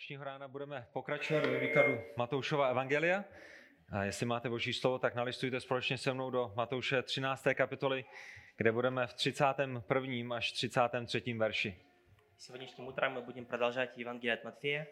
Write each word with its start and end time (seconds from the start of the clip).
Dnešního 0.00 0.24
rána 0.24 0.48
budeme 0.48 0.88
pokračovat 0.92 1.46
ve 1.46 1.60
výkladu 1.60 1.98
Matoušova 2.16 2.68
evangelia. 2.68 3.24
A 3.92 4.04
jestli 4.04 4.26
máte 4.26 4.48
boží 4.48 4.72
slovo, 4.72 4.98
tak 4.98 5.14
nalistujte 5.14 5.60
společně 5.60 5.98
se 5.98 6.14
mnou 6.14 6.30
do 6.30 6.52
Matouše 6.56 7.02
13. 7.02 7.44
kapitoly, 7.54 8.04
kde 8.56 8.72
budeme 8.72 9.06
v 9.06 9.14
31. 9.14 10.36
až 10.36 10.52
33. 10.52 11.32
verši. 11.32 11.76
Сегодняшним 12.38 12.88
утром 12.88 13.12
мы 13.12 13.22
будем 13.22 13.46
продолжать 13.46 13.98
Евангелие 13.98 14.34
от 14.34 14.44
Матфея 14.44 14.86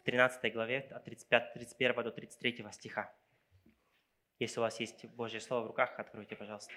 в 0.00 0.04
13 0.04 0.52
главе 0.52 0.82
от 0.96 1.04
35, 1.04 1.52
31 1.52 2.04
до 2.04 2.10
33 2.10 2.64
стиха. 2.70 3.12
Если 4.40 4.60
у 4.60 4.62
вас 4.62 4.80
есть 4.80 5.06
Божье 5.06 5.40
Слово 5.40 5.64
в 5.64 5.66
руках, 5.66 5.98
откройте, 5.98 6.36
пожалуйста. 6.36 6.72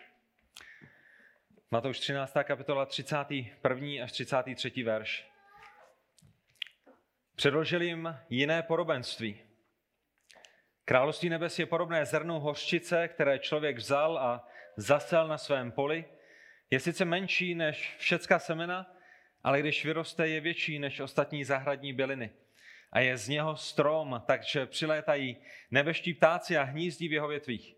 Matouš 1.72 2.00
13. 2.00 2.48
kapitola 2.48 2.86
31. 2.86 4.04
až 4.04 4.12
33. 4.12 4.84
verš. 4.84 5.31
Předložil 7.37 7.83
jim 7.83 8.17
jiné 8.31 8.63
podobenství. 8.63 9.41
Království 10.85 11.29
nebes 11.29 11.59
je 11.59 11.67
podobné 11.67 12.07
zrnu 12.07 12.41
hořčice, 12.41 13.09
které 13.09 13.39
člověk 13.39 13.77
vzal 13.77 14.19
a 14.19 14.49
zasel 14.77 15.29
na 15.29 15.39
svém 15.39 15.73
poli. 15.73 16.05
Je 16.71 16.81
sice 16.81 17.05
menší 17.05 17.55
než 17.55 17.95
všecka 17.99 18.39
semena, 18.39 18.97
ale 19.43 19.61
když 19.61 19.85
vyroste, 19.85 20.29
je 20.29 20.41
větší 20.41 20.79
než 20.79 21.01
ostatní 21.01 21.45
zahradní 21.45 21.93
byliny. 21.93 22.31
A 22.93 23.01
je 23.01 23.17
z 23.17 23.29
něho 23.29 23.57
strom, 23.57 24.23
takže 24.27 24.67
přilétají 24.67 25.37
nebeští 25.71 26.15
ptáci 26.15 26.57
a 26.57 26.63
hnízdí 26.63 27.09
v 27.09 27.13
jeho 27.13 27.29
větvích. 27.29 27.75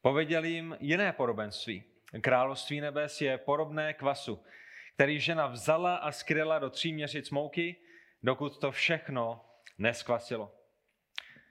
Pověděl 0.00 0.44
jim 0.44 0.76
jiné 0.80 1.12
podobenství. 1.12 1.84
Království 2.20 2.80
nebes 2.80 3.20
je 3.20 3.38
podobné 3.38 3.94
kvasu, 3.94 4.44
který 4.94 5.20
žena 5.20 5.46
vzala 5.46 5.96
a 5.96 6.12
skryla 6.12 6.58
do 6.58 6.70
tří 6.70 6.92
měřic 6.92 7.30
mouky, 7.30 7.76
dokud 8.26 8.58
to 8.58 8.72
všechno 8.72 9.44
neskvasilo. 9.78 10.52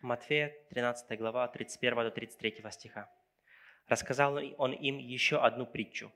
Матфея, 0.01 0.51
13 0.69 1.17
глава, 1.17 1.43
от 1.43 1.53
31 1.53 2.03
до 2.03 2.11
33 2.11 2.71
стиха. 2.71 3.09
Рассказал 3.87 4.39
он 4.57 4.73
им 4.73 4.97
еще 4.97 5.37
одну 5.37 5.65
притчу. 5.65 6.11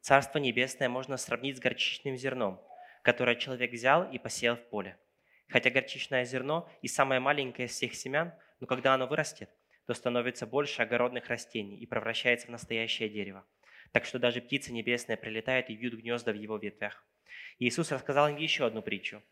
Царство 0.00 0.40
небесное 0.40 0.88
можно 0.88 1.16
сравнить 1.16 1.56
с 1.56 1.60
горчичным 1.60 2.16
зерном, 2.16 2.60
которое 3.02 3.36
человек 3.36 3.72
взял 3.72 4.10
и 4.10 4.18
посеял 4.18 4.56
в 4.56 4.68
поле. 4.68 4.98
Хотя 5.48 5.70
горчичное 5.70 6.24
зерно 6.24 6.68
и 6.82 6.88
самое 6.88 7.20
маленькое 7.20 7.68
из 7.68 7.72
всех 7.72 7.94
семян, 7.94 8.32
но 8.58 8.66
когда 8.66 8.94
оно 8.94 9.06
вырастет, 9.06 9.50
то 9.86 9.94
становится 9.94 10.46
больше 10.46 10.82
огородных 10.82 11.28
растений 11.28 11.78
и 11.78 11.86
превращается 11.86 12.48
в 12.48 12.50
настоящее 12.50 13.08
дерево. 13.08 13.46
Так 13.92 14.06
что 14.06 14.18
даже 14.18 14.40
птицы 14.40 14.72
небесные 14.72 15.16
прилетают 15.16 15.70
и 15.70 15.76
вьют 15.76 15.94
гнезда 15.94 16.32
в 16.32 16.36
его 16.36 16.56
ветвях. 16.56 17.06
Иисус 17.60 17.92
рассказал 17.92 18.28
им 18.28 18.36
еще 18.36 18.66
одну 18.66 18.82
притчу. 18.82 19.22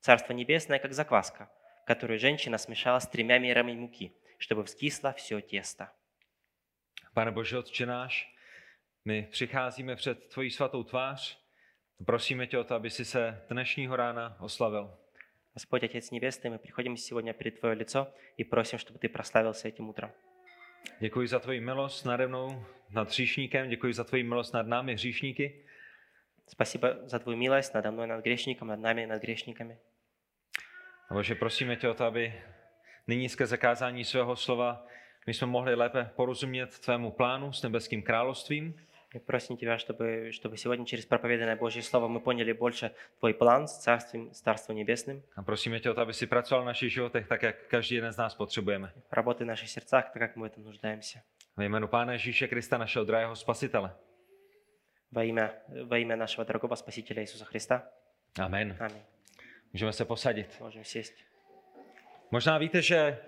Царство 0.00 0.32
небесное, 0.32 0.78
как 0.78 0.92
закваска, 0.92 1.50
которую 1.86 2.18
женщина 2.18 2.58
смешала 2.58 2.98
с 2.98 3.08
тремя 3.08 3.38
мерами 3.38 3.72
муки, 3.72 4.12
чтобы 4.38 4.64
вскисло 4.64 5.12
все 5.12 5.40
тесто. 5.40 5.92
Pane 7.14 7.30
Bože, 7.30 7.58
Otče 7.58 7.86
náš, 7.86 8.34
my 9.04 9.28
přicházíme 9.30 9.96
před 9.96 10.28
tvojí 10.28 10.50
svatou 10.50 10.82
tvář. 10.82 11.38
Prosíme 12.06 12.46
tě 12.46 12.58
o 12.58 12.64
to, 12.64 12.74
aby 12.74 12.90
si 12.90 13.04
se 13.04 13.44
dnešního 13.50 13.96
rána 13.96 14.36
oslavil. 14.40 14.98
Господь, 15.54 15.84
Отец 15.84 16.10
Небесный, 16.10 16.50
мы 16.50 16.58
приходим 16.58 16.96
сегодня 16.96 17.32
перед 17.32 17.60
Твое 17.60 17.74
лицо 17.74 18.12
и 18.36 18.44
просим, 18.44 18.78
чтобы 18.78 18.98
Ты 18.98 19.08
прославился 19.08 19.68
этим 19.68 19.88
утром. 19.88 20.10
Děkuji 21.00 21.28
za 21.28 21.38
tvoji 21.38 21.60
milost 21.60 22.04
nade 22.04 22.26
mnou, 22.26 22.66
nad 22.90 23.08
hříšníkem, 23.08 23.68
děkuji 23.68 23.92
za 23.92 24.04
tvoji 24.04 24.22
milost 24.22 24.54
nad 24.54 24.66
námi, 24.66 24.94
hříšníky. 24.94 25.64
Спасибо 26.48 27.08
за 27.08 27.18
Твою 27.18 27.38
милость 27.38 27.74
надо 27.74 27.90
мной, 27.90 28.06
над 28.06 28.24
грешником, 28.24 28.68
над 28.68 28.80
нами, 28.80 29.06
над 29.06 29.22
грешниками. 29.22 29.78
A 31.10 31.14
Bože, 31.14 31.34
prosíme 31.34 31.76
tě 31.76 31.88
o 31.88 31.94
to, 31.94 32.04
aby 32.04 32.42
nyní 33.06 33.28
skrze 33.28 33.46
zakázání 33.46 34.04
svého 34.04 34.36
slova 34.36 34.86
my 35.26 35.34
jsme 35.34 35.46
mohli 35.46 35.74
lépe 35.74 36.10
porozumět 36.16 36.78
tvému 36.78 37.10
plánu 37.10 37.52
s 37.52 37.62
nebeským 37.62 38.02
královstvím. 38.02 38.74
Мы 39.14 39.20
просим 39.20 39.56
Тебя, 39.56 39.78
чтобы, 39.78 40.32
чтобы 40.32 40.56
сегодня 40.56 40.84
через 40.84 41.06
проповеданное 41.06 41.56
Божье 41.56 41.82
Слово 41.82 42.08
мы 42.08 42.20
поняли 42.20 42.52
больше 42.52 42.90
Твой 43.20 43.32
план 43.32 43.68
с 43.68 43.78
Царством, 43.78 44.34
с 44.34 44.40
Царством 44.40 44.76
Небесным. 44.76 45.22
A 45.36 45.42
prosíme 45.42 45.80
tě 45.80 45.90
o 45.90 45.94
to, 45.94 46.00
aby 46.00 46.12
si 46.12 46.26
pracoval 46.26 46.62
v 46.62 46.66
našich 46.66 46.92
životech 46.92 47.28
tak, 47.28 47.42
jak 47.42 47.56
každý 47.68 47.94
jeden 47.94 48.12
z 48.12 48.16
nás 48.16 48.34
potřebujeme. 48.34 48.92
Работай 49.12 49.44
в 49.44 49.48
наших 49.48 49.70
сердцах, 49.70 50.04
так 50.12 50.22
как 50.22 50.36
мы 50.36 50.42
в 50.42 50.52
этом 50.52 50.64
нуждаемся. 50.64 51.22
Ve 51.56 51.64
jménu 51.64 51.88
Pána 51.88 52.12
Ježíše 52.12 52.48
Krista, 52.48 52.78
našeho 52.78 53.04
drahého 53.04 53.36
spasitele. 53.36 53.94
Во 55.10 55.24
имя, 55.24 55.52
во 55.84 55.98
имя 55.98 56.16
нашего 56.16 56.44
дорогого 56.44 56.74
Спасителя 56.74 57.22
Иисуса 57.22 57.44
Христа. 57.44 57.90
Amen. 58.38 58.76
Аминь. 58.80 59.02
Můžeme 59.72 59.92
se 59.92 60.04
posadit. 60.04 60.60
Можем 60.60 60.84
сесть. 60.84 61.14
Možná 62.30 62.58
víte, 62.58 62.82
že 62.82 63.18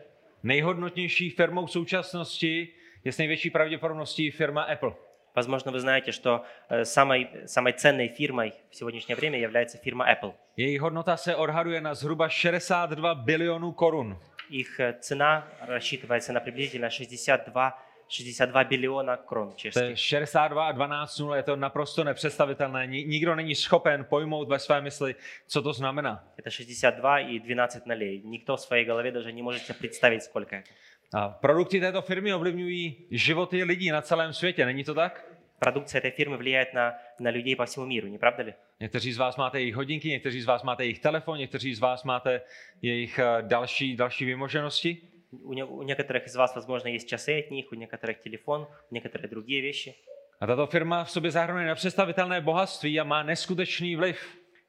nejhodnotnější 0.42 1.30
firmou 1.30 1.66
v 1.66 1.70
současnosti 1.70 2.68
je 3.04 3.12
s 3.12 3.18
největší 3.18 3.50
pravděpodobností 3.50 4.30
firma 4.30 4.62
Apple. 4.62 4.94
Возможно, 5.36 5.70
вы 5.72 5.80
знаете, 5.80 6.12
что 6.12 6.44
э, 6.68 6.84
самой, 6.84 7.28
самой 7.44 7.72
ценной 7.72 8.08
фирмой 8.08 8.54
в 8.70 8.76
сегодняшнее 8.76 9.16
время 9.16 9.38
является 9.38 9.78
фирма 9.78 10.04
Apple. 10.04 10.32
Její 10.56 10.78
hodnota 10.78 11.16
se 11.16 11.36
odhaduje 11.36 11.80
na 11.80 11.94
zhruba 11.94 12.28
62 12.28 13.14
bilionů 13.14 13.72
korun. 13.72 14.18
Их 14.50 14.80
э, 14.80 14.94
цена 15.00 15.46
рассчитывается 15.60 16.32
на 16.32 16.40
приблизительно 16.40 16.90
62, 16.90 17.78
62 18.10 18.64
биллиона 18.64 19.16
крон 19.16 19.48
To 19.48 19.52
je 19.52 19.56
чешских. 19.56 19.98
62 19.98 20.66
a 20.68 20.72
12 20.72 21.18
nul, 21.18 21.34
je 21.34 21.42
to 21.42 21.56
naprosto 21.56 22.04
nepředstavitelné. 22.04 22.86
Ni- 22.86 23.04
Nikdo 23.04 23.34
není 23.34 23.54
schopen 23.54 24.04
pojmout 24.04 24.48
ve 24.48 24.58
své 24.58 24.80
mysli, 24.80 25.14
co 25.46 25.62
to 25.62 25.72
znamená. 25.72 26.24
Это 26.38 26.50
62 26.50 27.18
и 27.18 27.40
12 27.40 27.86
нолей. 27.86 28.22
Никто 28.24 28.56
в 28.56 28.60
своей 28.60 28.84
голове 28.84 29.12
даже 29.12 29.32
не 29.32 29.42
может 29.42 29.62
себе 29.62 29.78
представить, 29.78 30.22
сколько 30.22 30.56
это. 30.56 30.70
A 31.14 31.28
produkty 31.28 31.80
této 31.80 32.02
firmy 32.02 32.34
ovlivňují 32.34 32.96
životy 33.10 33.64
lidí 33.64 33.90
na 33.90 34.02
celém 34.02 34.32
světě, 34.32 34.66
není 34.66 34.84
to 34.84 34.94
tak? 34.94 35.24
Продукция 35.58 36.00
этой 36.00 36.10
фирмы 36.10 36.36
влияет 36.36 36.74
на, 36.74 36.94
на 37.20 37.30
людей 37.30 37.56
по 37.56 37.64
всему 37.64 37.86
миру, 37.86 38.08
не 38.08 38.18
правда 38.18 38.42
ли? 38.42 38.54
Někteří 38.80 39.12
z 39.12 39.18
vás 39.18 39.36
máte 39.36 39.60
jejich 39.60 39.74
hodinky, 39.74 40.08
někteří 40.08 40.40
z 40.40 40.46
vás 40.46 40.62
máte 40.62 40.84
jejich 40.84 40.98
telefon, 40.98 41.38
někteří 41.38 41.74
z 41.74 41.80
vás 41.80 42.04
máte 42.04 42.40
jejich 42.82 43.18
eh, 43.18 43.42
další, 43.42 43.96
další 43.96 44.24
vymoženosti. 44.24 44.98
У, 45.32 45.52
не- 45.52 45.64
у 45.64 45.82
некоторых 45.82 46.26
из 46.26 46.36
вас, 46.36 46.54
возможно, 46.54 46.88
есть 46.88 47.08
часы 47.08 47.38
от 47.40 47.50
них, 47.50 47.72
у 47.72 47.74
некоторых 47.74 48.20
телефон, 48.22 48.66
у 48.90 48.94
некоторых 48.94 49.30
другие 49.30 49.60
вещи. 49.60 49.94
A 50.40 50.46
tato 50.46 50.66
firma 50.66 51.04
v 51.04 51.10
sobě 51.10 51.30
zahrnuje 51.30 51.66
nepředstavitelné 51.66 52.40
bohatství 52.40 53.00
a 53.00 53.04
má 53.04 53.22
neskutečný 53.22 53.96
vliv. 53.96 54.16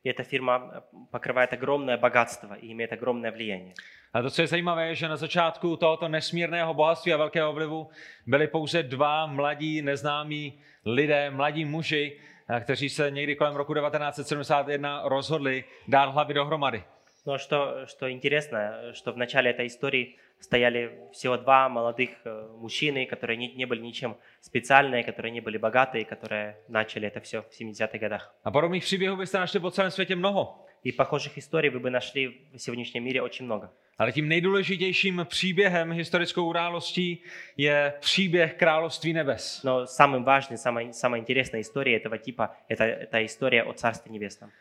И 0.03 0.09
эта 0.09 0.23
фирма 0.23 0.71
э, 0.73 0.81
покрывает 1.11 1.53
огромное 1.53 1.97
богатство 1.97 2.53
и 2.53 2.71
имеет 2.71 2.93
огромное 2.93 3.31
влияние. 3.31 3.73
A 4.13 4.21
to, 4.21 4.29
co 4.29 4.41
je 4.41 4.47
zajímavé, 4.47 4.87
je, 4.87 4.95
že 4.95 5.07
na 5.07 5.17
začátku 5.17 5.77
tohoto 5.77 6.07
nesmírného 6.07 6.73
bohatství 6.73 7.13
a 7.13 7.17
velkého 7.17 7.53
vlivu 7.53 7.89
byli 8.25 8.47
pouze 8.47 8.83
dva 8.83 9.25
mladí 9.25 9.81
neznámí 9.81 10.59
lidé, 10.85 11.29
mladí 11.29 11.65
muži, 11.65 12.19
eh, 12.49 12.59
kteří 12.59 12.89
se 12.89 13.11
někdy 13.11 13.35
kolem 13.35 13.55
roku 13.55 13.73
1971 13.73 15.01
rozhodli 15.05 15.63
dát 15.87 16.05
hlavy 16.05 16.33
dohromady. 16.33 16.83
Но 17.25 17.37
что, 17.37 17.85
что 17.85 18.09
интересно, 18.09 18.71
что 18.93 19.11
в 19.11 19.17
начале 19.17 19.51
этой 19.51 19.67
истории 19.67 20.15
стояли 20.41 20.91
всего 21.11 21.37
два 21.37 21.69
молодых 21.69 22.09
э, 22.25 22.47
мужчины, 22.57 23.05
которые 23.05 23.37
не, 23.37 23.53
не 23.53 23.65
были 23.65 23.81
ничем 23.81 24.17
специальные, 24.41 25.03
которые 25.03 25.31
не 25.31 25.41
были 25.41 25.57
богатые, 25.57 26.05
которые 26.05 26.57
начали 26.67 27.07
это 27.07 27.19
все 27.21 27.41
в 27.41 27.61
70-х 27.61 27.97
годах. 27.97 28.35
A 28.43 28.51
podobných 28.51 28.83
příběhů 28.83 29.15
byste 29.17 29.39
našli 29.39 29.59
po 29.59 29.71
celém 29.71 29.91
světě 29.91 30.15
mnoho. 30.15 30.63
И 30.83 30.91
похожих 30.91 31.37
историй 31.37 31.69
вы 31.69 31.79
бы 31.79 31.89
нашли 31.89 32.27
в 32.53 32.57
сегодняшнем 32.57 33.03
мире 33.03 33.21
очень 33.21 33.45
много. 33.45 33.69
Ale 33.97 34.11
tím 34.11 34.27
nejdůležitějším 34.27 35.21
příběhem, 35.29 35.91
historickou 35.91 36.49
událostí 36.49 37.23
je 37.57 37.93
příběh 37.99 38.53
království 38.53 39.13
nebes. 39.13 39.63
Но 39.63 39.85
самым 39.85 40.23
важным, 40.23 40.57
самой, 40.57 40.93
самой 40.93 41.19
интересной 41.19 41.61
историей 41.61 41.97
этого 41.97 42.17
типа 42.17 42.49
это, 42.69 42.83
это 42.83 43.25
история 43.25 43.63
о 43.63 43.73
Царстве 43.73 44.11
Небесном, 44.11 44.51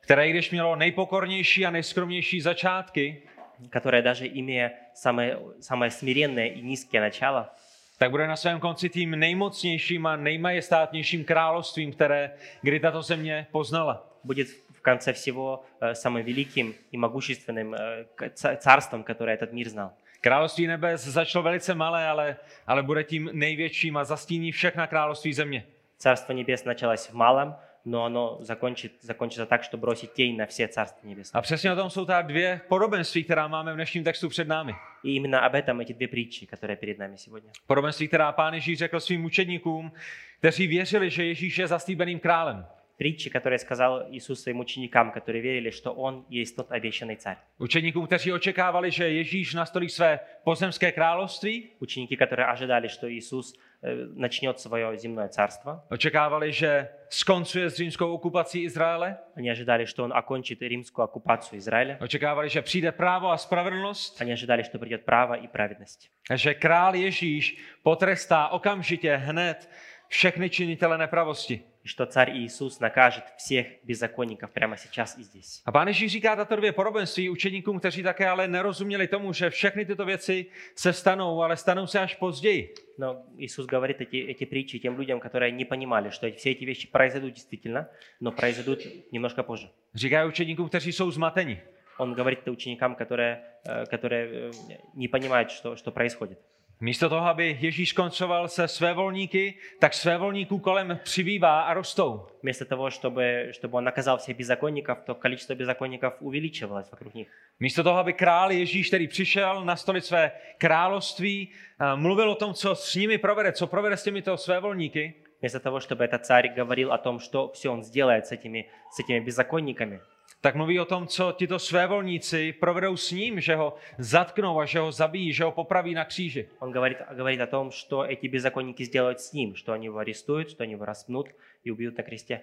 Které, 0.00 0.28
i 0.28 0.30
když 0.30 0.50
mělo 0.50 0.76
nejpokornější 0.76 1.66
a 1.66 1.70
nejskromnější 1.70 2.40
začátky, 2.40 3.22
которое 3.70 4.02
даже 4.02 4.26
имея 4.26 4.72
самое, 4.94 5.38
самое 5.60 5.90
смиренное 5.90 6.48
и 6.48 6.60
низкое 6.60 7.00
начало, 7.00 7.50
tak 7.98 8.10
bude 8.10 8.26
na 8.26 8.36
svém 8.36 8.60
konci 8.60 8.88
tím 8.88 9.10
nejmocnějším 9.10 10.06
a 10.06 10.16
nejmajestátnějším 10.16 11.24
královstvím, 11.24 11.92
které 11.92 12.30
kdy 12.62 12.80
tato 12.80 13.02
země 13.02 13.46
poznala. 13.50 14.10
будет 14.24 14.48
в 14.72 14.80
конце 14.82 15.12
всего 15.12 15.62
э, 15.80 15.94
самым 15.94 16.24
великим 16.24 16.74
и 16.92 16.96
могущественным 16.96 17.74
э, 17.74 18.04
к- 18.14 18.30
ца- 18.30 18.56
царством, 18.56 19.02
которое 19.04 19.36
этот 19.36 19.52
мир 19.52 19.68
знал. 19.68 19.90
Království 20.20 20.66
nebes 20.66 21.04
začalo 21.04 21.42
velice 21.42 21.74
malé, 21.74 22.08
ale, 22.08 22.36
ale 22.66 22.82
bude 22.82 23.04
tím 23.04 23.30
největším 23.32 23.96
a 23.96 24.04
zastíní 24.04 24.52
všechna 24.52 24.86
království 24.86 25.32
země. 25.32 25.64
Царство 25.98 26.34
небес 26.34 26.64
началось 26.64 27.06
в 27.10 27.14
малом, 27.14 27.54
но 27.88 28.04
оно 28.04 28.38
закончит, 28.40 28.92
закончится 29.00 29.46
так, 29.46 29.62
что 29.62 29.76
бросит 29.76 30.14
тень 30.14 30.36
на 30.36 30.46
все 30.46 30.68
Царства 30.68 31.06
Небесные. 31.06 31.38
A 31.38 31.42
přesně 31.42 31.72
o 31.72 31.76
tom 31.76 31.90
jsou 31.90 32.04
ta 32.04 32.22
dvě 32.22 32.60
podobenství, 32.68 33.24
která 33.24 33.48
máme 33.48 33.72
v 33.72 33.74
dnešním 33.74 34.04
textu 34.04 34.28
před 34.28 34.48
námi. 34.48 34.74
И 35.04 35.14
именно 35.16 35.46
об 35.46 35.54
этом 35.54 35.80
эти 35.80 35.92
две 35.92 36.08
притчи, 36.08 36.46
которые 36.46 36.76
перед 36.76 36.98
нами 36.98 37.16
сегодня. 37.16 37.50
Podobenství, 37.66 38.08
která 38.08 38.32
pán 38.32 38.54
Ježíš 38.54 38.78
řekl 38.78 39.00
svým 39.00 39.24
učedníkům, 39.24 39.92
kteří 40.38 40.66
věřili, 40.66 41.10
že 41.10 41.24
Ježíš 41.24 41.58
je 41.58 41.66
zaslíbeným 41.66 42.18
králem. 42.18 42.66
притчи, 42.98 43.30
которые 43.30 43.58
сказал 43.58 44.06
Иисус 44.10 44.42
своим 44.42 44.60
ученикам, 44.60 45.10
которые 45.12 45.42
верили, 45.42 45.70
что 45.70 45.90
Он 45.92 46.24
есть 46.30 46.56
тот 46.56 46.70
обещанный 46.70 47.16
царь. 47.16 47.36
Učeníkům, 47.58 48.06
kteří 48.06 48.32
očekávali, 48.32 48.90
že 48.90 49.08
Ježíš 49.08 49.54
nastolí 49.54 49.88
své 49.88 50.20
pozemské 50.44 50.92
království, 50.92 51.68
Ученики, 51.80 52.16
которые 52.16 52.46
ожидали, 52.46 52.88
что 52.88 53.08
Иисус 53.10 53.54
э, 53.82 54.06
начнет 54.14 54.60
свое 54.60 54.96
земное 54.98 55.28
царство. 55.28 55.82
očekávali, 55.90 56.52
že 56.52 56.88
skoncuje 57.08 57.70
s 57.70 57.74
římskou 57.76 58.12
okupací 58.14 58.62
Izraele, 58.62 59.16
Они 59.36 59.50
ожидали, 59.50 59.84
что 59.86 60.04
Он 60.04 60.12
окончит 60.12 60.62
римскую 60.62 61.04
оккупацию 61.04 61.58
Израиля. 61.58 61.96
očekávali, 62.00 62.48
že 62.48 62.62
přijde 62.62 62.92
právo 62.92 63.30
a 63.30 63.36
spravedlnost, 63.36 64.20
Они 64.20 64.32
ожидали, 64.32 64.62
что 64.62 64.78
придет 64.78 65.04
право 65.04 65.34
и 65.34 65.48
праведность. 65.48 66.10
a 66.30 66.36
že 66.36 66.54
král 66.54 66.94
Ježíš 66.94 67.56
potrestá 67.82 68.48
okamžitě 68.48 69.16
hned 69.16 69.68
všechny 70.08 70.50
činitele 70.50 70.98
nepravosti. 70.98 71.60
И 71.88 71.88
что 71.88 72.06
царь 72.06 72.30
Иисус 72.38 72.80
накажет 72.80 73.24
всех 73.36 73.66
беззаконников 73.82 74.50
прямо 74.52 74.76
сейчас 74.76 75.18
и 75.18 75.22
здесь. 75.22 75.62
A 75.64 75.72
pán 75.72 75.88
Ježíš 75.88 76.12
říká 76.12 76.36
tato 76.36 76.56
dvě 76.56 76.72
podobenství 76.72 77.30
učeníkům, 77.30 77.78
kteří 77.78 78.02
také 78.02 78.28
ale 78.28 78.48
nerozuměli 78.48 79.08
tomu, 79.08 79.32
že 79.32 79.50
všechny 79.50 79.84
tyto 79.84 80.04
věci 80.04 80.46
se 80.74 80.92
stanou, 80.92 81.42
ale 81.42 81.56
stanou 81.56 81.86
se 81.86 82.00
až 82.00 82.14
později. 82.14 82.74
Но 82.98 83.22
Иисус 83.38 83.66
говорит 83.66 84.00
эти, 84.00 84.16
эти 84.16 84.46
притчи 84.46 84.78
тем 84.78 84.96
людям, 84.96 85.20
которые 85.20 85.52
не 85.52 85.64
понимали, 85.64 86.10
что 86.10 86.30
все 86.36 86.50
эти 86.50 86.64
вещи 86.64 86.88
произойдут 86.88 87.34
действительно, 87.34 87.88
но 88.20 88.32
произойдут 88.32 88.78
немножко 89.12 89.42
позже. 89.42 89.68
Říká 89.94 90.24
učeníkům, 90.24 90.68
kteří 90.68 90.92
jsou 90.92 91.10
zmateni. 91.10 91.62
Он 91.98 92.14
говорит 92.14 92.40
это 92.40 92.50
ученикам, 92.50 92.96
которые, 92.96 93.38
э, 93.68 93.84
которые 93.86 94.50
э, 94.50 94.52
не 94.94 95.08
понимают, 95.08 95.50
что, 95.50 95.76
что 95.76 95.92
происходит. 95.92 96.38
Místo 96.80 97.08
toho, 97.08 97.26
aby 97.26 97.58
Ježíš 97.60 97.92
koncoval 97.92 98.48
se 98.48 98.68
svévolníky, 98.68 99.54
tak 99.78 99.94
svévolníků 99.94 100.58
kolem 100.58 100.98
přibývá 101.04 101.62
a 101.62 101.74
rostou. 101.74 102.26
Вместо 102.42 102.64
того, 102.64 102.90
чтобы, 102.90 103.52
чтобы 103.52 103.76
он 103.78 103.84
наказал 103.84 104.18
всех 104.18 104.36
беззаконников, 104.36 104.98
то 105.06 105.14
количество 105.14 105.54
беззаконников 105.54 106.14
увеличивалось 106.20 106.90
вокруг 106.90 107.14
них. 107.14 107.28
Místo 107.60 107.82
toho, 107.82 107.98
aby 107.98 108.12
král 108.12 108.52
Ježíš, 108.52 108.88
který 108.88 109.08
přišel 109.08 109.64
nastolit 109.64 110.04
své 110.04 110.32
království, 110.58 111.52
a 111.78 111.96
mluvil 111.96 112.30
o 112.30 112.34
tom, 112.34 112.54
co 112.54 112.74
s 112.74 112.94
nimi 112.94 113.18
provede, 113.18 113.52
co 113.52 113.66
provede 113.66 113.96
s 113.96 114.02
těmito 114.02 114.36
svévolníky, 114.36 115.14
Вместо 115.44 115.60
того, 115.60 115.78
чтобы 115.80 116.04
этот 116.06 116.24
царь 116.24 116.54
говорил 116.56 116.90
о 116.90 116.96
том, 116.96 117.20
что 117.20 117.52
все 117.52 117.68
он 117.68 117.82
сделает 117.82 118.26
с 118.26 118.32
этими, 118.32 118.70
с 118.90 119.00
этими 119.00 119.20
беззаконниками, 119.20 120.00
tak 120.40 120.54
mluví 120.54 120.80
o 120.80 120.84
tom, 120.84 121.06
co 121.06 121.32
tito 121.32 121.58
svévolníci 121.58 122.52
provedou 122.52 122.96
s 122.96 123.10
ním, 123.10 123.40
že 123.40 123.56
ho 123.56 123.76
zatknou 123.98 124.60
a 124.60 124.64
že 124.64 124.78
ho 124.78 124.92
zabijí, 124.92 125.32
že 125.32 125.44
ho 125.44 125.52
popraví 125.52 125.94
na 125.94 126.04
kříži. 126.04 126.48
он 126.58 126.72
говорит, 126.72 126.98
говорит 127.16 127.40
о 127.40 127.46
том, 127.46 127.70
что 127.70 128.04
эти 128.04 128.28
беззаконники 128.28 128.84
сделают 128.84 129.20
с 129.20 129.32
ним, 129.32 129.54
что 129.54 129.72
они 129.72 129.86
его 129.86 129.98
арестуют, 129.98 130.50
что 130.50 130.62
они 130.62 130.72
его 130.72 130.84
распнут 130.84 131.28
и 131.64 131.70
убьют 131.70 131.96
на 131.96 132.02
кресте. 132.02 132.40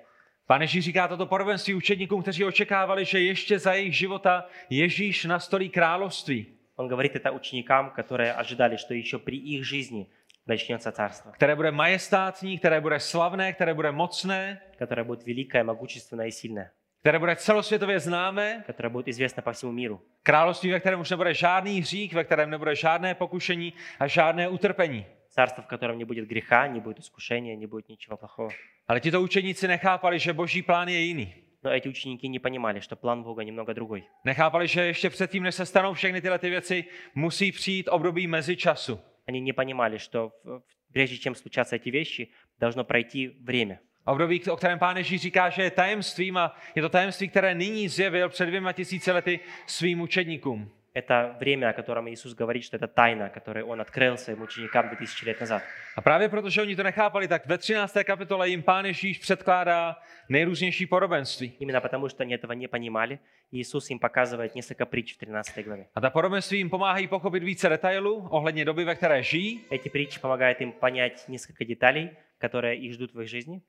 Pán 0.48 0.62
Ježíš 0.62 0.86
říká 0.86 1.08
toto 1.08 1.26
podobenství 1.26 1.74
učedníkům, 1.74 2.22
kteří 2.22 2.46
očekávali, 2.46 3.06
že 3.06 3.20
ještě 3.20 3.60
za 3.60 3.74
jejich 3.74 3.98
života 3.98 4.46
Ježíš 4.70 5.26
nastolí 5.26 5.70
království, 5.70 6.46
Он 6.76 6.88
говорит 6.88 7.16
это 7.16 7.32
ученикам, 7.32 7.92
которые 7.92 8.34
ожидали, 8.34 8.76
что 8.76 8.94
еще 8.94 9.20
при 9.20 9.38
их 9.38 9.64
жизни 9.64 10.08
начнется 10.48 10.92
царство, 10.92 11.32
které 11.32 11.56
bude 11.56 11.72
majestátní, 11.72 12.58
které 12.58 12.82
bude 12.82 13.00
slavné, 13.00 13.54
které 13.54 13.74
bude 13.74 13.92
mocné, 13.92 14.60
которое 14.78 15.04
будет 15.04 15.26
великое, 15.26 15.64
могущественное 15.64 16.28
и 16.28 16.32
сильное, 16.32 16.72
které 17.06 17.20
bude 17.20 17.36
celosvětově 17.36 18.00
známé, 18.00 18.64
которое 18.68 18.90
будет 18.90 19.08
известно 19.08 19.44
по 19.44 19.52
всему 19.52 19.72
миру. 19.72 20.02
království, 20.24 20.72
ve 20.72 20.80
kterém 20.80 21.00
už 21.00 21.10
nebude 21.10 21.34
žádný 21.34 21.80
hřích, 21.82 22.14
ve 22.14 22.24
kterém 22.24 22.50
nebude 22.50 22.76
žádné 22.76 23.16
pokušení 23.16 23.74
a 24.00 24.08
žádné 24.08 24.50
utrpení. 24.50 25.06
Царство, 25.30 25.64
в 25.64 25.68
котором 25.68 25.98
не 25.98 26.06
будет 26.06 26.28
греха, 26.30 26.68
не 26.68 26.80
будет 26.80 27.00
искушения, 27.00 27.56
не 27.56 27.68
будет 27.68 27.90
ничего 27.90 28.18
плохого. 28.18 28.50
Ale 28.88 29.00
tito 29.00 29.22
učeníci 29.22 29.68
nechápali, 29.68 30.20
že 30.20 30.34
boží 30.34 30.62
plán 30.62 30.88
je 30.90 31.00
jiný. 31.00 31.34
Но 31.64 31.72
эти 31.72 31.88
ученики 31.88 32.28
не 32.28 32.40
понимали, 32.40 32.80
что 32.80 32.96
план 32.96 33.24
Бога 33.24 33.44
немного 33.44 33.74
другой. 33.74 34.04
Nechápali, 34.26 34.68
že 34.68 34.86
ještě 34.86 35.10
předtím, 35.10 35.44
než 35.44 35.56
se 35.56 35.66
stanou 35.66 35.94
všechny 35.94 36.22
tyhle 36.22 36.40
ty 36.40 36.50
věci, 36.50 36.86
musí 37.16 37.52
přijít 37.52 37.88
období 37.92 38.28
mezičasu. 38.28 39.00
Они 39.28 39.42
не 39.42 39.54
понимали, 39.54 40.00
что 40.00 40.30
в- 40.44 40.60
в- 40.60 40.64
прежде 40.94 41.18
чем 41.18 41.36
случатся 41.36 41.76
эти 41.76 41.92
вещи, 41.92 42.28
должно 42.60 42.84
пройти 42.84 43.28
время. 43.44 43.80
Období, 44.06 44.42
o 44.50 44.56
kterém 44.56 44.80
pán 44.80 44.98
Ježíš 44.98 45.22
říká, 45.22 45.50
že 45.50 45.64
je 45.64 45.72
tajemstvím 45.72 46.38
a 46.38 46.56
je 46.76 46.82
to 46.82 46.90
tajemství, 46.90 47.30
které 47.30 47.56
nyní 47.56 47.90
zjevil 47.90 48.30
před 48.30 48.46
dvěma 48.46 48.72
tisíci 48.72 49.12
lety 49.12 49.40
svým 49.66 50.02
učedníkům. 50.02 50.72
Это 50.94 51.38
время, 51.40 51.70
о 51.70 51.74
котором 51.74 52.10
Иисус 52.10 52.34
говорит, 52.34 52.66
что 52.66 52.76
это 52.78 52.88
тайна, 52.88 53.30
которую 53.30 53.66
Он 53.68 53.80
открыл 53.80 54.18
своим 54.18 54.42
ученикам 54.42 54.88
2000 54.88 55.26
лет 55.26 55.40
назад. 55.40 55.64
A 55.96 56.02
právě 56.02 56.30
protože 56.30 56.62
oni 56.62 56.76
to 56.76 56.84
nechápali, 56.84 57.28
tak 57.28 57.46
ve 57.46 57.58
13. 57.58 57.98
kapitole 58.04 58.50
jim 58.50 58.64
pán 58.64 58.86
Ježíš 58.86 59.20
předkládá 59.20 59.96
nejrůznější 60.30 60.86
podobenství. 60.86 61.54
Именно 61.60 61.82
потому, 61.82 62.10
что 62.10 62.24
они 62.24 62.34
этого 62.34 62.54
не 62.54 62.68
понимали, 62.68 63.20
Иисус 63.52 63.90
им 63.90 64.00
показывает 64.00 64.56
несколько 64.56 64.86
притч 64.86 65.14
в 65.14 65.18
13 65.18 65.66
главе. 65.66 65.86
A 65.96 66.02
ta 66.02 66.10
podobenství 66.10 66.58
jim 66.58 66.70
pomáhají 66.70 67.08
pochopit 67.08 67.44
více 67.44 67.70
detailů 67.70 68.28
ohledně 68.30 68.66
doby, 68.66 68.84
ve 68.84 68.96
které 68.96 69.24
žijí, 69.24 69.62
Эти 69.72 69.90
притчи 69.90 70.20
помогают 70.20 70.62
им 70.62 70.72
понять 70.72 71.28
несколько 71.28 71.66
деталей, 71.66 72.10
которые 72.42 72.76
их 72.76 72.94
ждут 72.94 73.14
в 73.14 73.22
их 73.22 73.30
жизни, 73.30 73.62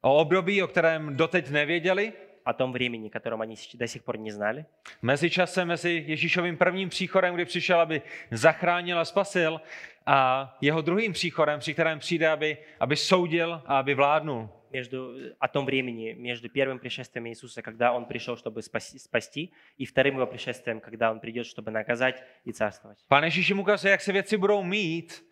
o 0.00 0.16
období, 0.16 0.62
o 0.62 0.66
kterém 0.68 1.16
doteď 1.16 1.50
nevěděli, 1.50 2.12
о 2.46 2.52
том 2.52 2.72
времени, 2.72 3.10
котором 3.10 3.40
они 3.40 3.56
с- 3.56 3.74
до 3.76 3.88
сих 3.88 4.02
пор 4.02 4.18
не 4.18 4.30
znali, 4.32 4.64
mezi 5.02 5.30
časem, 5.30 5.68
mezi 5.68 6.04
Ježíšovým 6.06 6.56
prvním 6.56 6.88
příchodem, 6.88 7.34
kdy 7.34 7.44
přišel, 7.44 7.80
aby 7.80 8.02
zachránil 8.30 8.98
a 8.98 9.04
spasil, 9.04 9.60
a 10.06 10.56
jeho 10.60 10.80
druhým 10.82 11.12
příchodem, 11.12 11.60
při 11.60 11.72
kterém 11.72 11.98
přijde, 11.98 12.28
aby, 12.28 12.56
aby 12.80 12.96
soudil 12.96 13.62
a 13.66 13.78
aby 13.78 13.94
vládnul. 13.94 14.48
между, 14.74 15.14
о 15.38 15.48
том 15.48 15.64
времени 15.66 16.14
между 16.18 16.48
первым 16.48 16.78
пришествием 16.80 17.26
Иисуса, 17.28 17.62
когда 17.62 17.92
Он 17.92 18.04
пришел, 18.06 18.36
чтобы 18.36 18.60
спасти, 18.60 18.98
спасти, 18.98 19.52
и 19.78 19.86
вторым 19.86 20.16
Его 20.16 20.26
пришествием, 20.26 20.80
когда 20.80 21.10
Он 21.12 21.20
придет, 21.20 21.46
чтобы 21.46 21.70
наказать 21.70 22.22
и 22.44 22.52
царствовать. 22.52 22.98
Pán 23.08 23.24
Ježíš 23.24 23.48
jim 23.48 23.58
ukazuje, 23.60 23.90
jak 23.90 24.00
se 24.00 24.12
věci 24.12 24.36
budou 24.36 24.62
mít, 24.64 25.24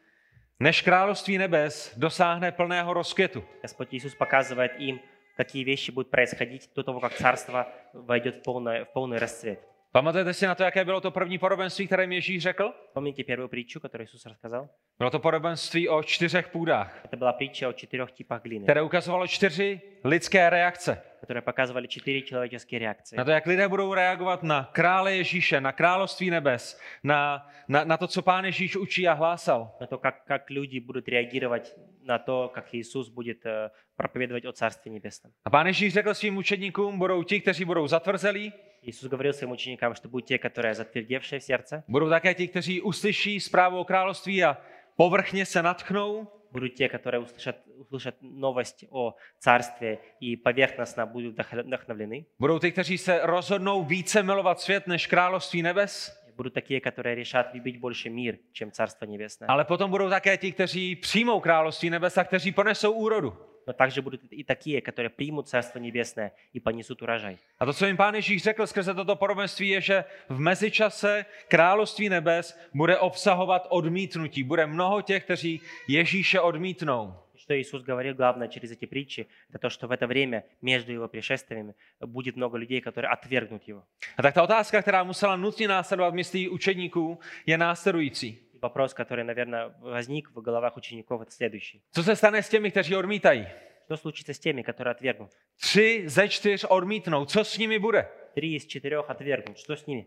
než 0.60 0.82
království 0.82 1.38
nebes 1.38 1.92
dosáhne 1.96 2.52
plného 2.52 2.94
rozkvětu. 2.94 3.44
Господь 3.62 3.94
Иисус 3.94 4.14
показывает 4.14 4.72
им, 4.78 5.00
какие 5.36 5.64
вещи 5.64 5.90
будут 5.90 6.10
происходить 6.10 6.70
до 6.74 6.82
того, 6.82 7.00
как 7.00 7.14
царство 7.14 7.66
войдет 7.92 8.36
в 8.36 8.42
полный, 8.42 8.84
в 8.84 8.92
полный 8.92 9.18
расцвет. 9.18 9.58
Pamatujete 9.91 10.33
si 10.33 10.47
na 10.47 10.55
to, 10.55 10.63
jaké 10.63 10.85
bylo 10.85 11.01
to 11.01 11.11
první 11.11 11.37
podobenství, 11.37 11.87
které 11.87 12.05
Ježíš 12.05 12.43
řekl? 12.43 12.73
Pamětí 12.93 13.23
první 13.23 13.47
příču, 13.47 13.79
kterou 13.79 14.01
Ježíš 14.01 14.25
rozkázal? 14.25 14.69
Bylo 14.97 15.09
to 15.09 15.19
podobenství 15.19 15.89
o 15.89 16.03
čtyřech 16.03 16.47
půdách. 16.47 17.03
To 17.09 17.17
byla 17.17 17.33
příčka 17.33 17.69
o 17.69 17.73
čtyřech 17.73 18.11
typách 18.11 18.41
gliny. 18.41 18.65
Které 18.65 18.81
ukazovalo 18.81 19.27
čtyři 19.27 19.81
lidské 20.03 20.49
reakce. 20.49 21.01
Které 21.23 21.41
pokazovaly 21.41 21.87
čtyři 21.87 22.21
člověčeské 22.21 22.79
reakce. 22.79 23.15
Na 23.15 23.23
to, 23.23 23.31
jak 23.31 23.45
lidé 23.45 23.67
budou 23.67 23.93
reagovat 23.93 24.43
na 24.43 24.69
krále 24.71 25.15
Ježíše, 25.15 25.61
na 25.61 25.71
království 25.71 26.29
nebes, 26.29 26.79
na, 27.03 27.47
na, 27.67 27.83
na 27.83 27.97
to, 27.97 28.07
co 28.07 28.21
pán 28.21 28.45
Ježíš 28.45 28.75
učí 28.75 29.07
a 29.07 29.13
hlásal. 29.13 29.71
Na 29.81 29.87
to, 29.87 29.99
jak, 30.03 30.15
jak 30.29 30.49
lidi 30.49 30.79
budou 30.79 31.01
reagovat 31.07 31.61
na 32.03 32.17
to, 32.17 32.51
jak 32.55 32.73
Jisus 32.73 33.09
bude 33.09 33.33
eh, 33.45 33.69
propovědovat 33.95 34.45
o 34.45 34.51
cárství 34.51 34.91
nebesném. 34.91 35.33
A 35.45 35.49
pán 35.49 35.67
Ježíš 35.67 35.93
řekl 35.93 36.13
svým 36.13 36.37
učedníkům, 36.37 36.99
budou 36.99 37.23
ti, 37.23 37.41
kteří 37.41 37.65
budou 37.65 37.87
zatvrzelí, 37.87 38.53
Иисус 38.86 39.08
говорил 39.08 39.32
своим 39.32 39.52
ученикам, 39.52 39.94
что 39.94 40.08
будут 40.08 40.26
те, 40.26 40.38
которые 40.38 40.74
затвердевшие 40.74 41.38
в 41.38 41.42
сердце, 41.44 41.84
budou 41.88 42.08
také 42.10 42.34
ti, 42.34 42.48
kteří 42.48 42.80
uslyší 42.80 43.40
zprávu 43.40 43.78
o 43.78 43.84
království 43.84 44.44
a 44.44 44.56
povrchně 44.96 45.46
se 45.46 45.62
natchnou, 45.62 46.28
будут 46.52 46.74
те, 46.74 46.88
которые 46.88 47.20
услышат, 47.20 47.56
услышат 47.78 48.14
новость 48.20 48.84
о 48.90 49.14
Царстве 49.38 49.98
и 50.20 50.36
поверхностно 50.36 51.06
будут 51.06 51.34
вдох- 51.34 51.62
вдохновлены, 51.62 52.24
budou 52.38 52.58
ty, 52.58 52.72
kteří 52.72 52.98
se 52.98 53.20
rozhodnou 53.22 53.84
více 53.84 54.22
milovat 54.22 54.60
svět 54.60 54.86
než 54.86 55.06
království 55.06 55.62
nebes, 55.62 56.12
будут 56.36 56.54
такие, 56.54 56.80
которые 56.80 57.14
решат 57.14 57.54
любить 57.54 57.76
больше 57.80 58.10
мир, 58.10 58.38
чем 58.52 58.70
Царство 58.72 59.06
Небесное. 59.06 59.46
ale 59.48 59.64
potom 59.64 59.90
budou 59.90 60.08
také 60.10 60.36
ti, 60.36 60.52
kteří 60.52 60.96
přijmou 60.96 61.40
království 61.40 61.90
nebes 61.90 62.18
a 62.18 62.24
kteří 62.24 62.52
ponesou 62.52 62.92
úrodu. 62.92 63.36
Но 63.66 63.72
также 63.72 64.02
будут 64.02 64.20
и 64.30 64.44
такие, 64.44 64.80
которые 64.80 65.10
примут 65.10 65.48
Царство 65.48 65.78
Небесное 65.78 66.32
и 66.52 66.60
понесут 66.60 67.02
урожай. 67.02 67.38
A 67.58 67.66
to, 67.66 67.72
co 67.72 67.86
jim 67.86 67.96
pán 67.96 68.14
Ježíš 68.14 68.42
řekl 68.42 68.66
skrze 68.66 68.94
toto 68.94 69.16
podobenství, 69.16 69.68
je, 69.68 69.80
že 69.80 70.04
v 70.28 70.40
mezičase 70.40 71.24
království 71.48 72.08
nebes 72.08 72.58
bude 72.74 72.98
obsahovat 72.98 73.66
odmítnutí. 73.68 74.42
Bude 74.42 74.66
mnoho 74.66 75.02
těch, 75.02 75.24
kteří 75.24 75.60
Ježíše 75.88 76.40
odmítnou. 76.40 77.14
Что 77.36 77.54
Иисус 77.54 77.82
говорил, 77.82 78.14
главное 78.14 78.48
через 78.48 78.70
эти 78.70 78.86
притчи, 78.86 79.26
это 79.50 79.58
то, 79.58 79.70
что 79.70 79.88
в 79.88 79.90
это 79.90 80.06
время 80.06 80.44
между 80.62 80.92
Его 80.92 81.08
пришествиями 81.08 81.74
будет 82.00 82.36
много 82.36 82.56
людей, 82.58 82.80
которые 82.80 83.10
отвергнут 83.10 83.68
Его. 83.68 83.82
A 84.16 84.22
tak 84.22 84.34
ta 84.34 84.42
otázka, 84.42 84.82
která 84.82 85.04
musela 85.04 85.36
nutně 85.36 85.68
následovat 85.68 86.10
v 86.10 86.14
myslí 86.14 86.48
učedníků, 86.48 87.18
je 87.46 87.58
následující. 87.58 88.38
И 88.56 88.58
вопрос, 88.58 88.94
который, 88.94 89.24
наверное, 89.24 89.74
возник 89.80 90.30
в 90.30 90.40
головах 90.40 90.76
учеников, 90.76 91.20
это 91.22 91.30
следующий. 91.30 91.82
Co 91.92 92.02
se 92.02 92.16
stane 92.16 92.42
s 92.42 92.48
těmi, 92.48 92.70
kteří 92.70 92.96
odmítají? 92.96 93.46
Что 93.84 93.96
случится 93.96 94.34
с 94.34 94.38
теми, 94.38 94.62
которые 94.62 94.94
отвергнут? 94.94 95.30
Tři 95.60 96.02
ze 96.06 96.28
čtyř 96.28 96.64
odmítnou. 96.64 97.24
Co 97.24 97.44
s 97.44 97.58
nimi 97.58 97.78
bude? 97.78 98.08
Три 98.34 98.54
из 98.54 98.66
четырех 98.66 99.10
отвергнут. 99.10 99.58
Что 99.58 99.76
с 99.76 99.86
ними? 99.86 100.06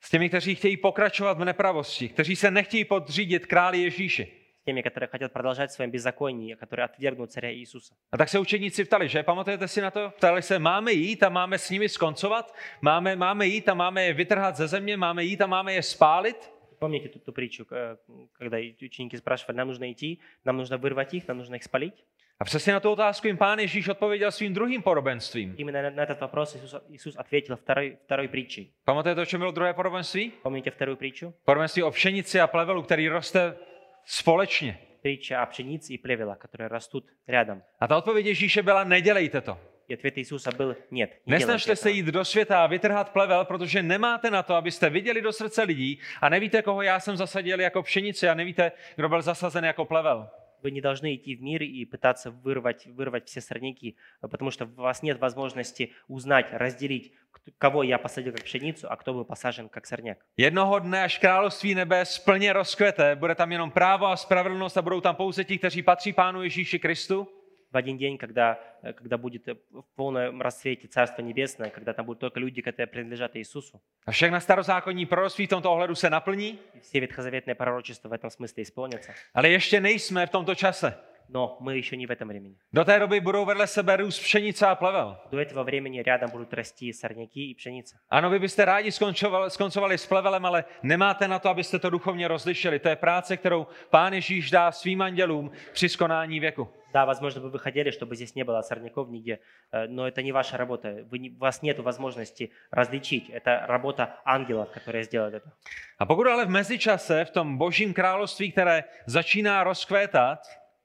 S 0.00 0.10
těmi, 0.10 0.28
kteří 0.28 0.54
chtějí 0.54 0.76
pokračovat 0.76 1.38
v 1.38 1.44
nepravosti, 1.44 2.08
kteří 2.08 2.36
se 2.36 2.50
nechtějí 2.50 2.84
podřídit 2.84 3.46
králi 3.46 3.82
Ježíši. 3.82 4.40
с 4.60 4.64
теми, 4.64 4.82
которые 4.82 5.08
хотят 5.08 5.32
продолжать 5.32 5.70
в 5.70 5.74
своем 5.74 5.90
беззаконии, 5.90 6.54
которые 6.54 6.86
отвергнут 6.86 7.30
царя 7.32 7.52
Иисуса. 7.52 7.94
A 8.12 8.16
tak 8.16 8.28
se 8.28 8.38
učeníci 8.38 8.84
ptali, 8.84 9.08
že? 9.08 9.22
Pamatujete 9.22 9.68
si 9.68 9.80
na 9.80 9.90
to? 9.90 10.10
Ptali 10.16 10.42
se, 10.42 10.58
máme 10.58 10.92
jít 10.92 11.22
a 11.22 11.28
máme 11.28 11.58
s 11.58 11.70
nimi 11.70 11.88
skoncovat? 11.88 12.54
Máme, 12.80 13.16
máme 13.16 13.46
jít 13.46 13.68
a 13.68 13.74
máme 13.74 14.04
je 14.04 14.12
vytrhat 14.12 14.56
ze 14.56 14.68
země? 14.68 14.96
Máme 14.96 15.24
jít 15.24 15.40
a 15.40 15.46
máme 15.46 15.72
je 15.74 15.82
spálit? 15.82 16.50
Помните 16.78 17.08
ту, 17.08 17.18
ту 17.18 17.32
притчу, 17.32 17.66
э, 17.70 17.96
когда 18.32 18.58
ученики 18.58 19.16
спрашивали, 19.16 19.56
нам 19.56 19.68
нужно 19.68 19.92
идти, 19.92 20.20
нам 20.44 20.56
нужно 20.56 20.76
вырвать 20.76 21.14
их, 21.14 21.28
нам 21.28 21.38
нужно 21.38 21.54
их 21.54 21.62
спалить? 21.62 22.04
A 22.40 22.44
přesně 22.44 22.72
na 22.72 22.80
tu 22.80 22.90
otázku 22.90 23.26
jim 23.26 23.36
pán 23.36 23.58
Ježíš 23.58 23.88
odpověděl 23.88 24.32
svým 24.32 24.54
druhým 24.54 24.82
podobenstvím. 24.82 25.54
Именно 25.58 25.82
на, 25.82 25.90
на 25.90 26.04
этот 26.04 26.20
вопрос 26.20 26.56
Иисус, 26.56 26.74
Иисус 26.88 27.16
ответил 27.16 27.56
второй, 27.56 27.98
второй 28.04 28.28
притчей. 28.28 28.72
Pamatujete, 28.84 29.20
o 29.20 29.26
čem 29.26 29.40
bylo 29.40 29.50
druhé 29.52 29.74
podobenství? 29.74 30.32
Помните 30.42 30.70
вторую 30.70 30.96
притчу? 30.96 31.34
Podobenství 31.44 31.82
o 31.82 31.90
pšenici 31.90 32.40
a 32.40 32.46
plevelu, 32.46 32.82
který 32.82 33.08
roste 33.08 33.56
společně. 34.04 34.78
Притча 35.02 35.42
о 35.42 35.46
пшенице 35.46 35.92
и 35.92 35.98
плевелах, 35.98 36.38
которые 36.38 36.68
растут 36.68 37.04
рядом. 37.28 37.62
A 37.80 37.86
ta 37.88 37.96
odpověď 37.96 38.26
Ježíše 38.26 38.62
byla, 38.62 38.84
nedělejte 38.84 39.40
to. 39.40 39.58
И 39.88 39.94
ответ 39.94 40.16
Иисуса 40.18 40.50
был 40.50 40.74
нет, 40.90 41.10
не 41.26 41.38
делайте 41.38 41.46
Nesnažte 41.46 41.76
se 41.76 41.88
этого. 41.88 41.96
jít 41.96 42.06
do 42.06 42.24
světa 42.24 42.64
a 42.64 42.66
vytrhat 42.66 43.12
plevel, 43.12 43.44
protože 43.44 43.82
nemáte 43.82 44.30
na 44.30 44.42
to, 44.42 44.54
abyste 44.54 44.90
viděli 44.90 45.20
do 45.20 45.32
srdce 45.32 45.62
lidí 45.62 45.98
a 46.20 46.28
nevíte, 46.28 46.62
koho 46.62 46.82
já 46.82 47.00
jsem 47.00 47.16
zasadil 47.16 47.60
jako 47.60 47.82
pšenici 47.82 48.28
a 48.28 48.34
nevíte, 48.34 48.72
kdo 48.96 49.08
byl 49.08 49.22
zasazen 49.22 49.64
jako 49.64 49.84
plevel. 49.84 50.28
Вы 50.62 50.70
не 50.70 50.80
должны 50.80 51.14
идти 51.14 51.36
в 51.36 51.42
мир 51.42 51.62
и 51.62 51.84
пытаться 51.84 52.30
вырвать, 52.30 52.86
вырвать 52.86 53.26
все 53.26 53.40
сорняки, 53.42 53.96
потому 54.30 54.50
что 54.50 54.64
у 54.64 54.82
вас 54.82 55.02
нет 55.02 55.20
возможности 55.20 55.88
узнать, 56.08 56.46
разделить, 56.52 57.12
кто- 57.32 57.52
кого 57.58 57.82
я 57.82 57.98
посадил 57.98 58.32
как 58.32 58.44
пшеницу, 58.44 58.86
а 58.90 58.96
кто 58.96 59.12
был 59.12 59.24
посажен 59.24 59.68
как 59.68 59.86
сорняк. 59.86 60.18
Jednoho 60.38 60.78
dne, 60.78 61.02
až 61.04 61.18
království 61.18 61.74
nebe 61.74 62.04
splně 62.04 62.52
rozkvete, 62.52 63.16
bude 63.16 63.34
tam 63.34 63.52
jenom 63.52 63.70
právo 63.70 64.06
a 64.06 64.16
spravedlnost 64.16 64.76
a 64.78 64.82
budou 64.82 65.00
tam 65.00 65.16
pouze 65.16 65.44
ti, 65.44 65.58
kteří 65.58 65.82
patří 65.82 66.12
Pánu 66.12 66.42
Ježíši 66.42 66.78
Kristu. 66.78 67.28
В 67.72 67.76
один 67.76 67.98
день, 67.98 68.18
когда, 68.18 68.58
э, 68.84 68.92
когда 68.92 69.18
будет 69.18 69.48
э, 69.48 69.54
в 69.72 69.96
полном 69.96 70.40
расцвете 70.40 70.86
Царство 70.86 71.22
Небесное, 71.22 71.70
когда 71.70 71.92
там 71.92 72.06
будут 72.06 72.20
только 72.20 72.40
люди, 72.40 72.62
которые 72.62 72.86
принадлежат 72.86 73.36
Иисусу, 73.36 73.80
A 74.06 74.10
všechna 74.12 74.40
starozákonní 74.40 75.06
proroctví 75.06 75.46
v 75.46 75.48
tomto 75.48 75.72
ohledu 75.72 75.94
se 75.94 76.10
naplní, 76.10 76.58
и 76.74 76.80
все 76.80 77.00
ветхозаветные 77.00 77.54
пророчества 77.54 78.08
в 78.08 78.12
этом 78.12 78.30
смысле 78.30 78.62
исполнятся. 78.62 79.12
ale 79.34 79.48
ještě 79.48 79.80
nejsme 79.80 80.26
v 80.26 80.30
tomto 80.30 80.54
čase. 80.54 80.94
Но 81.28 81.56
мы 81.60 81.78
еще 81.78 81.96
не 81.96 82.06
в 82.06 82.10
этом 82.10 82.28
времени. 82.28 82.56
Do 82.72 82.84
té 82.84 82.98
doby 82.98 83.20
budou 83.20 83.44
vedle 83.44 83.66
sebe 83.66 83.96
růst 83.96 84.20
pšenice 84.20 84.66
a 84.66 84.74
plevel. 84.74 85.16
До 85.30 85.38
этого 85.38 85.64
времени 85.64 86.02
rядом 86.02 86.30
будут 86.30 86.54
расти 86.54 86.92
сорняки 86.92 87.50
и 87.50 87.54
пшеница. 87.54 87.96
Ano, 88.10 88.30
vy 88.30 88.38
byste 88.38 88.64
rádi 88.64 88.92
skoncovali, 88.92 89.50
skoncovali 89.50 89.98
s 89.98 90.06
plevelem, 90.06 90.46
ale 90.46 90.64
nemáte 90.82 91.28
na 91.28 91.38
to, 91.38 91.48
abyste 91.48 91.78
to 91.78 91.90
duchovně 91.90 92.28
rozlišili. 92.28 92.78
To 92.78 92.88
je 92.88 92.96
práce, 92.96 93.36
kterou 93.36 93.66
Pán 93.90 94.12
Ježíš 94.14 94.50
dá 94.50 94.72
svým 94.72 95.02
andělům 95.02 95.50
při 95.72 95.88
skonání 95.88 96.40
věku. 96.40 96.68
Да, 96.93 97.05
возможно, 97.05 97.41
вы 97.41 97.49
бы 97.49 97.59
хотели, 97.59 97.91
чтобы 97.91 98.15
здесь 98.15 98.35
не 98.35 98.43
было 98.43 98.61
сорняков 98.61 99.09
нигде, 99.09 99.39
э, 99.71 99.87
но 99.87 100.07
это 100.07 100.23
не 100.23 100.31
ваша 100.31 100.57
работа. 100.57 101.05
Вы 101.11 101.19
не- 101.19 101.29
у 101.29 101.37
вас 101.37 101.61
нет 101.61 101.79
возможности 101.79 102.51
различить. 102.71 103.29
Это 103.29 103.65
работа 103.67 104.17
ангелов, 104.25 104.69
которые 104.71 105.03
сделают 105.03 105.35
это. 105.35 105.51
A 105.99 106.05
pokud 106.05 106.27
ale 106.27 106.45
v 106.45 106.49
mezičase, 106.49 107.25
v 107.25 107.29
tom 107.31 107.57
božím 107.57 107.93
království, 107.93 108.51
které 108.51 108.83
začíná 109.05 109.63
rozkvétat, 109.63 110.39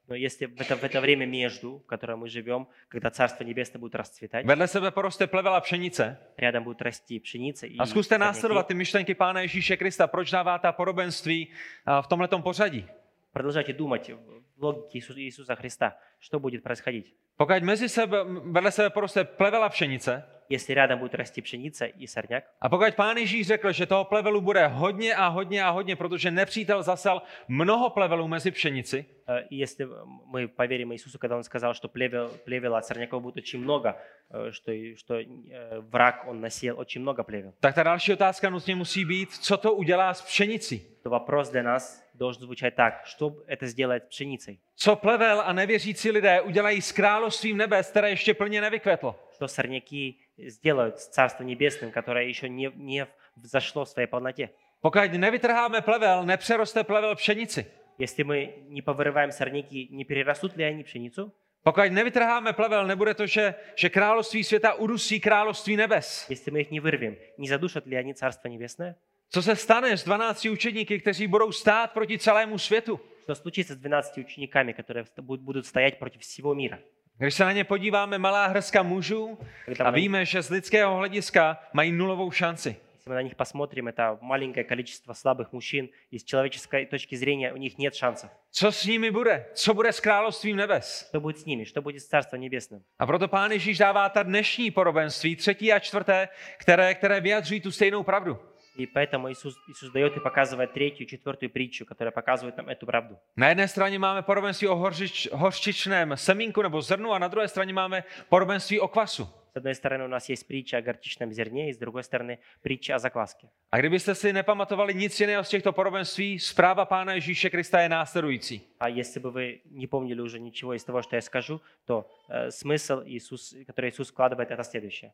Но 0.09 0.15
если 0.15 0.45
в 0.47 0.61
это, 0.61 0.77
в 0.77 0.85
это 0.85 1.01
время 1.01 1.25
между, 1.25 1.79
в 1.79 1.87
котором 1.87 2.21
мы 2.21 2.29
живем, 2.29 2.69
когда 2.89 3.11
Царство 3.11 3.43
Небесное 3.45 3.81
будет 3.81 3.95
расцветать, 3.95 4.45
vedle 4.45 4.69
sebe 4.69 4.91
poroste 4.91 5.27
plevel 5.27 5.55
a 5.55 5.61
pšenice, 5.61 6.17
рядом 6.37 6.65
будет 6.65 6.83
расти 6.83 7.19
pšеница 7.19 7.67
и 7.67 7.79
a 7.79 7.87
zkuste 7.87 8.19
následovat 8.19 8.67
ty 8.67 8.75
myšlenky 8.75 9.15
Pána 9.15 9.41
Ježíše 9.41 9.77
Krista, 9.77 10.07
proč 10.07 10.31
dává 10.31 10.59
ta 10.59 10.73
podobenství 10.73 11.49
a, 11.87 12.03
v 12.03 12.07
tomhletom 12.07 12.43
pořadí. 12.43 12.87
продолжайте 13.34 13.74
думать 13.74 14.10
в 14.10 14.64
логике 14.64 14.98
Иисуса, 15.00 15.20
Иисуса 15.20 15.56
Христа, 15.56 15.98
что 16.20 16.40
будет 16.40 16.64
происходить. 16.64 17.16
Pokud 17.38 17.64
mezi 17.64 17.90
sebe, 17.90 18.24
vedle 18.26 18.72
sebe 18.72 18.90
poroste 18.90 19.24
plevel 19.24 19.64
a 19.64 19.70
pšenice, 19.70 20.24
Если 20.50 20.74
рядом 20.74 21.00
будет 21.00 21.14
расти 21.14 21.42
пшеница 21.42 21.86
и 21.86 22.08
сорняк, 22.08 22.44
a 22.60 22.70
pokud 22.70 22.96
Pán 22.96 23.18
Ježíš 23.18 23.48
řekl, 23.48 23.72
že 23.72 23.86
toho 23.86 24.04
plevelu 24.06 24.42
bude 24.42 24.68
hodně 24.68 25.16
a 25.16 25.28
hodně 25.28 25.64
a 25.64 25.70
hodně, 25.70 25.96
protože 25.96 26.32
nepřítel 26.32 26.84
zasel 26.84 27.22
mnoho 27.48 27.90
plevelů 27.90 28.28
mezi 28.28 28.52
pšenici, 28.52 29.06
э, 29.28 29.48
и 29.50 29.64
если 29.64 29.88
мы 30.34 30.48
поверим 30.48 30.92
Иисусу, 30.92 31.20
когда 31.20 31.38
Он 31.38 31.44
сказал, 31.44 31.74
что 31.74 31.88
плевел, 31.88 32.30
плевела 32.46 32.78
от 32.78 32.86
сорняков 32.86 33.22
будет 33.22 33.38
очень 33.38 33.62
много, 33.62 33.96
э, 34.32 34.52
что, 34.52 34.72
и- 34.72 34.96
что 34.96 35.20
э, 35.20 35.82
враг, 35.82 36.26
он 36.28 36.42
насеял 36.42 36.80
очень 36.80 37.02
много 37.02 37.24
плевел, 37.24 37.54
tak 37.60 37.76
ta 37.76 37.84
další 37.84 38.14
otázka 38.14 38.50
nutně 38.50 38.76
musí 38.76 39.06
být, 39.06 39.32
co 39.32 39.58
to 39.58 39.74
udělá 39.74 40.14
s 40.14 40.22
pšenicí. 40.22 40.82
то 41.04 41.10
вопрос 41.10 41.50
для 41.50 41.64
нас 41.64 42.04
должен 42.14 42.42
звучать 42.42 42.76
так, 42.76 43.06
что 43.06 43.44
это 43.48 43.68
сделает 43.68 44.04
с 44.04 44.08
пшеницей? 44.08 44.60
Co 44.76 44.96
plevel 44.96 45.42
a 45.46 45.54
nevěřící 45.54 46.12
lidé 46.12 46.42
udělají 46.42 46.82
s 46.82 46.92
královstvím 46.92 47.58
nebes, 47.58 47.90
které 47.90 48.10
ještě 48.10 48.34
plně 48.34 48.62
nevykvetlo. 48.62 49.16
Что 49.34 49.48
сорняки 49.48 50.18
сделают 50.38 51.00
с 51.00 51.08
Царством 51.08 51.48
Небесным, 51.48 51.92
которое 51.92 52.30
еще 52.30 52.50
не, 52.50 52.72
не 52.76 53.08
взошло 53.36 53.86
в 53.86 53.90
своей 53.90 54.08
полноте? 54.08 54.50
Pokud 54.82 55.12
nevytrháme 55.14 55.82
plevel, 55.82 56.26
nepřeroste 56.26 56.84
plevel 56.84 57.16
pšenici. 57.16 57.66
Если 57.98 58.24
мы 58.24 58.54
не 58.70 58.82
повырываем 58.82 59.32
сорняки, 59.32 59.88
не 59.92 60.06
перерастут 60.06 60.58
ли 60.58 60.64
они 60.64 60.84
пшеницу? 60.84 61.34
Pokud 61.64 61.92
nevytrháme 61.92 62.54
plevel, 62.54 62.88
nebude 62.88 63.14
to, 63.14 63.28
že, 63.28 63.56
že 63.76 63.90
království 63.90 64.44
světa 64.44 64.74
udusí 64.74 65.20
království 65.20 65.76
nebes. 65.76 66.26
Если 66.30 66.52
мы 66.52 66.62
их 66.62 66.72
не 66.72 66.80
вырвем, 66.80 67.18
не 67.38 67.48
задушат 67.48 67.86
ли 67.86 67.96
они 67.98 68.14
Царство 68.14 68.48
Небесное? 68.48 68.96
Co 69.34 69.42
se 69.42 69.56
stane 69.56 69.98
s 69.98 70.04
12 70.04 70.46
učedníky, 70.46 71.00
kteří 71.00 71.28
budou 71.28 71.52
stát 71.52 71.92
proti 71.92 72.18
celému 72.20 72.58
světu? 72.58 73.00
Что 73.24 73.36
случится 73.36 73.74
с 73.74 73.78
12 73.78 74.18
учениками, 74.18 74.74
которые 74.74 75.04
вст- 75.04 75.22
будут- 75.22 75.42
будут 75.46 75.66
стоять 75.66 76.00
против 76.00 76.22
всего 76.22 76.56
мира? 76.56 76.78
Když 77.18 77.34
se 77.34 77.44
na 77.46 77.52
ně 77.52 77.64
podíváme, 77.64 78.18
malá 78.18 78.48
hrska 78.48 78.84
mužů, 78.84 79.38
Когда 79.66 79.86
a 79.86 79.88
мы, 79.88 79.92
на- 79.92 79.96
víme, 79.96 80.26
že 80.26 80.42
z 80.42 80.50
lidského 80.50 80.98
hlediska 80.98 81.60
mají 81.74 81.92
nulovou 81.92 82.32
šanci. 82.32 82.76
если 82.96 83.10
мы 83.12 83.16
на 83.16 83.22
них 83.22 83.36
посмотрим, 83.36 83.88
это 83.88 84.18
маленькое 84.22 84.64
количество 84.64 85.14
слабых 85.14 85.48
мужчин, 85.52 85.90
и 86.12 86.20
с 86.20 86.24
человеческой 86.24 86.86
точки 86.86 87.16
зрения 87.16 87.54
у 87.54 87.58
них 87.58 87.78
нет 87.78 87.96
шансов. 87.96 88.30
Co 88.52 88.72
s 88.72 88.86
nimi 88.86 89.12
bude? 89.12 89.46
Co 89.54 89.74
bude 89.74 89.90
s 89.94 90.00
královstvím 90.00 90.58
nebes? 90.58 91.06
Что 91.10 91.20
будет 91.22 91.38
с 91.40 91.46
nimi? 91.46 91.66
Что 91.66 91.82
будет 91.82 92.02
с 92.02 92.08
Царством 92.08 92.42
Небесным? 92.42 92.82
A 93.00 93.06
proto 93.06 93.28
pán 93.28 93.52
Ježíš 93.52 93.78
dává 93.78 94.10
ta 94.10 94.24
dnešní 94.24 94.72
podobenství, 94.72 95.36
třetí 95.36 95.74
a 95.74 95.80
čtvrté, 95.80 96.28
které, 96.58 96.94
které 96.96 97.22
vyjadřují 97.22 97.62
tu 97.62 97.72
stejnou 97.72 98.04
pravdu. 98.04 98.38
И 98.76 98.86
поэтому 98.86 99.30
Иисус, 99.32 99.56
Иисус 99.68 99.92
дает 99.92 100.16
и 100.18 100.20
показывает 100.20 100.74
третью, 100.74 101.06
четвертую 101.06 101.50
притчу, 101.50 101.86
которая 101.86 102.12
показывает 102.12 102.58
нам 102.58 102.70
эту 102.70 102.86
правду. 102.86 103.18
Na 103.36 103.50
jedné 103.50 103.68
straně 103.68 104.00
máme 104.00 104.22
podobenství 104.22 104.68
o 104.68 104.76
hořič, 104.76 105.30
hořčičném 105.32 106.18
semínku 106.18 106.62
nebo 106.62 106.82
zrnu 106.82 107.12
a 107.12 107.20
na 107.20 107.28
druhé 107.28 107.48
straně 107.48 107.74
máme 107.74 108.04
podobenství 108.30 108.80
o 108.80 108.88
kvasu. 108.88 109.30
С 109.52 109.58
одной 109.58 109.74
стороны, 109.74 110.06
у 110.06 110.08
нас 110.08 110.30
есть 110.30 110.48
притча 110.48 110.78
о 110.78 110.82
горчичном 110.82 111.34
зерне, 111.34 111.70
и 111.70 111.74
с 111.74 111.78
другой 111.78 112.04
стороны, 112.04 112.38
притча 112.62 112.96
о 112.96 113.00
закваске. 113.00 113.50
A 113.72 113.78
kdybyste 113.78 114.16
si 114.16 114.34
nepamatovali 114.34 114.94
nic 114.94 115.20
jiného 115.20 115.44
z 115.44 115.50
těchto 115.50 115.72
podobenství, 115.72 116.40
zpráva 116.40 116.86
Pána 116.86 117.14
Ježíše 117.14 117.50
Krista 117.50 117.82
je 117.82 117.90
následující. 117.90 118.62
А 118.80 118.90
если 118.90 119.20
бы 119.20 119.32
вы 119.32 119.60
не 119.72 119.88
помнили 119.88 120.22
уже 120.22 120.40
ничего 120.40 120.74
из 120.74 120.84
того, 120.84 121.02
что 121.02 121.16
я 121.16 121.22
скажу, 121.22 121.62
то 121.86 122.06
э, 122.30 122.52
смысл, 122.52 123.02
Иисус, 123.06 123.56
который 123.68 123.90
Иисус 123.90 124.12
вкладывает, 124.12 124.52
это 124.52 124.64
следующее. 124.64 125.12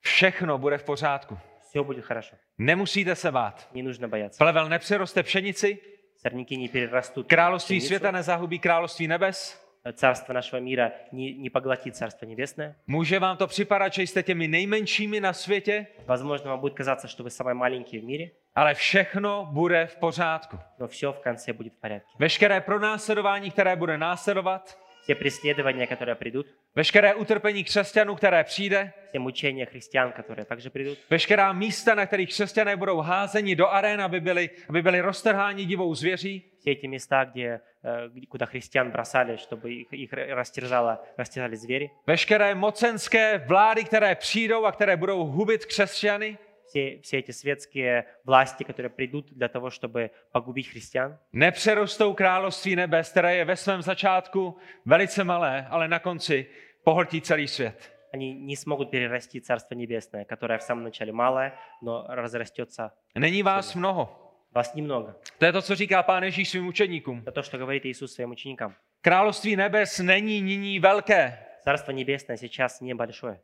Všechno 0.00 0.58
bude 0.58 0.78
v 0.78 0.84
pořádku. 0.84 1.38
Все 1.74 1.84
будет 1.84 2.04
хорошо. 2.04 2.36
Nemusíte 2.58 3.14
se 3.14 3.32
bát. 3.32 3.68
Не 3.74 3.82
нужно 3.82 4.08
бояться. 4.08 4.44
Plevel 4.44 4.68
nepřeroste 4.68 5.22
pšenici, 5.22 5.78
Сорняки 6.16 6.56
не 6.56 6.68
перерастут. 6.68 7.26
в 7.26 7.28
království 7.28 7.76
пшеницу, 7.78 7.86
světa 7.86 8.10
nezahubí 8.10 8.58
království 8.58 9.08
nebes. 9.08 9.60
Царство 9.94 10.32
нашего 10.34 10.60
мира 10.60 10.92
не, 11.12 11.32
не 11.32 11.50
поглотит 11.50 11.96
Царство 11.96 12.26
Небесное. 12.26 12.74
Může 12.86 13.18
vám 13.18 13.36
to 13.36 13.46
připadat, 13.46 13.92
že 13.92 14.02
jste 14.02 14.22
těmi 14.22 14.48
nejmenšími 14.48 15.20
na 15.20 15.32
světě, 15.32 15.86
Возможно, 16.06 16.50
вам 16.50 16.60
будет 16.60 16.74
казаться, 16.76 17.08
что 17.08 17.22
вы 17.22 17.30
самые 17.30 17.54
маленькие 17.54 18.02
в 18.02 18.04
мире, 18.04 18.24
ale 18.54 18.74
všechno 18.74 19.48
bude 19.52 19.86
v 19.86 19.96
pořádku. 19.96 20.58
но 20.78 20.86
все 20.88 21.06
в 21.12 21.20
конце 21.20 21.52
будет 21.52 21.72
в 21.72 21.80
порядке. 21.80 22.08
Veškeré 22.18 22.60
pronásledování, 22.60 23.50
které 23.50 23.76
bude 23.76 23.98
následovat, 23.98 24.78
Все 25.04 25.14
преследования, 25.14 25.86
которые 25.86 26.14
придут, 26.14 26.46
veškeré 26.76 27.14
utrpení 27.14 27.64
křesťanů, 27.64 28.14
které 28.14 28.44
přijde, 28.44 28.92
все 29.08 29.18
мучения 29.18 29.66
христиан, 29.66 30.12
которые 30.12 30.44
также 30.44 30.70
придут, 30.70 30.98
veškerá 31.10 31.52
místa, 31.52 31.94
na 31.94 32.06
kterých 32.06 32.28
křesťané 32.28 32.76
budou 32.76 33.00
házeni 33.00 33.56
do 33.56 33.68
arén, 33.68 34.00
aby 34.02 34.20
byli, 34.20 34.50
aby 34.68 34.82
byli 34.82 35.00
roztrháni 35.00 35.64
divou 35.66 35.94
zvěří, 35.94 36.44
все 36.58 36.70
эти 36.70 36.86
места, 36.88 37.24
где, 37.24 37.60
э, 37.84 38.08
где- 38.12 38.26
куда 38.28 38.46
христиан 38.46 38.90
бросали, 38.90 39.36
чтобы 39.36 39.68
их, 39.70 39.86
их 39.92 40.12
растерзало, 40.12 40.98
растерзали 41.18 41.56
звери, 41.56 41.90
veškeré 42.06 42.54
mocenské 42.54 43.38
vlády, 43.48 43.84
které 43.84 44.14
přijdou 44.14 44.64
a 44.64 44.72
které 44.72 44.96
budou 44.96 45.24
hubit 45.24 45.64
křesťany, 45.64 46.38
все, 46.74 47.00
все 47.02 47.18
эти 47.18 47.30
светские 47.30 48.06
власти, 48.24 48.64
которые 48.64 48.90
придут 48.90 49.32
для 49.32 49.48
того, 49.48 49.70
чтобы 49.70 50.10
погубить 50.32 50.68
христиан, 50.68 51.18
nepřerostou 51.32 52.14
království 52.14 52.76
nebes, 52.76 53.10
které 53.10 53.36
je 53.36 53.44
ve 53.44 53.56
svém 53.56 53.82
začátku 53.82 54.56
velice 54.86 55.24
malé, 55.24 55.66
ale 55.70 55.88
na 55.88 55.98
konci 55.98 56.46
pohltí 56.84 57.20
celý 57.20 57.48
svět. 57.48 58.00
они 58.12 58.34
не 58.34 58.56
смогут 58.56 58.90
перерасти 58.90 59.40
Царство 59.40 59.74
Небесное, 59.74 60.24
которое 60.24 60.58
в 60.58 60.62
самом 60.62 60.84
начале 60.84 61.12
малое, 61.12 61.54
но 61.82 62.06
разрастется. 62.08 62.92
Není 63.14 63.42
vás 63.42 63.74
mnoho. 63.74 64.16
Вас 64.52 64.74
немного. 64.74 65.14
To 65.38 65.44
je 65.44 65.52
to, 65.52 65.62
co 65.62 65.74
říká 65.74 66.02
pán 66.02 66.22
Ježíš 66.22 66.48
svým 66.48 66.66
učeníkům. 66.66 67.22
Это 67.26 67.32
то, 67.32 67.42
что 67.42 67.58
говорит 67.58 67.86
Иисус 67.86 68.14
своим 68.14 68.30
ученикам. 68.30 68.74
Království 69.00 69.56
nebes 69.56 69.98
není 69.98 70.42
nyní 70.42 70.80
velké, 70.80 71.38
Царство 71.64 71.92
Небесное 71.92 72.36
сейчас 72.36 72.80
небольшое. 72.80 73.40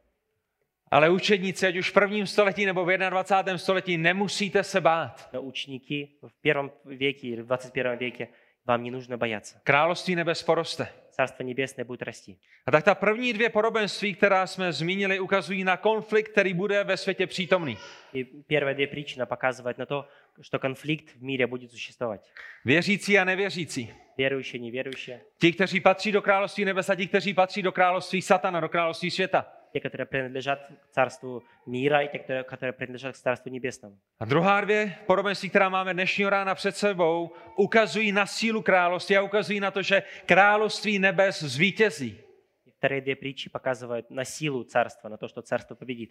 ale 0.91 1.11
učedníci, 1.11 1.67
ať 1.67 1.77
už 1.77 1.91
v 1.91 1.93
prvním 1.93 2.27
století 2.27 2.67
nebo 2.67 2.85
v 2.85 2.99
21. 2.99 3.59
století, 3.59 3.99
nemusíte 3.99 4.63
se 4.63 4.81
bát. 4.81 5.29
Но 5.33 5.43
ученики 5.43 6.09
в 6.23 6.43
первом 6.43 6.71
веке 6.85 7.27
или 7.27 7.43
в 7.43 7.47
21 7.47 7.97
веке 7.97 8.29
вам 8.67 8.83
не 8.83 8.91
нужно 8.91 9.17
бояться. 9.17 9.61
Království 9.65 10.17
nebes 10.17 10.43
poroste. 10.43 10.89
Царство 11.11 11.45
Небесное 11.45 11.85
будет 11.85 12.03
расти. 12.03 12.39
A 12.67 12.71
tak 12.71 12.85
ta 12.85 12.95
první 12.95 13.33
dvě 13.33 13.51
podobenství, 13.51 14.15
která 14.15 14.47
jsme 14.47 14.73
zmínili, 14.73 15.21
ukazují 15.21 15.65
na 15.65 15.77
konflikt, 15.77 16.29
který 16.29 16.55
bude 16.55 16.85
ve 16.85 16.97
světě 16.97 17.27
přítomný. 17.27 17.79
И 18.15 18.25
первые 18.25 18.75
две 18.75 18.87
притчи 18.87 19.21
показывают 19.21 19.79
на 19.79 19.87
то, 19.87 20.05
что 20.43 20.59
конфликт 20.59 21.15
в 21.17 21.23
мире 21.23 21.47
будет 21.47 21.71
существовать. 21.71 22.21
Věřící 22.65 23.19
a 23.19 23.25
nevěřící. 23.25 23.91
Верующие, 24.19 24.61
неверующие. 24.61 25.21
Ti, 25.39 25.53
kteří 25.53 25.81
patří 25.81 26.13
do 26.13 26.23
království 26.23 26.65
nebes 26.65 26.91
a 26.91 26.95
ti, 26.95 27.07
kteří 27.07 27.35
patří 27.35 27.63
do 27.63 27.73
království 27.73 28.23
satana, 28.23 28.61
do 28.61 28.69
království 28.69 29.11
světa. 29.11 29.47
Те, 29.73 29.81
которые 29.81 30.07
принадлежат 30.07 30.59
к 30.69 30.95
царству 30.95 31.43
мира, 31.67 32.03
и 32.03 32.09
те, 32.09 32.19
которые, 32.19 32.45
которые 32.45 32.73
принадлежат 32.73 33.15
к 33.15 33.19
царству 33.19 33.51
небесному. 33.51 33.99
A 34.21 34.25
druhá 34.25 34.61
dvě 34.61 34.95
podobenství, 35.07 35.51
která 35.51 35.69
máme 35.69 35.95
dnešního 35.95 36.31
rána 36.31 36.55
před 36.55 36.77
sebou, 36.77 37.33
ukazují 37.57 38.13
na 38.13 38.27
sílu 38.27 38.63
království 38.63 39.17
a 39.17 39.23
ukazují 39.23 39.61
na 39.61 39.71
to, 39.71 39.83
že 39.83 40.03
království 40.27 40.99
nebes 40.99 41.43
zvítězí. 41.43 42.21
И 42.67 42.71
вторые 42.71 43.01
две 43.01 43.17
притчи 43.17 43.51
показывают 43.51 44.11
на 44.11 44.25
силу 44.25 44.65
царства, 44.65 45.09
на 45.09 45.17
то, 45.17 45.29
что 45.29 45.43
царство 45.43 45.75
победит. 45.75 46.11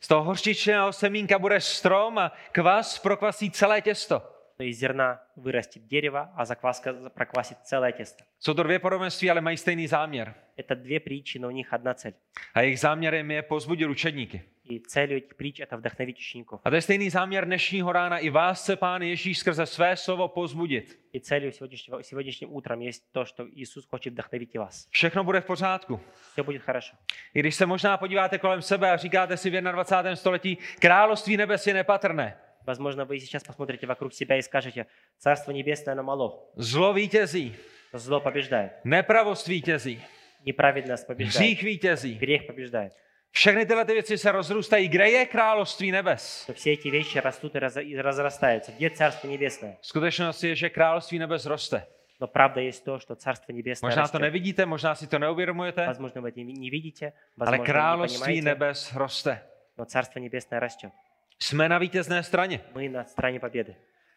Z 0.00 0.08
toho 0.08 0.22
hořčičného 0.22 0.92
semínka 0.92 1.38
bude 1.38 1.60
strom 1.60 2.18
a 2.18 2.32
kvas 2.52 2.98
prokvasí 2.98 3.50
celé 3.50 3.80
těsto. 3.80 4.22
Но 4.58 4.64
из 4.64 4.78
zrna 4.78 5.18
вырастет 5.36 5.86
дерево, 5.86 6.30
а 6.36 6.44
закваска 6.44 6.92
проквасит 6.92 7.58
целое 7.64 7.92
тесто. 7.92 8.24
Jsou 8.38 8.54
to 8.54 8.62
dvě 8.62 8.78
podobenství, 8.78 9.30
ale 9.30 9.40
mají 9.40 9.56
stejný 9.56 9.86
záměr. 9.86 10.34
Это 10.56 10.74
две 10.76 11.00
притчи, 11.00 11.38
но 11.38 11.48
у 11.48 11.50
них 11.50 11.72
одна 11.72 11.94
цель. 11.94 12.14
A 12.54 12.60
jejich 12.60 12.80
záměrem 12.80 13.30
je 13.30 13.42
pozbudit 13.42 13.88
učedníky. 13.88 14.42
И 14.64 14.78
целью 14.78 15.18
этих 15.18 15.36
притч 15.36 15.60
это 15.60 15.76
вдохновить 15.76 16.18
учеников. 16.18 16.60
A 16.64 16.70
to 16.70 16.76
je 16.76 16.82
stejný 16.82 17.10
záměr 17.10 17.44
dnešního 17.46 17.92
rána. 17.92 18.18
I 18.18 18.30
vás 18.30 18.62
chce 18.62 18.76
Pán 18.76 19.02
Ježíš 19.02 19.38
skrze 19.38 19.66
své 19.66 19.96
slovo 19.96 20.28
pozbudit. 20.28 20.98
И 21.12 21.20
целью 21.20 21.52
сегодняшнего, 21.52 22.02
сегодняшним 22.02 22.52
утром 22.52 22.80
есть 22.80 23.12
то, 23.12 23.24
что 23.24 23.46
Иисус 23.54 23.86
хочет 23.86 24.12
вдохновить 24.12 24.54
и 24.54 24.58
вас. 24.58 24.88
Všechno 24.90 25.24
bude 25.24 25.40
v 25.40 25.44
pořádku. 25.44 26.00
Все 26.32 26.42
будет 26.42 26.62
хорошо. 26.62 26.96
I 27.34 27.40
když 27.40 27.54
se 27.54 27.66
možná 27.66 27.96
podíváte 27.96 28.38
kolem 28.38 28.62
sebe 28.62 28.90
a 28.90 28.96
říkáte 28.96 29.36
si 29.36 29.50
v 29.50 29.60
21. 29.60 30.16
století, 30.16 30.58
království 30.78 31.36
nebes 31.36 31.66
je 31.66 31.74
nepatrné. 31.74 32.36
Возможно, 32.66 33.04
вы 33.04 33.18
сейчас 33.18 33.42
посмотрите 33.42 33.86
вокруг 33.86 34.12
себя 34.12 34.36
и 34.36 34.42
скажете, 34.42 34.86
Царство 35.18 35.52
Небесное, 35.52 35.94
оно 35.94 36.02
мало. 36.02 36.52
Zlo 36.56 36.92
vítězí, 36.94 37.54
Зло 37.92 38.20
побеждает. 38.20 38.72
nepravost 38.84 39.46
vítězí, 39.48 40.00
Неправедность 40.46 41.06
побеждает. 41.06 41.34
hřích 41.36 41.62
vítězí. 41.62 42.14
Грех 42.14 42.42
побеждает. 42.46 42.92
Všechny 43.30 43.66
tyhle 43.66 43.84
ty 43.84 43.92
věci 43.92 44.18
se 44.18 44.32
rozrůstají. 44.32 44.88
Kde 44.88 45.10
je 45.10 45.26
království 45.26 45.90
nebes? 45.92 46.46
То 46.46 46.52
все 46.52 46.70
эти 46.70 46.90
вещи 46.90 47.20
растут 47.20 47.54
и 47.54 47.58
раз- 47.58 47.76
и 47.76 47.96
разрастаются. 48.02 48.72
Где 48.72 48.90
Царство 48.90 49.28
Небесное? 49.28 49.76
Skutečnost 49.80 50.44
je, 50.44 50.54
že 50.54 50.70
království 50.70 51.18
nebes 51.18 51.46
roste. 51.46 51.86
Но 52.20 52.26
правда 52.28 52.60
есть 52.60 52.84
то, 52.84 52.98
что 52.98 53.14
Царство 53.16 53.52
Небесное 53.52 53.88
Možná 53.90 54.02
to 54.02 54.06
растет. 54.06 54.20
nevidíte, 54.20 54.66
možná 54.66 54.94
si 54.94 55.06
to 55.06 55.18
neuvědomujete, 55.18 55.86
Возможно, 55.86 56.20
вы 56.22 56.28
это 56.30 56.44
не 56.60 56.70
видите, 56.70 57.06
ale 57.06 57.12
возможно, 57.36 57.62
не 57.62 57.66
království 57.66 58.18
понимаете, 58.20 58.48
nebes 58.48 58.92
roste. 58.96 59.40
но 59.78 59.84
Царство 59.84 60.20
Небесное 60.20 60.60
растет. 60.60 60.92
Jsme 61.38 61.68
na 61.68 61.78
vítězné 61.78 62.22
straně. 62.22 62.60
Мы 62.74 62.90
на 62.90 63.04
стране 63.04 63.40
победы. 63.40 63.74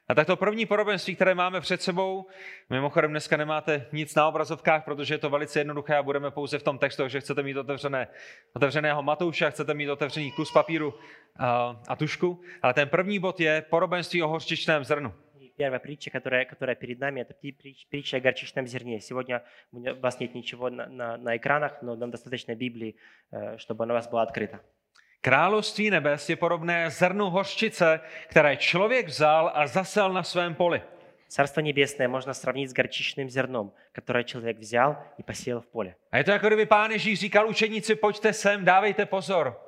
A 0.10 0.16
tak 0.16 0.28
to 0.28 0.36
první 0.36 0.66
podobenství, 0.66 1.16
které 1.16 1.36
máme 1.36 1.62
před 1.62 1.82
sebou, 1.82 2.26
mimochodem 2.70 3.12
dneska 3.12 3.38
nemáte 3.38 3.86
nic 3.92 4.16
na 4.16 4.28
obrazovkách, 4.28 4.86
protože 4.86 5.14
je 5.14 5.18
to 5.18 5.30
velice 5.30 5.60
jednoduché 5.60 5.96
a 5.96 6.04
budeme 6.04 6.32
pouze 6.32 6.60
v 6.60 6.64
tom 6.64 6.78
textu, 6.78 7.08
že 7.08 7.20
chcete 7.20 7.44
mít 7.44 7.58
otevřené, 7.58 8.08
otevřeného 8.56 9.04
Matouše, 9.04 9.46
a 9.46 9.50
chcete 9.50 9.74
mít 9.74 9.90
otevřený 9.90 10.32
kus 10.32 10.52
papíru 10.52 10.94
a, 11.40 11.82
a 11.88 11.96
tušku. 11.96 12.42
Ale 12.62 12.74
ten 12.74 12.90
první 12.90 13.20
bod 13.20 13.40
je 13.40 13.62
podobenství 13.70 14.24
o 14.24 14.28
hořčičném 14.28 14.84
zrnu. 14.84 15.14
И 15.40 15.52
первая 15.58 15.80
притча, 15.80 16.12
которая, 16.12 16.46
которая 16.46 16.76
перед 16.76 17.00
нами, 17.00 17.22
это 17.22 17.34
при- 17.42 17.52
притч- 17.52 17.88
притча 17.90 18.18
о 18.18 18.20
горчичном 18.20 18.68
зерне. 18.68 19.00
Сегодня 19.02 19.42
у 19.72 19.80
меня- 19.80 19.94
у 19.94 20.00
вас 20.00 20.20
нет 20.20 20.36
ничего 20.36 20.70
на, 20.70 20.86
на- 20.86 21.18
на 21.18 21.36
экранах, 21.38 21.82
но 21.82 21.96
нам 21.96 22.12
достаточно 22.12 22.56
Библии, 22.56 22.96
э, 23.32 23.58
чтобы 23.58 23.84
она 23.84 23.94
у 23.94 23.98
вас 23.98 24.08
была 24.12 24.22
открыта. 24.22 24.60
Království 25.22 25.90
nebes 25.90 26.30
je 26.30 26.36
podobné 26.36 26.90
zrnu 26.90 27.30
hořčice, 27.30 28.00
které 28.28 28.58
člověk 28.58 29.08
vzal 29.08 29.52
a 29.54 29.68
zasel 29.68 30.14
na 30.14 30.24
svém 30.24 30.56
poli. 30.56 30.82
Царство 31.28 31.62
Небесное 31.62 32.08
можно 32.08 32.34
сравнить 32.34 32.70
с 32.70 32.74
горчичным 32.74 33.30
зерном, 33.30 33.74
которое 33.92 34.24
человек 34.24 34.58
взял 34.58 34.98
и 35.18 35.24
посеял 35.24 35.62
в 35.62 35.68
поле. 35.68 35.96
A 36.12 36.18
je 36.18 36.24
to 36.24 36.32
jako 36.32 36.48
kdyby 36.48 36.66
pán 36.66 36.92
Ježíš 36.92 37.20
říkal 37.20 37.50
učeníci, 37.50 37.96
pojďte 37.96 38.34
sem, 38.34 38.66
dávejte 38.66 39.06
pozor. 39.06 39.62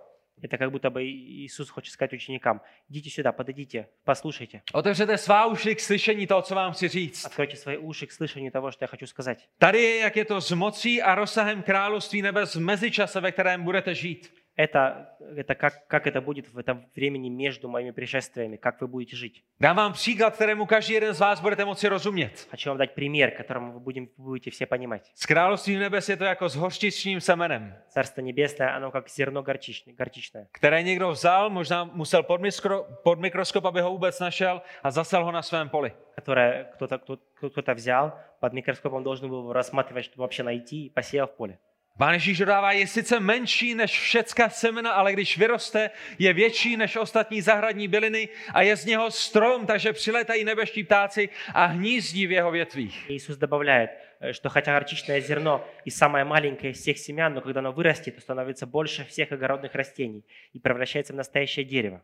Это 0.43 0.57
как 0.57 0.71
будто 0.71 0.89
бы 0.89 1.03
Иисус 1.03 1.69
хочет 1.69 1.93
сказать 1.93 2.13
ученикам, 2.13 2.61
идите 2.89 3.09
сюда, 3.09 3.31
подойдите, 3.31 3.87
послушайте. 4.03 4.61
Otevřete 4.73 5.17
svá 5.17 5.45
uši 5.45 5.75
k 5.75 5.79
slyšení 5.79 6.27
toho, 6.27 6.41
co 6.41 6.55
vám 6.55 6.71
chci 6.71 6.87
říct. 6.87 7.25
Откройте 7.25 7.55
свои 7.55 7.77
уши 7.77 8.05
к 8.05 8.11
слышанию 8.11 8.51
того, 8.51 8.71
что 8.71 8.83
я 8.83 8.87
хочу 8.87 9.07
сказать. 9.07 9.39
Tady 9.57 9.81
je, 9.81 9.97
jak 9.97 10.15
je 10.15 10.25
to 10.25 10.41
s 10.41 10.51
mocí 10.51 11.01
a 11.01 11.15
rozsahem 11.15 11.63
království 11.63 12.21
nebes 12.21 12.55
v 12.55 12.59
mezičase, 12.59 13.21
ve 13.21 13.31
kterém 13.31 13.63
budete 13.63 13.95
žít. 13.95 14.33
Это, 14.56 15.06
это 15.36 15.54
как, 15.54 15.86
как 15.88 16.06
это 16.06 16.20
будет 16.20 16.46
в 16.52 16.58
этом 16.58 16.84
времени 16.94 17.30
между 17.30 17.68
моими 17.68 17.90
пришествиями, 17.90 18.56
как 18.56 18.80
вы 18.82 18.86
будете 18.86 19.16
жить. 19.16 19.42
Dám 19.60 19.76
vám 19.76 19.92
příklad, 19.92 20.34
kterému 20.34 20.66
každý 20.66 20.94
jeden 20.94 21.14
z 21.14 21.20
vás 21.20 21.40
budete 21.40 21.64
moci 21.64 21.88
rozumět. 21.88 22.46
Хочу 22.50 22.68
вам 22.70 22.78
дать 22.78 22.94
пример, 22.94 23.30
которому 23.30 23.72
вы 23.72 23.80
будем, 23.80 24.08
будете 24.18 24.50
все 24.50 24.66
понимать. 24.66 25.10
S 25.14 25.26
královstvím 25.26 25.80
nebes 25.80 26.08
je 26.08 26.16
to 26.16 26.24
jako 26.24 26.48
s 26.48 26.56
hořčičním 26.56 27.20
semenem, 27.20 27.74
Царство 27.88 28.20
Небесное, 28.22 28.76
оно 28.76 28.90
как 28.90 29.08
зерно 29.08 29.42
горчичное, 29.42 29.94
горчичное, 29.98 30.46
které 30.52 30.82
někdo 30.82 31.10
vzal, 31.10 31.50
možná 31.50 31.84
musel 31.84 32.22
pod, 32.22 32.40
mikro, 32.40 32.86
pod 33.02 33.18
mikroskop, 33.20 33.64
aby 33.64 33.80
ho 33.80 33.90
vůbec 33.90 34.20
našel 34.20 34.62
a 34.82 34.90
zasel 34.90 35.24
ho 35.24 35.32
na 35.32 35.42
svém 35.42 35.68
poli. 35.68 35.92
которое 36.14 36.64
кто-то, 36.74 36.98
кто- 36.98 37.18
кто-то 37.50 37.74
взял, 37.74 38.12
под 38.40 38.52
микроскопом 38.52 39.02
должен 39.02 39.30
был 39.30 39.52
рассматривать, 39.52 40.04
чтобы 40.04 40.20
вообще 40.20 40.42
найти 40.42 40.86
и 40.86 40.90
посеял 40.90 41.26
в 41.26 41.30
поле. 41.30 41.58
Pán 41.97 42.13
Ježíš 42.13 42.37
dodává, 42.37 42.71
je 42.71 42.87
sice 42.87 43.19
menší 43.19 43.75
než 43.75 43.99
všecka 43.99 44.49
semena, 44.49 44.91
ale 44.91 45.13
když 45.13 45.37
vyroste, 45.37 45.89
je 46.19 46.33
větší 46.33 46.77
než 46.77 46.95
ostatní 46.95 47.41
zahradní 47.41 47.87
byliny 47.87 48.29
a 48.53 48.61
je 48.61 48.75
z 48.75 48.85
něho 48.85 49.11
strom, 49.11 49.65
takže 49.65 49.93
přiletají 49.93 50.43
nebeští 50.43 50.83
ptáci 50.83 51.29
a 51.53 51.65
hnízdí 51.65 52.27
v 52.27 52.31
jeho 52.31 52.51
větvích. 52.51 53.09
И 53.09 53.13
Иисус 53.13 53.37
добавляет, 53.37 53.89
э, 54.21 54.33
что 54.33 54.49
хотя 54.49 54.73
горчичное 54.73 55.21
зерно 55.21 55.65
и 55.85 55.91
самое 55.91 56.25
маленькое 56.25 56.71
из 56.71 56.79
всех 56.79 56.97
семян, 56.97 57.33
но 57.33 57.41
когда 57.41 57.59
оно 57.59 57.71
вырастет, 57.71 58.15
то 58.15 58.21
становится 58.21 58.67
больше 58.67 59.03
всех 59.05 59.31
огородных 59.31 59.73
растений 59.73 60.23
и 60.53 60.59
превращается 60.59 61.13
в 61.13 61.15
настоящее 61.15 61.65
дерево. 61.65 62.01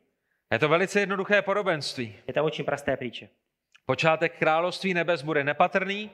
Je 0.51 0.59
to 0.59 0.69
velice 0.69 0.99
jednoduché 0.99 1.41
podobenství. 1.41 2.15
Это 2.27 2.43
очень 2.43 2.65
простая 2.65 2.97
притча. 2.97 3.27
Počátek 3.85 4.39
království 4.39 4.93
nebes 4.93 5.21
bude 5.21 5.43
nepatrný, 5.43 6.09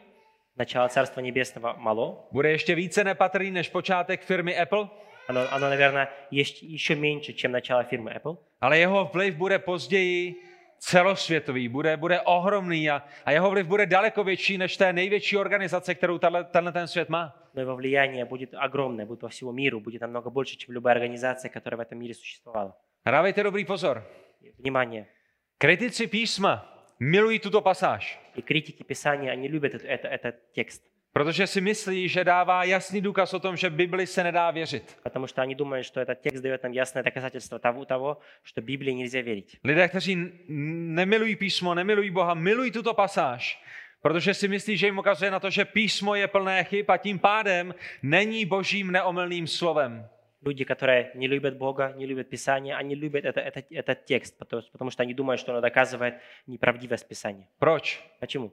Начало 0.57 0.89
Царства 0.89 1.21
Небесного 1.21 1.75
мало, 1.77 2.27
bude 2.31 2.51
ještě 2.51 2.75
více 2.75 3.03
nepatrný 3.03 3.51
než 3.51 3.69
počátek 3.69 4.21
firmy 4.21 4.57
Apple, 4.57 4.89
оно, 5.29 5.41
оно, 5.51 5.69
наверное, 5.69 6.07
есть 6.31 6.63
еще 6.63 6.95
меньше, 6.95 7.33
чем 7.33 7.51
начало 7.51 7.83
фирмы 7.83 8.13
Apple, 8.13 8.37
ale 8.61 8.77
jeho 8.77 9.05
vliv 9.13 9.35
bude 9.35 9.59
později 9.59 10.35
celosvětový, 10.79 11.67
bude, 11.67 11.97
bude 11.97 12.21
ohromný 12.21 12.89
a, 12.89 13.03
a 13.25 13.31
jeho 13.31 13.49
vliv 13.49 13.67
bude 13.67 13.85
daleko 13.85 14.23
větší 14.23 14.57
než 14.57 14.77
té 14.77 14.93
největší 14.93 15.37
organizace, 15.37 15.95
kterou 15.95 16.17
tahle, 16.17 16.43
tenhle 16.43 16.71
ten 16.71 16.87
svět 16.87 17.09
má. 17.09 17.35
но 17.53 17.61
его 17.61 17.75
влияние 17.75 18.25
будет 18.25 18.53
огромное, 18.53 19.05
будет 19.05 19.19
по 19.19 19.29
всему 19.29 19.51
миру, 19.51 19.79
будет 19.79 20.01
намного 20.01 20.29
больше, 20.29 20.57
чем 20.57 20.73
любая 20.73 20.95
организация, 20.95 21.49
которая 21.49 21.77
в 21.77 21.81
этом 21.81 21.99
мире 21.99 22.13
существовала. 22.13 22.77
A 23.05 23.11
dávejte 23.11 23.43
dobrý 23.43 23.65
pozor. 23.65 24.03
Внимание! 24.57 25.07
Kritici 25.57 26.07
písma 26.07 26.72
milují 26.99 27.39
tuto 27.39 27.61
pasáž, 27.61 28.19
И 28.35 28.41
критики 28.41 28.83
Писания, 28.83 29.31
они 29.33 29.47
любят 29.47 29.73
это, 29.73 29.87
это- 29.87 30.09
этот 30.13 30.35
текст, 30.53 30.83
protože 31.13 31.47
si 31.47 31.61
myslí, 31.61 32.09
že 32.09 32.23
dává 32.23 32.63
jasný 32.63 33.01
důkaz 33.01 33.33
o 33.33 33.39
tom, 33.39 33.57
že 33.57 33.69
Bibli 33.69 34.07
se 34.07 34.23
nedá 34.23 34.51
věřit. 34.51 34.97
потому 35.03 35.27
что 35.27 35.41
они 35.41 35.55
думают, 35.55 35.85
что 35.85 36.01
этот 36.01 36.15
текст 36.21 36.43
дает 36.43 36.63
нам 36.63 36.73
ясное 36.73 37.03
доказательство 37.03 37.59
того, 37.59 37.85
того 37.85 38.17
что 38.43 38.61
Библии 38.61 38.93
nельзя 38.93 39.21
верить. 39.21 39.57
Lidé, 39.63 39.87
kteří 39.87 40.13
n- 40.13 40.31
nemilují 40.95 41.35
písmo, 41.35 41.73
nemilují 41.75 42.09
Boha, 42.09 42.33
milují 42.33 42.71
tuto 42.71 42.93
pasáž, 42.93 43.63
protože 44.01 44.33
si 44.33 44.47
myslí, 44.47 44.77
že 44.77 44.87
jim 44.87 44.97
ukazuje 44.99 45.31
na 45.31 45.39
to, 45.39 45.49
že 45.49 45.65
písmo 45.65 46.15
je 46.15 46.27
plné 46.27 46.63
chyb 46.63 46.85
a 46.91 46.97
tím 46.97 47.19
pádem 47.19 47.75
není 48.03 48.45
božím 48.45 48.91
neomylným 48.91 49.47
slovem. 49.47 50.07
Люди, 50.43 50.63
которые 50.63 51.11
не 51.15 51.27
любят 51.27 51.57
Бога, 51.57 51.93
не 51.97 52.05
любят 52.05 52.29
Писание, 52.29 52.75
они 52.75 52.95
любят 52.95 53.25
это, 53.25 53.41
это, 53.41 53.61
этот 53.69 54.05
текст, 54.05 54.37
потому, 54.37 54.63
потому 54.71 54.89
что 54.89 55.03
они 55.03 55.13
думают, 55.13 55.41
что 55.41 55.51
оно 55.51 55.61
доказывает 55.61 56.21
неправдивость 56.47 57.07
Писания. 57.07 57.49
Proč? 57.59 58.01
Почему? 58.19 58.51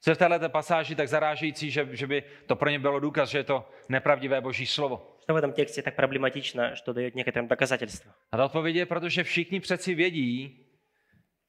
Co 0.00 0.10
je 0.10 0.14
v 0.14 0.18
této 0.18 0.48
pasáži 0.48 0.94
tak 0.94 1.08
zarážející, 1.08 1.70
že, 1.70 1.88
že 1.92 2.06
by 2.06 2.22
to 2.46 2.56
pro 2.56 2.70
ně 2.70 2.78
bylo 2.78 3.00
důkaz, 3.00 3.28
že 3.30 3.38
je 3.38 3.44
to 3.44 3.68
nepravdivé 3.88 4.40
boží 4.40 4.66
slovo? 4.66 5.16
Что 5.22 5.34
в 5.34 5.36
этом 5.36 5.52
тексте 5.52 5.82
так 5.82 5.96
проблематично, 5.96 6.74
что 6.76 6.92
дает 6.92 7.14
некоторым 7.14 7.48
доказательство? 7.48 8.12
A 8.32 8.36
ta 8.36 8.44
odpověď 8.44 8.76
je, 8.76 8.86
protože 8.86 9.24
všichni 9.24 9.60
přeci 9.60 9.94
vědí, 9.94 10.66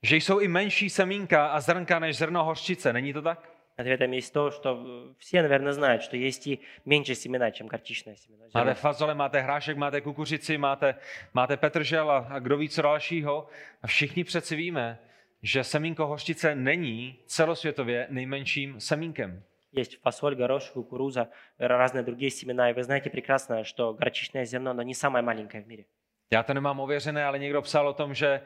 že 0.04 0.16
jsou 0.16 0.40
i 0.40 0.48
menší 0.48 0.90
semínka 0.90 1.48
a 1.48 1.60
zrnka 1.60 2.00
než 2.00 2.18
zrno 2.18 2.44
hořčice. 2.44 2.94
Není 2.94 3.14
to 3.14 3.22
tak? 3.22 3.50
Ответом 3.78 4.12
есть 4.12 4.34
то, 4.34 4.52
что 4.52 4.70
э, 4.86 5.14
все, 5.20 5.42
наверное, 5.42 5.72
знают, 5.72 6.04
что 6.04 6.18
есть 6.18 6.48
и 6.48 6.60
меньше 6.86 7.16
семена, 7.16 7.52
чем 7.52 7.68
горчичное 7.68 8.16
семена. 8.16 8.46
Máte 8.54 8.74
зерно. 8.74 8.76
fazole, 8.76 9.14
máte 9.14 9.42
hrášek, 9.42 9.78
máte 9.78 10.02
kukuřici, 10.02 10.58
máte, 10.58 10.96
máte 11.34 11.58
petržel 11.58 12.12
a, 12.12 12.18
a 12.18 12.40
kdo 12.40 12.58
ví 12.58 12.70
co 12.70 12.82
dalšího. 12.82 13.48
A 13.82 13.88
všichni 13.88 14.24
přeci 14.24 14.56
víme, 14.56 15.00
že 15.42 15.64
semínko 15.64 16.08
hořčice 16.08 16.56
není 16.56 17.20
celosvětově 17.26 18.08
nejmenším 18.10 18.80
semínkem. 18.80 19.44
Есть 19.78 20.02
фасоль, 20.02 20.36
горошек, 20.36 20.74
кукуруза, 20.74 21.28
разные 21.60 22.04
другие 22.04 22.30
семена. 22.30 22.70
И 22.70 22.74
вы 22.74 22.84
знаете 22.84 23.10
прекрасно, 23.10 23.64
что 23.64 23.94
горчичное 23.94 24.46
зерно, 24.46 24.72
оно 24.72 24.84
не 24.84 24.94
самое 24.94 25.24
маленькое 25.24 25.64
в 25.64 25.68
мире. 25.68 25.84
Já 26.32 26.44
to 26.44 26.54
nemám 26.54 26.80
ověřené, 26.80 27.26
ale 27.26 27.40
někdo 27.40 27.62
psal 27.62 27.88
o 27.88 27.94
tom, 27.94 28.14
že 28.14 28.42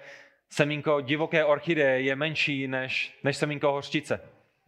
semínko 0.49 1.01
divoké 1.01 1.45
orchideje 1.45 2.01
je 2.01 2.15
menší 2.15 2.67
než, 2.67 3.19
než 3.23 3.37
semínko 3.37 3.71
hořčice. 3.71 4.19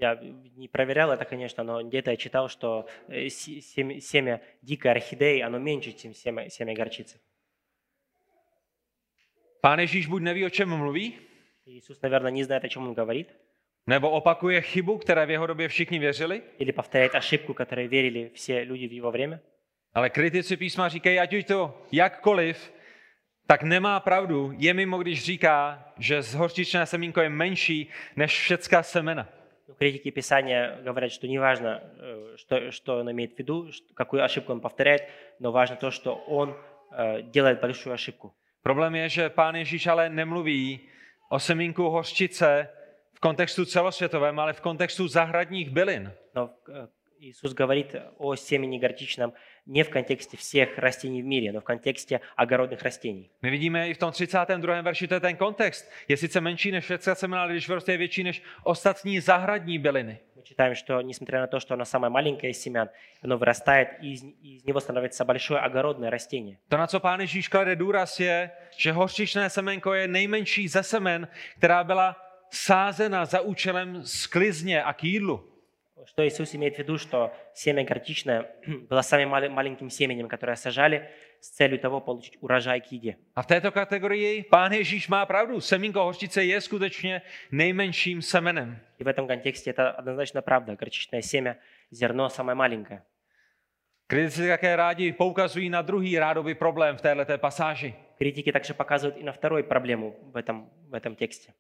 Я 0.02 0.16
не 0.56 0.68
проверял 0.68 1.12
это, 1.12 1.26
конечно, 1.26 1.64
но 1.64 1.82
где-то 1.84 2.12
я 2.12 2.18
читал, 2.18 2.50
что 2.50 2.88
э, 3.08 3.30
се- 3.30 3.62
семя, 3.62 4.00
семя 4.00 4.42
дикой 4.62 4.92
орхидеи, 4.92 5.42
оно 5.42 5.58
меньше, 5.60 5.92
чем 5.94 6.14
семя, 6.14 6.50
семя 6.50 6.76
горчицы. 6.76 7.20
Pán 9.62 9.80
Ježíš 9.80 10.08
buď 10.08 10.22
neví, 10.22 10.46
o 10.46 10.50
čem 10.50 10.70
mluví, 10.70 11.14
Иисус, 11.66 12.02
наверное, 12.02 12.32
не 12.32 12.44
знает, 12.44 12.64
о 12.64 12.70
чем 12.70 12.88
он 12.88 12.94
говорит, 12.94 13.28
nebo 13.88 14.10
opakuje 14.12 14.62
chybu, 14.62 14.98
které 14.98 15.26
v 15.26 15.30
jeho 15.30 15.48
době 15.48 15.68
všichni 15.68 16.00
věřili, 16.00 16.42
или 16.60 16.72
повторяет 16.72 17.16
ошибку, 17.16 17.54
которой 17.54 17.88
верили 17.88 18.32
все 18.34 18.64
люди 18.66 18.88
в 18.88 18.92
его 18.94 19.12
время. 19.12 19.40
ale 19.94 20.10
kritici 20.10 20.58
písma 20.58 20.90
říkají, 20.90 21.20
ať 21.20 21.34
už 21.34 21.44
to 21.44 21.86
jakkoliv, 21.92 22.74
tak 23.48 23.64
nemá 23.64 24.00
pravdu. 24.00 24.54
Je 24.58 24.74
mimo, 24.74 24.98
když 24.98 25.24
říká, 25.24 25.86
že 25.98 26.22
hořčičné 26.36 26.86
semínko 26.86 27.22
je 27.22 27.30
menší 27.30 27.90
než 28.16 28.40
všecká 28.42 28.84
semena. 28.84 29.30
Но 29.72 29.74
критики 29.74 30.12
Писания 30.12 30.78
говорят, 30.84 31.12
что 31.12 31.28
неважно, 31.28 31.82
э, 32.00 32.36
что, 32.38 32.72
что 32.72 33.00
он 33.00 33.12
имеет 33.12 33.36
в 33.36 33.40
виду, 33.40 33.72
ш- 33.72 33.84
какую 33.94 34.24
ошибку 34.24 34.52
он 34.54 34.62
повторяет, 34.62 35.04
но 35.40 35.52
важно 35.52 35.76
то, 35.76 35.92
что 35.92 36.16
он 36.16 36.56
э, 36.92 37.22
делает 37.22 37.60
большую 37.62 37.94
ошибку. 37.94 38.34
Problém 38.64 38.96
je, 38.96 39.10
že 39.10 39.30
pán 39.30 39.56
Ježíš 39.56 39.88
ale 39.88 40.10
nemluví 40.10 40.80
o 41.30 41.40
semínku 41.40 41.84
hořčice 41.90 42.70
v 43.14 43.20
kontextu 43.20 43.66
celosvětovém, 43.66 44.40
ale 44.40 44.54
v 44.54 44.62
kontextu 44.62 45.08
zahradních 45.08 45.70
bylin. 45.70 46.12
Но 46.36 46.50
э, 46.70 46.88
Иисус 47.22 47.54
говорит 47.54 47.96
о 48.20 48.36
семени 48.36 48.78
горчичном 48.78 49.34
не 49.66 49.84
в 49.84 49.90
контексте 49.90 50.38
всех 50.38 50.78
растений 50.78 51.22
в 51.22 51.26
мире, 51.26 51.52
но 51.52 51.62
в 51.62 51.64
контексте 51.64 52.22
огородных 52.36 52.82
растений. 52.82 53.32
My 53.42 53.50
vidíme 53.50 53.90
i 53.90 53.94
v 53.94 53.98
tom 53.98 54.12
32. 54.12 54.82
verši, 54.82 55.08
to 55.08 55.14
je 55.14 55.20
ten 55.20 55.36
kontext. 55.36 55.92
Je 56.08 56.18
sice 56.18 56.42
menší 56.42 56.72
než 56.72 56.84
všecká 56.84 57.16
semena, 57.16 57.42
ale 57.42 57.52
když 57.52 57.68
vyroste 57.68 57.92
je 57.92 57.98
větší 57.98 58.24
než 58.24 58.44
ostatní 58.64 59.20
zahradní 59.20 59.80
byliny. 59.80 60.20
Мы 60.36 60.44
читаем, 60.44 60.76
что 60.76 61.02
несмотря 61.02 61.42
на 61.42 61.48
то, 61.48 61.60
что 61.60 61.74
оно 61.74 61.86
самое 61.86 62.12
маленькое 62.12 62.52
из 62.52 62.62
семян, 62.62 62.90
оно 63.24 63.38
вырастает, 63.38 63.88
и 64.02 64.14
из, 64.14 64.24
из 64.42 64.64
него 64.66 64.80
становится 64.80 65.26
большое 65.26 65.60
огородное 65.60 66.10
растение. 66.10 66.58
To, 66.70 66.78
na 66.78 66.88
co 66.88 67.00
pán 67.00 67.20
Ježíš 67.20 67.48
klade 67.48 67.76
důraz, 67.76 68.20
je, 68.20 68.52
že 68.78 68.92
hořčičné 68.92 69.50
semenko 69.50 69.94
je 69.94 70.08
nejmenší 70.08 70.68
ze 70.68 70.84
semen, 70.84 71.28
která 71.58 71.84
byla 71.84 72.16
sázena 72.52 73.26
za 73.26 73.42
účelem 73.42 74.04
sklizně 74.04 74.84
a 74.84 74.94
k 74.94 75.04
jídlu. 75.04 75.51
Что 76.07 76.27
Иисус 76.27 76.55
имеет 76.55 76.77
в 76.77 76.79
виду, 76.79 76.99
что 76.99 77.33
семя 77.55 77.85
горчичное 77.85 78.47
было 78.89 79.03
самым 79.03 79.29
мали- 79.29 79.49
маленьким 79.49 79.91
семенем, 79.91 80.29
которое 80.29 80.57
сажали 80.57 81.11
с 81.41 81.51
целью 81.51 81.79
того 81.79 82.01
получить 82.01 82.39
урожай 82.41 82.81
к 82.81 82.93
еде. 82.93 83.17
A 83.35 83.43
v 83.43 83.47
této 83.47 83.73
kategorii 83.73 84.43
pán 84.43 84.73
Ježíš 84.73 85.09
má 85.09 85.27
pravdu. 85.27 85.61
Semínko 85.61 86.05
hořčice 86.05 86.45
je 86.45 86.61
skutečně 86.61 87.23
nejmenším 87.51 88.23
semenem. 88.23 88.79
И 88.99 89.05
в 89.05 89.09
этом 89.09 89.27
контексте 89.27 89.71
это 89.71 89.91
однозначно 89.91 90.43
правда. 90.43 90.77
Горчичное 90.77 91.23
семя, 91.23 91.57
зерно 91.91 92.29
самое 92.29 92.55
маленькое. 92.55 93.03
Kritici 94.07 94.49
také 94.49 94.77
rádi 94.77 95.13
poukazují 95.13 95.71
na 95.71 95.83
druhý 95.83 96.19
rádoby 96.19 96.55
problém 96.55 96.97
v 96.97 97.01
této 97.01 97.39
pasáži. 97.39 97.95
Критики 98.19 98.53
также 98.53 98.75
показывают 98.75 99.17
и 99.17 99.25
на 99.25 99.33
вторую 99.33 99.65
проблему 99.65 100.15
в 100.33 100.37
этом, 100.37 100.71
в 100.89 100.95
этом 100.95 101.17
тексте. 101.17 101.53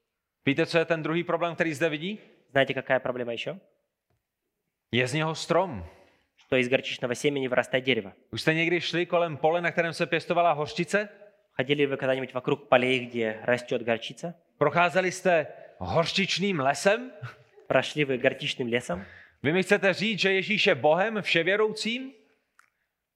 Víte, 0.47 0.67
co 0.67 0.79
je 0.79 0.85
ten 0.85 1.03
druhý 1.03 1.25
problém, 1.25 1.55
který 1.55 1.75
zde 1.75 1.89
vidí? 1.89 2.19
Знаете, 2.51 2.75
какая 2.75 3.01
проблема 3.01 3.33
еще? 3.33 3.59
Je 4.92 5.08
z 5.08 5.14
něho 5.14 5.36
strom. 5.36 5.86
Что 6.38 6.56
из 6.56 6.70
горчичного 6.70 7.16
семени 7.16 7.48
вырастает 7.48 7.84
дерево. 7.84 8.14
Už 8.32 8.42
jste 8.42 8.54
někdy 8.54 8.82
šli 8.82 9.06
kolem 9.06 9.38
pole, 9.38 9.62
na 9.62 9.72
kterém 9.72 9.94
se 9.94 10.06
pěstovala 10.06 10.52
hořčice? 10.52 11.10
Ходили 11.56 11.86
вы 11.86 11.98
когда-нибудь 11.98 12.34
вокруг 12.34 12.70
полей, 12.70 13.00
где 13.00 13.40
растет 13.44 13.82
горчица? 13.84 14.34
Procházeli 14.58 15.12
jste 15.12 15.48
hořčičným 15.78 16.60
lesem? 16.60 17.12
Прошли 17.68 18.06
вы 18.06 18.18
горчичным 18.18 18.68
лесом? 18.68 19.06
Vy 19.44 19.54
mi 19.54 19.64
chcete 19.64 19.94
říct, 19.94 20.20
že 20.20 20.34
Ježíš 20.34 20.68
je 20.68 20.76
Bohem 20.76 21.22
vševěroucím? 21.22 22.12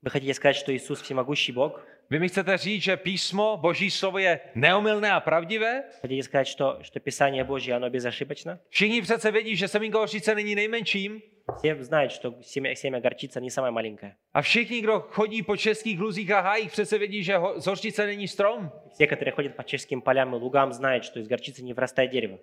Вы 0.04 0.10
хотите 0.10 0.34
сказать, 0.34 0.58
что 0.58 0.72
Иисус 0.72 1.02
всемогущий 1.02 1.54
Бог? 1.54 1.86
Vy 2.10 2.20
mi 2.20 2.28
chcete 2.28 2.58
říct, 2.58 2.84
že 2.84 2.98
písmo, 2.98 3.58
boží 3.58 3.92
slovo 3.92 4.18
je 4.18 4.40
neomylné 4.56 5.12
a 5.12 5.20
pravdivé? 5.20 5.84
Хотите 6.02 6.24
сказать, 6.24 6.48
что, 6.48 6.80
что 6.82 7.00
Писание 7.00 7.44
Божье, 7.44 7.76
оно 7.76 7.90
безошибочно? 7.90 8.60
Všichni 8.70 9.02
přece 9.02 9.32
vědí, 9.32 9.56
že 9.56 9.68
semínko 9.68 10.00
hořčice 10.00 10.36
není 10.36 10.56
nejmenším. 10.56 11.22
Все 11.58 11.84
знают, 11.84 12.12
что 12.12 12.34
семя, 12.42 12.76
семя 12.76 13.00
горчица 13.02 13.42
не 13.42 13.50
самое 13.50 13.72
маленькое. 13.72 14.16
A 14.34 14.42
všichni, 14.42 14.82
kdo 14.82 15.00
chodí 15.00 15.44
po 15.44 15.58
českých 15.58 16.00
luzích 16.00 16.32
a 16.32 16.40
hájích, 16.40 16.72
přece 16.72 16.98
vědí, 16.98 17.24
že 17.24 17.38
ho- 17.38 17.60
z 17.60 17.66
hořčice 17.68 18.06
není 18.06 18.28
strom. 18.28 18.72
Все, 18.94 19.06
которые 19.08 19.32
ходят 19.32 19.56
по 19.56 19.64
чешским 19.64 20.02
полям 20.02 20.36
и 20.36 20.38
лугам, 20.38 20.74
знают, 20.74 21.04
что 21.04 21.20
из 21.20 21.28
горчицы 21.28 21.62
не 21.64 21.74
вырастает 21.74 22.12
дерево. 22.12 22.38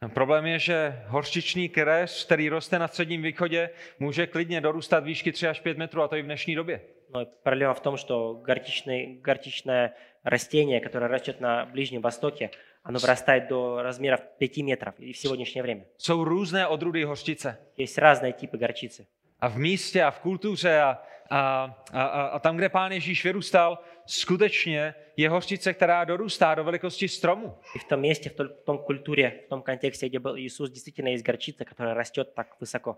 A 0.00 0.08
Problém 0.08 0.46
je, 0.46 0.58
že 0.58 1.02
hořčičný 1.06 1.68
keř, 1.68 2.24
který 2.26 2.48
roste 2.48 2.78
na 2.78 2.88
středním 2.88 3.22
východě, 3.22 3.70
může 3.98 4.26
klidně 4.26 4.60
dorůstat 4.60 5.04
výšky 5.04 5.32
3 5.32 5.48
až 5.48 5.60
5 5.60 5.78
metrů, 5.78 6.02
a 6.02 6.08
to 6.08 6.16
i 6.16 6.22
v 6.22 6.24
dnešní 6.24 6.54
době. 6.54 6.80
Но 7.14 7.26
проблема 7.42 7.74
в 7.74 7.80
том, 7.80 7.96
что 7.96 8.40
горчичный, 8.46 9.20
горчичное 9.20 9.90
растение, 10.24 10.80
которое 10.80 11.08
растет 11.08 11.40
на 11.40 11.66
Ближнем 11.66 12.02
Востоке, 12.02 12.50
оно 12.82 12.98
вырастает 12.98 13.48
до 13.48 13.82
размеров 13.82 14.20
5 14.38 14.56
метров 14.58 14.94
и 14.98 15.12
в 15.12 15.16
сегодняшнее 15.16 15.62
время. 15.62 15.84
Jsou 15.98 16.24
různé 16.24 16.66
odrůdy 16.66 17.04
hořčice. 17.04 17.58
Есть 17.76 17.98
разные 17.98 18.32
типы 18.32 18.58
горчицы. 18.58 19.06
A 19.40 19.48
v 19.48 19.58
místě 19.58 20.02
a 20.02 20.10
v 20.10 20.18
kultuře 20.18 20.80
a, 20.80 20.98
a, 21.30 21.76
a, 21.92 22.02
a, 22.02 22.26
a 22.26 22.38
tam, 22.38 22.56
kde 22.56 22.68
pán 22.68 22.92
Ježíš 22.92 23.24
vyrůstal, 23.24 23.78
skutečně 24.06 24.94
je 25.16 25.28
hořčice, 25.28 25.74
která 25.74 26.04
dorůstá 26.04 26.54
do 26.54 26.64
velikosti 26.64 27.08
stromu. 27.08 27.58
И 27.76 27.78
в 27.78 27.84
том 27.84 28.00
месте, 28.00 28.28
в 28.30 28.32
той- 28.32 28.48
в 28.48 28.64
том 28.64 28.78
культуре, 28.78 29.32
в 29.46 29.48
том 29.48 29.62
контексте, 29.62 30.08
где 30.08 30.18
был 30.18 30.36
Иисус, 30.38 30.70
действительно 30.70 31.10
есть 31.10 31.24
горчица, 31.26 31.64
которая 31.64 31.94
растет 31.94 32.34
так 32.34 32.46
высоко. 32.60 32.96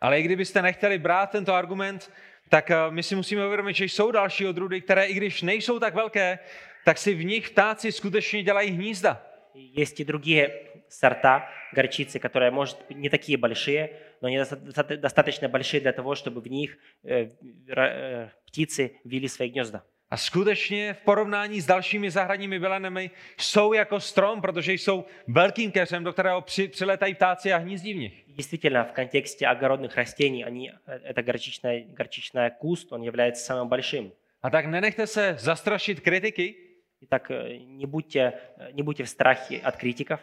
Ale 0.00 0.20
i 0.20 0.22
kdybyste 0.22 0.62
nechtěli 0.62 0.98
brát 0.98 1.30
tento 1.30 1.54
argument, 1.54 2.10
tak 2.48 2.70
eh, 2.70 2.76
my 2.90 3.02
si 3.02 3.14
musíme 3.14 3.46
uvědomit, 3.46 3.76
že 3.76 3.84
jsou 3.84 4.10
další 4.10 4.46
odrůdy, 4.46 4.80
které 4.80 5.06
i 5.06 5.14
když 5.14 5.42
nejsou 5.42 5.78
tak 5.78 5.94
velké, 5.94 6.38
tak 6.84 6.98
si 6.98 7.14
v 7.14 7.24
nich 7.24 7.50
ptáci 7.50 7.92
skutečně 7.92 8.42
dělají 8.42 8.70
hnízda. 8.70 9.22
И 9.54 9.80
Есть 9.80 10.00
и 10.00 10.04
другие 10.04 10.50
сорта 10.88 11.48
горчицы, 11.74 12.18
которые, 12.18 12.50
может, 12.50 12.78
быть, 12.88 12.96
не 12.98 13.08
такие 13.10 13.38
большие, 13.38 13.88
но 14.22 14.26
они 14.28 14.38
доста- 14.38 14.56
доста- 14.56 14.96
достаточно 14.96 15.48
большие 15.48 15.80
для 15.80 15.92
того, 15.92 16.14
чтобы 16.14 16.40
в 16.40 16.46
них 16.50 16.78
э, 17.04 17.30
ра- 17.68 17.90
э, 17.92 18.28
птицы 18.52 18.90
вели 19.04 19.28
свои 19.28 19.48
гнезда. 19.48 19.82
A 20.10 20.16
skutečně 20.16 20.94
v 20.94 20.98
porovnání 21.04 21.60
s 21.60 21.66
dalšími 21.66 22.10
zahradními 22.10 22.58
bylinami 22.58 23.10
jsou 23.38 23.72
jako 23.72 24.00
strom, 24.00 24.40
protože 24.40 24.72
jsou 24.72 25.04
velkým 25.28 25.72
keřem, 25.72 26.04
do 26.04 26.12
kterého 26.12 26.40
při, 26.40 26.68
přiletají 26.68 27.14
ptáci 27.14 27.52
a 27.52 27.56
hnízdí 27.56 27.92
v 27.94 27.96
nich. 27.96 28.28
И 28.28 28.32
Действительно, 28.32 28.84
в 28.84 28.92
контексте 28.92 29.46
огородных 29.46 29.96
растений, 29.96 30.44
они, 30.44 30.70
э, 30.70 31.12
это 31.12 31.22
горчичная, 31.22 31.84
горчичная 31.88 32.50
куст, 32.50 32.92
он 32.92 33.02
является 33.02 33.42
самым 33.54 33.68
большим. 33.68 34.12
A 34.42 34.50
tak 34.50 34.66
nenechte 34.66 35.06
se 35.06 35.34
zastrašit 35.38 36.00
kritiky, 36.00 36.54
Итак, 37.00 37.30
э, 37.30 37.58
не 37.66 37.86
будьте, 37.86 38.32
э, 38.58 38.72
не 38.72 38.82
будьте 38.82 39.04
в 39.04 39.08
страхе 39.08 39.60
от 39.64 39.76
критиков, 39.76 40.20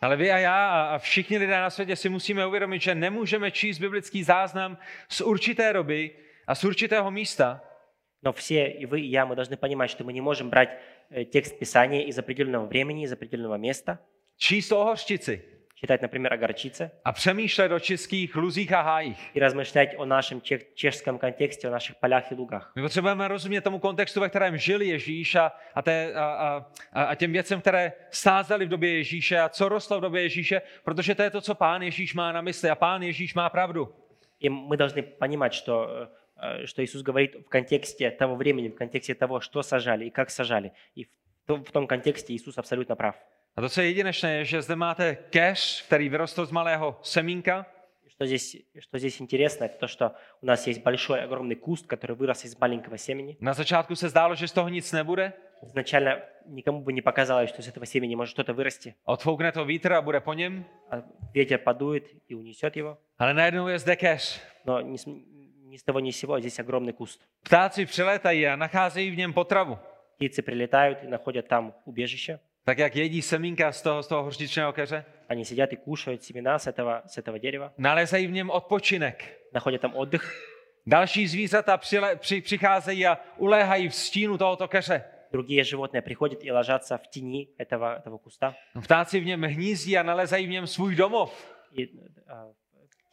ale 0.00 0.16
vy 0.16 0.30
a 0.32 0.38
já 0.38 0.68
a- 0.70 0.94
a 0.94 0.98
všichni 0.98 1.38
lidé 1.38 1.52
na 1.60 1.70
světě 1.70 1.96
si 1.96 2.08
musíme 2.08 2.46
uvědomit, 2.46 2.82
že 2.82 2.94
nemůžeme 2.94 3.50
číst 3.50 3.78
biblický 3.78 4.22
záznam 4.22 4.78
z 5.08 5.20
určité 5.20 5.72
doby 5.72 6.10
a 6.46 6.54
z 6.54 6.64
určitého 6.64 7.10
místa, 7.10 7.60
но 8.22 8.32
все, 8.32 8.66
и 8.66 8.86
вы, 8.86 9.00
и 9.00 9.10
я, 9.10 9.24
мы 9.26 9.34
должны 9.36 9.56
понимать, 9.56 9.90
что 9.90 10.04
мы 10.04 10.12
не 10.12 10.20
можем 10.20 10.50
брать 10.50 10.70
э, 11.10 11.24
текст 11.24 11.58
Писания 11.58 12.02
из 12.02 12.18
определенного 12.18 12.66
времени, 12.66 13.04
из 13.04 13.12
определенного 13.12 13.56
места, 13.56 13.98
číst 14.36 14.72
o 14.72 14.84
hořčici 14.84 15.42
читать, 15.80 16.02
например, 16.02 16.32
о 16.32 16.36
горчице, 16.36 16.90
a 17.04 17.12
přemýšlet 17.12 17.72
o 17.72 17.78
českých 17.78 18.36
luzích 18.36 18.72
a 18.72 18.80
hájích. 18.80 19.30
и 19.34 19.40
размышлять 19.40 19.94
о 19.96 20.04
нашем 20.04 20.40
чех- 20.40 20.74
чешском 20.74 21.18
контексте, 21.18 21.68
о 21.68 21.70
našich 21.70 21.96
полях 22.00 22.32
и 22.32 22.34
лугах. 22.34 22.72
My 22.76 22.82
potřebujeme 22.82 23.28
rozumět 23.28 23.60
tomu 23.60 23.78
kontextu, 23.78 24.20
ve 24.20 24.28
kterém 24.28 24.56
žil 24.56 24.82
Ježíš 24.82 25.34
a, 25.34 25.52
a, 25.74 25.82
té, 25.82 26.14
a, 26.14 26.24
a, 26.24 26.66
a, 26.92 27.04
a 27.04 27.14
těm 27.14 27.32
věcem, 27.32 27.60
které 27.60 27.92
sázely 28.10 28.66
v 28.66 28.68
době 28.68 28.96
Ježíše 28.96 29.40
a 29.40 29.48
co 29.48 29.68
rostlo 29.68 29.98
v 29.98 30.00
době 30.00 30.22
Ježíše, 30.22 30.62
protože 30.84 31.14
to 31.14 31.22
je 31.22 31.30
to, 31.30 31.40
co 31.40 31.54
pán 31.54 31.82
Ježíš 31.82 32.14
má 32.14 32.32
na 32.32 32.40
mysli 32.40 32.70
a 32.70 32.74
pán 32.74 33.02
Ježíš 33.02 33.34
má 33.34 33.50
pravdu. 33.50 33.88
И 34.40 34.48
мы 34.48 34.76
должны 34.76 35.02
понимать, 35.02 35.54
что, 35.54 36.08
э, 36.42 36.66
что 36.66 36.82
Иисус 36.82 37.02
говорит 37.02 37.34
в 37.46 37.48
контексте 37.48 38.10
того 38.10 38.36
времени, 38.36 38.68
в 38.68 38.74
контексте 38.74 39.14
того, 39.14 39.40
что 39.40 39.62
сажали 39.62 40.04
и 40.04 40.10
как 40.10 40.30
сажали. 40.30 40.72
И 40.94 41.04
в 41.04 41.08
том, 41.46 41.64
в 41.64 41.70
том 41.70 41.86
контексте 41.86 42.34
Иисус 42.34 42.58
абсолютно 42.58 42.96
прав. 42.96 43.14
A 43.56 43.60
to, 43.60 43.68
co 43.68 43.80
je 43.80 43.86
jedinečné, 43.86 44.36
je, 44.36 44.44
že 44.44 44.62
zde 44.62 44.76
máte 44.76 45.14
keř, 45.30 45.82
který 45.86 46.08
vyrostl 46.08 46.46
z 46.46 46.50
malého 46.50 46.98
semínka, 47.02 47.66
Что 48.16 48.26
здесь, 48.26 48.56
что 48.78 48.98
здесь 48.98 49.20
интересно, 49.20 49.64
это 49.64 49.76
то, 49.78 49.86
что 49.88 50.10
у 50.42 50.46
нас 50.46 50.66
есть 50.66 50.82
большой, 50.82 51.20
огромный 51.22 51.54
куст, 51.56 51.86
который 51.86 52.16
вырос 52.16 52.44
из 52.44 52.56
маленького 52.60 52.96
семени. 52.98 53.36
Na 53.40 53.52
začátku 53.54 53.96
se 53.96 54.08
zdálo, 54.08 54.34
že 54.34 54.48
z 54.48 54.52
toho 54.52 54.68
nic 54.68 54.92
nebude, 54.92 55.32
Изначально 55.62 56.22
никому 56.46 56.80
бы 56.80 56.92
не 56.92 57.02
показалось, 57.02 57.50
что 57.50 57.60
из 57.62 57.68
этого 57.68 57.84
семени 57.86 58.14
может 58.14 58.32
что-то 58.32 58.54
вырасти. 58.54 58.94
odfoukne 59.04 59.52
to 59.52 59.64
vítr 59.64 59.92
a 59.92 60.00
bude 60.02 60.20
po 60.20 60.34
něm, 60.34 60.64
А 60.90 61.02
ветер 61.34 61.58
подует 61.58 62.04
и 62.28 62.34
унесет 62.34 62.76
его. 62.76 62.96
ale 63.18 63.34
najednou 63.34 63.68
je 63.68 63.78
zde 63.78 63.96
keř. 63.96 64.40
Но 64.64 64.80
ни 64.80 64.96
с, 64.96 65.04
ни 65.64 65.76
с 65.76 65.82
того 65.82 66.00
ни 66.00 66.10
с 66.10 66.16
сего 66.18 66.40
здесь 66.40 66.58
огромный 66.58 66.92
куст. 66.92 67.20
Ptáci 67.42 67.86
přilétají 67.86 68.46
a 68.46 68.56
nacházejí 68.56 69.10
v 69.10 69.16
něm 69.16 69.32
potravu. 69.32 69.78
Птицы 70.18 70.42
прилетают 70.42 71.04
и 71.04 71.06
находят 71.06 71.48
там 71.48 71.74
убежище. 71.84 72.38
Tak 72.64 72.78
jak 72.78 72.96
jedí 72.96 73.22
semínka 73.22 73.72
z 73.72 73.82
toho, 73.82 74.02
z 74.02 74.08
toho 74.08 74.22
hořčičného 74.22 74.72
keře, 74.72 75.04
Они 75.28 75.44
сидят 75.44 75.72
и 75.72 75.76
кушают 75.76 76.22
семена 76.24 76.58
с 76.58 76.66
этого, 76.66 77.02
с 77.06 77.18
этого 77.18 77.38
дерева. 77.38 77.72
nalezají 77.78 78.26
v 78.26 78.30
něm 78.32 78.50
odpočinek. 78.50 79.40
Находят 79.52 79.80
там 79.80 79.94
отдых. 79.96 80.22
Další 80.86 81.26
zvířata 81.28 81.76
přile, 81.76 82.16
při, 82.16 82.40
přicházejí 82.40 83.06
a 83.06 83.18
uléhají 83.36 83.88
v 83.88 83.94
stínu 83.94 84.38
tohoto 84.38 84.68
keře. 84.68 85.04
Другие 85.32 85.64
животные 85.64 86.02
приходят 86.02 86.44
и 86.44 86.52
ложатся 86.52 86.96
в 86.98 87.06
тени 87.08 87.48
этого, 87.58 87.96
этого 87.96 88.18
куста. 88.18 88.54
Ptáci 88.82 89.20
v 89.20 89.26
něm 89.26 89.42
hnízdí 89.42 89.98
a 89.98 90.02
nalezají 90.02 90.46
v 90.46 90.50
něm 90.50 90.66
svůj 90.66 90.94
domov. 90.94 91.54
И 91.78 91.88
а, 92.28 92.46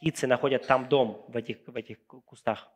птицы 0.00 0.26
находят 0.26 0.66
там 0.66 0.86
дом 0.86 1.16
в 1.28 1.36
этих, 1.36 1.56
в 1.66 1.76
этих 1.76 1.98
ку- 2.06 2.20
кустах. 2.20 2.70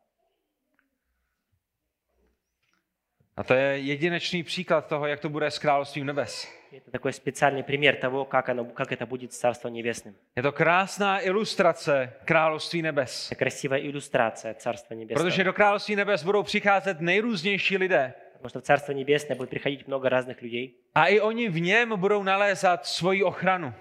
A 3.37 3.45
to 3.45 3.55
je 3.55 3.79
jedinečný 3.79 4.43
příklad 4.43 4.87
toho, 4.87 5.07
jak 5.07 5.21
to 5.21 5.29
bude 5.29 5.47
s 5.51 5.59
královstvím 5.59 6.07
nebes. 6.07 6.49
Это 6.73 6.91
такой 6.91 7.13
специальный 7.13 7.63
пример 7.63 7.97
того, 7.97 8.25
как, 8.25 8.49
оно, 8.49 8.65
как 8.65 8.93
это 8.93 9.07
будет 9.07 9.33
с 9.33 9.39
Царством 9.39 9.73
Небесным. 9.73 10.15
Je 10.37 10.43
to 10.43 10.53
krásná 10.53 11.21
ilustrace 11.21 12.13
království 12.25 12.83
nebes. 12.83 13.29
Это 13.31 13.39
красивая 13.39 13.81
иллюстрация 13.81 14.55
Царства 14.55 14.95
Небесного. 14.95 15.25
Protože 15.25 15.45
do 15.45 15.53
království 15.53 15.97
nebes 15.97 16.23
budou 16.23 16.43
přicházet 16.43 17.01
nejrůznější 17.01 17.77
lidé. 17.77 18.15
Потому 18.33 18.49
что 18.49 18.61
в 18.61 18.63
Царство 18.63 18.93
Небесное 18.93 19.37
будет 19.37 19.51
приходить 19.51 19.87
много 19.89 20.09
разных 20.09 20.43
людей, 20.43 20.75
A 20.95 21.07
i 21.07 21.21
oni 21.21 21.49
v 21.49 21.61
něm 21.61 22.01
budou 22.01 22.23
nalézat 22.23 22.87
svoji 22.87 23.23
ochranu. 23.23 23.75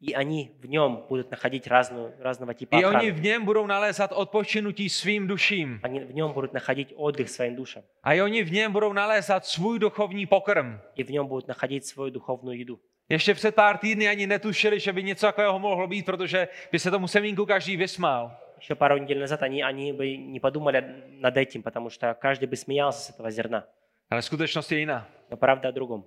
и 0.00 0.12
они 0.12 0.52
в 0.60 0.66
нем 0.66 1.04
будут 1.08 1.30
находить 1.30 1.66
разную, 1.66 2.12
разного 2.20 2.54
типа 2.54 2.76
I 2.76 2.84
oni 2.84 2.96
охраны. 2.96 3.10
v 3.10 3.22
něm 3.22 3.44
budou 3.44 3.66
nalézat 3.66 4.12
odpočinutí 4.12 4.88
svým 4.88 5.26
duším. 5.26 5.80
Они 5.82 6.00
в 6.00 6.14
нем 6.14 6.32
будут 6.32 6.52
находить 6.52 6.92
отдых 6.96 7.28
своим 7.28 7.56
душам. 7.56 7.82
A 8.02 8.12
i 8.14 8.22
oni 8.22 8.42
v 8.42 8.52
něm 8.52 8.72
budou 8.72 8.92
nalézat 8.92 9.46
svůj 9.46 9.78
duchovní 9.78 10.26
pokrm. 10.26 10.80
И 10.96 11.04
в 11.04 11.10
нем 11.10 11.26
будут 11.26 11.48
находить 11.48 11.86
свою 11.86 12.10
духовную 12.10 12.60
еду. 12.60 12.80
Ještě 13.08 13.34
před 13.34 13.54
pár 13.54 13.78
týdny 13.78 14.08
ani 14.08 14.26
netušili, 14.26 14.80
že 14.80 14.92
by 14.92 15.02
něco 15.02 15.26
takového 15.26 15.58
mohlo 15.58 15.86
být, 15.86 16.06
protože 16.06 16.48
by 16.72 16.78
se 16.78 16.90
tomu 16.90 17.08
semínku 17.08 17.46
každý 17.46 17.76
vysmál. 17.76 18.36
Еще 18.58 18.74
пару 18.74 18.96
недель 18.98 19.20
назад 19.20 19.42
они, 19.42 19.62
они 19.62 19.92
бы 19.92 20.16
не 20.16 20.40
подумали 20.40 20.84
над 21.20 21.36
этим, 21.36 21.62
потому 21.62 21.90
что 21.90 22.14
каждый 22.14 22.46
бы 22.46 22.56
смеялся 22.56 23.02
с 23.02 23.10
этого 23.10 23.30
зерна. 23.30 23.64
Ale 24.10 24.22
skutečnost 24.22 24.72
je 24.72 24.78
jiná. 24.78 25.08
Но 25.30 25.36
правда 25.36 25.68
о 25.68 25.72
другом. 25.72 26.04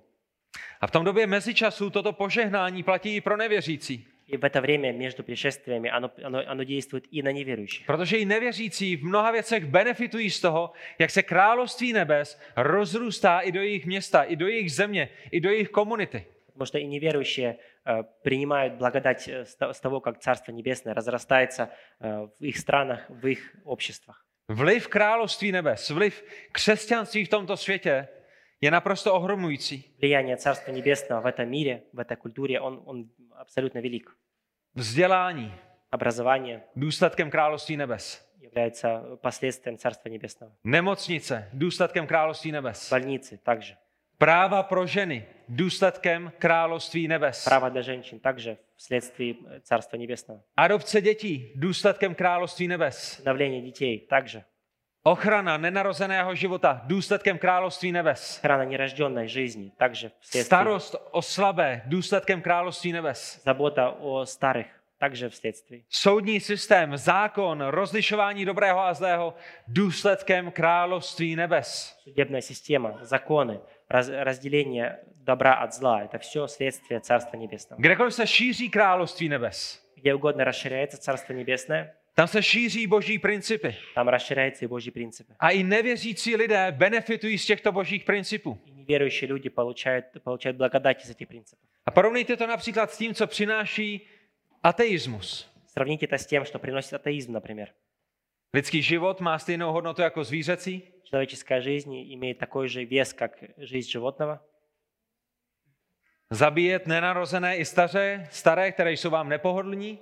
A 0.82 0.86
v 0.86 0.90
tom 0.90 1.04
době 1.04 1.26
mezičasu 1.26 1.90
toto 1.90 2.12
požehnání 2.12 2.82
platí 2.82 3.16
i 3.16 3.20
pro 3.20 3.36
nevěřící. 3.36 4.06
И 4.30 4.36
в 4.36 4.44
это 4.44 4.60
время 4.60 4.92
между 4.92 5.22
пришествиями 5.22 5.90
оно, 5.90 6.10
оно, 6.24 6.42
оно 6.46 6.64
действует 6.64 7.04
и 7.10 7.22
на 7.22 7.32
неверующих. 7.32 7.86
Protože 7.86 8.16
i 8.16 8.24
nevěřící 8.24 8.96
v 8.96 9.04
mnoha 9.04 9.30
věcech 9.30 9.64
benefitují 9.64 10.30
z 10.30 10.40
toho, 10.40 10.72
jak 10.98 11.10
se 11.10 11.22
království 11.22 11.92
nebes 11.92 12.40
rozrůstá 12.56 13.40
i 13.40 13.52
do 13.52 13.60
jejich 13.60 13.86
města, 13.86 14.22
i 14.22 14.36
do 14.36 14.48
jejich 14.48 14.72
země, 14.72 15.08
i 15.30 15.40
do 15.40 15.50
jejich 15.50 15.68
komunity. 15.68 16.24
Потому 16.46 16.66
что 16.66 16.78
и 16.78 16.86
неверующие 16.86 17.56
э, 17.86 18.04
принимают 18.22 18.72
благодать 18.74 19.28
э, 19.28 19.44
с 19.44 19.54
то- 19.56 19.72
с 19.72 19.80
того, 19.80 20.00
как 20.00 20.18
Царство 20.18 20.52
Небесное 20.52 20.94
разрастается 20.94 21.68
э, 22.00 22.28
в 22.40 22.44
их 22.44 22.56
странах, 22.58 23.06
в 23.08 23.26
их 23.26 23.56
обществах. 23.64 24.24
Vliv 24.48 24.88
království 24.88 25.52
nebes, 25.52 25.90
vliv 25.90 26.24
křesťanství 26.52 27.24
v 27.24 27.28
tomto 27.28 27.56
světě 27.56 28.08
je 28.62 28.70
naprosto 28.70 29.14
ohromující. 29.14 29.84
Влияние 29.98 30.36
Царства 30.36 30.72
Небесного 30.72 31.22
в 31.22 31.26
этом 31.26 31.50
мире, 31.50 31.82
в 31.92 31.98
этой 31.98 32.16
культуре, 32.16 32.60
он, 32.60 32.82
он 32.84 33.10
абсолютно 33.36 33.80
велик. 33.80 34.10
Vzdělání 34.74 35.54
Образование 35.90 36.62
důsledkem 36.76 37.30
království 37.30 37.76
nebes. 37.76 38.28
является 38.40 39.16
последствием 39.22 39.78
Царства 39.78 40.10
Небесного. 40.10 40.52
Nemocnice 40.64 41.48
důsledkem 41.52 42.06
království 42.06 42.52
nebes. 42.52 42.90
Больницы 42.90 43.38
также. 43.38 43.76
Práva 44.18 44.62
pro 44.62 44.86
ženy 44.86 45.26
důsledkem 45.48 46.32
království 46.38 47.08
nebes. 47.08 47.44
Право 47.44 47.68
для 47.68 47.82
женщин 47.82 48.20
также 48.20 48.56
вследствие 48.76 49.34
э, 49.34 49.60
Царства 49.60 49.98
Небесного. 49.98 50.42
Adopce 50.56 51.00
dětí 51.00 51.52
důsledkem 51.54 52.14
království 52.14 52.68
nebes. 52.68 53.20
Усыновление 53.20 53.62
детей 53.62 53.98
также. 53.98 54.44
Ochrana 55.02 55.56
nenarozeného 55.56 56.34
života 56.34 56.80
důsledkem 56.84 57.38
království 57.38 57.92
nebes. 57.92 58.38
Охрана 58.38 58.64
нерожденной 58.64 59.28
жизни 59.28 59.72
также 59.78 60.10
вследствие. 60.20 60.44
Starost 60.44 60.96
o 61.10 61.22
slabé 61.22 61.82
důsledkem 61.86 62.42
království 62.42 62.92
nebes. 62.92 63.40
Забота 63.44 63.90
о 63.90 64.24
старых 64.26 64.66
также 64.98 65.28
вследствие. 65.28 65.82
Soudní 65.88 66.40
systém, 66.40 66.96
zákon, 66.96 67.60
rozlišování 67.62 68.44
dobrého 68.44 68.80
a 68.80 68.94
zlého 68.94 69.34
důsledkem 69.68 70.50
království 70.50 71.36
nebes. 71.36 71.96
Судебная 72.04 72.42
система, 72.42 72.98
законы, 73.02 73.60
раз- 73.90 74.08
разделение 74.08 74.98
добра 75.16 75.54
от 75.54 75.72
зла – 75.74 76.04
это 76.04 76.18
все 76.18 76.46
следствие 76.48 77.00
Царства 77.00 77.36
Небесного. 77.38 77.80
Kdekoliv 77.82 78.14
se 78.14 78.26
šíří 78.26 78.70
království 78.70 79.28
nebes, 79.28 79.80
Где 79.96 80.14
угодно 80.14 80.44
расширяется 80.44 80.98
Царство 80.98 81.32
Небесное, 81.32 81.94
tam 82.14 82.28
se 82.28 82.42
šíří 82.42 82.86
boží 82.86 83.18
principy. 83.18 83.76
там 83.94 84.08
расширяются 84.08 84.64
и 84.64 84.68
Божьи 84.68 84.90
принципы. 84.90 85.34
A 85.38 85.50
i 85.50 85.62
nevěřící 85.62 86.36
lidé 86.36 86.72
benefitují 86.72 87.38
z 87.38 87.46
těchto 87.46 87.72
božích 87.72 88.04
principů. 88.04 88.58
И 88.66 88.72
неверующие 88.72 89.28
люди 89.28 89.50
получают, 89.50 90.04
получают 90.24 90.56
благодать 90.56 91.04
из 91.04 91.10
этих 91.10 91.28
принципов. 91.28 91.64
A 91.86 91.90
porovnejte 91.90 92.36
to 92.36 92.46
například 92.46 92.90
s 92.90 92.98
tím, 92.98 93.14
co 93.14 93.26
přináší 93.26 94.06
ateismus. 94.62 95.48
Сравните 95.66 96.06
это 96.06 96.18
с 96.18 96.26
тем, 96.26 96.44
что 96.44 96.58
приносит 96.58 96.92
атеизм, 96.94 97.32
например. 97.32 97.68
Lidský 98.54 98.82
život 98.82 99.20
má 99.20 99.38
stejnou 99.38 99.72
hodnotu 99.72 100.02
jako 100.02 100.24
zvířecí, 100.24 100.82
Человеческая 101.04 101.60
жизнь 101.60 101.94
имеет 102.14 102.38
такой 102.38 102.68
же 102.68 102.84
вес, 102.84 103.12
как 103.12 103.44
жизнь 103.58 103.90
животного. 103.90 104.40
zabíjet 106.30 106.86
nenarozené 106.86 107.56
i 107.56 107.64
staře, 107.64 108.26
staré, 108.30 108.72
které 108.72 108.92
jsou 108.92 109.10
vám 109.10 109.28
nepohodlní, 109.28 109.98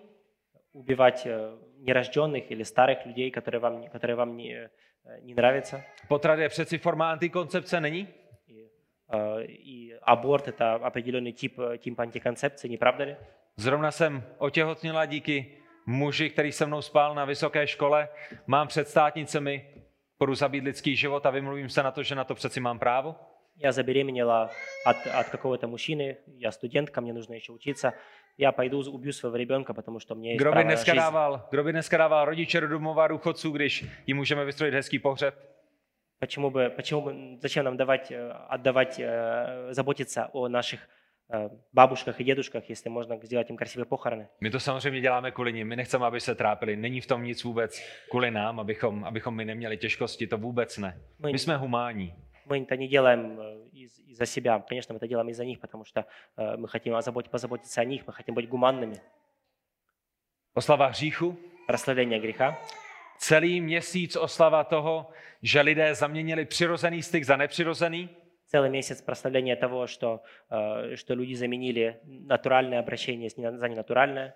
Убивать 0.73 1.27
э, 1.27 1.59
нерожденных 1.81 2.51
или 2.51 2.63
старых 2.63 3.07
людей, 3.07 3.31
которые 3.31 3.61
вам, 3.61 3.89
которые 3.89 4.17
вам 4.17 4.37
не, 4.37 4.53
э, 4.53 5.21
не 5.23 5.35
nравятся. 5.35 5.85
potrat 6.09 6.39
je 6.39 6.49
přeci 6.49 6.79
forma 6.79 7.11
antikoncepce, 7.11 7.81
není? 7.81 8.09
И, 8.49 8.71
э, 9.13 9.45
и 9.45 9.95
аборт – 10.03 10.49
это 10.49 10.75
определенный 10.75 11.33
тип, 11.33 11.59
э, 11.59 11.79
тип 11.79 12.01
антиконцепции, 12.01 12.69
не 12.69 12.79
правда 12.79 13.05
ли? 13.05 13.17
Zrovna 13.57 13.91
jsem 13.91 14.23
otěhotněla 14.39 15.07
díky 15.07 15.57
muži, 15.87 16.31
který 16.31 16.53
se 16.53 16.67
mnou 16.67 16.83
spal 16.83 17.15
na 17.15 17.25
vysoké 17.25 17.67
škole. 17.67 18.09
Mám 18.47 18.69
před 18.69 18.89
státnicemi, 18.89 19.67
budu 20.19 20.35
zabít 20.35 20.65
lidský 20.65 20.97
život 20.97 21.27
a 21.27 21.31
vymluvím 21.31 21.69
se 21.69 21.83
na 21.83 21.91
to, 21.91 22.03
že 22.03 22.15
na 22.15 22.25
to 22.25 22.35
přeci 22.35 22.61
mám 22.61 22.79
právo. 22.79 23.17
Я 23.59 23.73
забеременела 23.73 24.51
от, 24.85 24.97
от 25.21 25.29
какого-то 25.31 25.67
мужчины, 25.67 26.17
я 26.27 26.53
студентка, 26.53 27.01
мне 27.01 27.13
нужно 27.13 27.35
еще 27.35 27.53
учиться. 27.53 27.95
Я 28.41 28.53
pойду 28.53 28.83
убью 28.93 29.13
своего 29.13 29.37
rебенка, 29.37 29.73
потому 29.75 29.99
что 29.99 30.15
мне 30.15 30.33
есть 30.35 30.41
Kdo 30.43 30.51
by, 30.51 30.53
право 30.53 30.65
на 30.65 30.71
dneska 30.71 30.93
жизнь. 30.93 30.97
dával, 31.01 31.47
kdo 31.51 31.65
by 31.65 31.73
dneska 31.73 31.97
dával 31.97 32.25
rodiče 32.25 32.61
do 32.61 32.69
domova 32.69 33.09
důchodců, 33.09 33.51
když 33.51 33.85
jim 34.07 34.17
můžeme 34.17 34.45
vystrojit 34.45 34.75
hezký 34.75 34.99
pohřeb? 34.99 35.35
Почему 36.21 36.51
бы, 36.51 36.71
почему 36.71 37.01
бы, 37.03 37.39
зачем 37.41 37.65
нам 37.65 37.77
давать, 37.77 38.11
э, 38.11 38.33
отдавать, 38.49 38.99
э, 38.99 39.73
заботиться 39.75 40.29
о 40.33 40.49
наших 40.49 40.81
э, 41.31 41.49
бабушках 41.73 42.21
и 42.21 42.25
дедушках, 42.25 42.71
если 42.71 42.89
можно 42.91 43.19
сделать 43.23 43.51
им 43.51 43.57
красивые 43.57 43.87
похороны? 43.87 44.27
My 44.41 44.51
to 44.51 44.61
samozřejmě 44.61 45.01
děláme 45.01 45.31
kvůli 45.31 45.53
nim, 45.53 45.69
my 45.69 45.77
nechceme, 45.77 46.07
aby 46.07 46.21
se 46.21 46.35
trápili. 46.35 46.77
Není 46.77 47.01
v 47.01 47.07
tom 47.07 47.25
nic 47.25 47.45
vůbec 47.45 47.83
kvůli 48.11 48.31
nám, 48.31 48.61
abychom, 48.61 49.05
abychom 49.05 49.35
my 49.37 49.45
neměli 49.45 49.77
těžkosti, 49.77 50.27
to 50.27 50.39
vůbec 50.39 50.79
ne. 50.79 51.01
Мы, 51.19 51.33
My 51.33 51.39
jsme 51.39 51.57
humánní. 51.57 52.15
мы 52.51 52.63
это 52.63 52.77
не 52.77 52.89
делаем 52.89 53.41
э, 53.41 53.69
из, 53.73 53.99
из-за 54.01 54.27
себя, 54.27 54.59
конечно, 54.69 54.93
мы 54.93 54.99
это 54.99 55.09
делаем 55.09 55.29
из-за 55.29 55.45
них, 55.45 55.61
потому 55.61 55.85
что 55.85 56.07
э, 56.37 56.57
мы 56.57 56.69
хотим 56.69 56.95
озабот- 56.95 57.29
позаботиться 57.31 57.81
о 57.81 57.85
них, 57.85 58.07
мы 58.07 58.13
хотим 58.13 58.35
быть 58.35 58.49
гуманными. 58.49 59.01
Oslava 60.55 60.87
hříchu, 60.89 61.37
Прославление 61.67 62.21
греха, 62.21 62.59
celý 63.19 63.61
měsíc 63.61 64.17
oslava 64.17 64.65
toho, 64.65 65.11
že 65.43 65.61
lidé 65.61 65.95
zaměnili 65.95 66.45
přirozený 66.45 67.03
styk 67.03 67.25
za 67.25 67.37
nepřirozený, 67.37 68.09
целый 68.47 68.71
месяц 68.71 69.03
прославления 69.03 69.57
того, 69.57 69.87
что, 69.87 70.21
э, 70.51 70.97
что 70.97 71.15
люди 71.15 71.35
заменили 71.35 71.97
натуральное 72.05 72.79
обращение 72.79 73.29
с 73.31 73.37
не- 73.37 73.59
за 73.59 73.69
ненатуральное, 73.69 74.33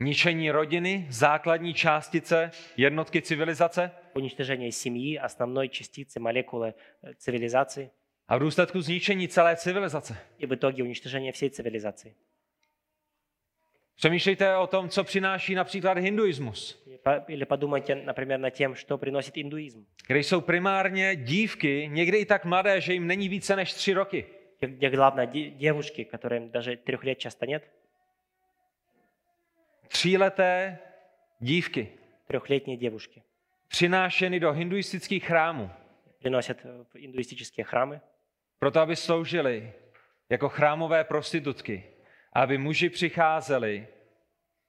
ničení 0.00 0.50
rodiny, 0.50 1.06
základní 1.10 1.74
částice, 1.74 2.50
jednotky 2.76 3.22
civilizace 3.22 3.90
уничтожение 4.14 4.72
семьи, 4.72 5.18
основной 5.18 5.68
частицы, 5.68 6.20
молекулы 6.20 6.74
э, 7.02 7.14
цивилизации, 7.16 7.90
a 8.28 8.36
v 8.36 8.40
důsledku 8.40 8.80
zničení 8.80 9.28
celé 9.28 9.56
civilizace. 9.56 10.16
и 10.38 10.46
в 10.46 10.52
итоге 10.54 10.82
уничтожение 10.82 11.32
всей 11.32 11.50
цивилизации. 11.50 12.14
Přemýšlejte 13.96 14.56
o 14.56 14.66
tom, 14.66 14.88
co 14.88 15.04
přináší 15.04 15.54
například 15.54 15.98
hinduismus, 15.98 16.82
И 16.94 16.98
по- 16.98 17.32
Или 17.32 17.44
подумайте, 17.46 17.94
например, 17.94 18.40
над 18.40 18.54
тем, 18.54 18.74
что 18.74 18.98
приносит 18.98 19.36
индуизм, 19.38 19.84
kde 20.06 20.18
jsou 20.18 20.40
primárně 20.40 21.16
dívky, 21.16 21.88
někdy 21.92 22.18
i 22.18 22.24
tak 22.26 22.44
mladé, 22.44 22.80
že 22.80 22.92
jim 22.92 23.06
není 23.06 23.28
více 23.28 23.56
než 23.56 23.72
tři 23.74 23.92
roky. 23.92 24.24
где- 24.60 24.66
где 24.76 24.90
главное 24.90 25.26
де- 25.26 25.50
девушки, 25.50 26.06
которым 26.12 26.50
даже 26.50 26.76
трех 26.76 27.04
лет 27.04 27.18
часто 27.18 27.46
нет, 27.46 27.62
Tříleté 29.88 30.78
dívky 31.40 31.88
трехлетние 32.26 32.76
девушки 32.76 33.22
přinášeny 33.74 34.40
do 34.40 34.52
hinduistických 34.52 35.24
chrámů, 35.24 35.70
приносят 36.18 36.64
э, 36.64 36.84
в 36.84 36.96
индуистические 36.96 37.64
храмы, 37.64 38.00
proto 38.58 38.80
aby 38.80 38.96
sloužily 38.96 39.72
jako 40.28 40.48
chrámové 40.48 41.04
prostitutky, 41.04 41.84
aby 42.32 42.58
muži 42.58 42.88
přicházeli, 42.88 43.86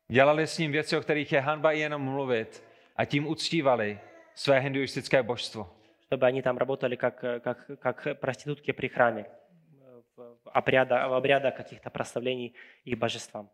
dělali 0.07 0.47
s 0.47 0.57
ním 0.57 0.71
věci, 0.71 0.97
o 0.97 1.01
kterých 1.01 1.31
je 1.31 1.39
hanba 1.39 1.71
i 1.71 1.79
jenom 1.79 2.01
mluvit 2.01 2.63
a 2.95 3.05
tím 3.05 3.27
uctívali 3.27 3.99
své 4.35 4.59
hinduistické 4.59 5.23
božstvo. 5.23 5.71
чтобы 6.07 6.27
они 6.27 6.41
там 6.41 6.57
работали 6.57 6.95
как, 6.95 7.23
э, 7.23 7.39
как, 7.39 7.79
как 7.79 8.19
проститутки 8.19 8.71
при 8.71 8.87
храме, 8.87 9.21
э, 9.21 10.01
в, 10.15 10.37
в 10.43 10.49
обряда, 10.53 11.07
в 11.07 11.13
обрядах 11.13 11.55
каких-то 11.55 11.89
прославлений 11.89 12.55
их 12.83 12.97
божествам. 12.97 13.49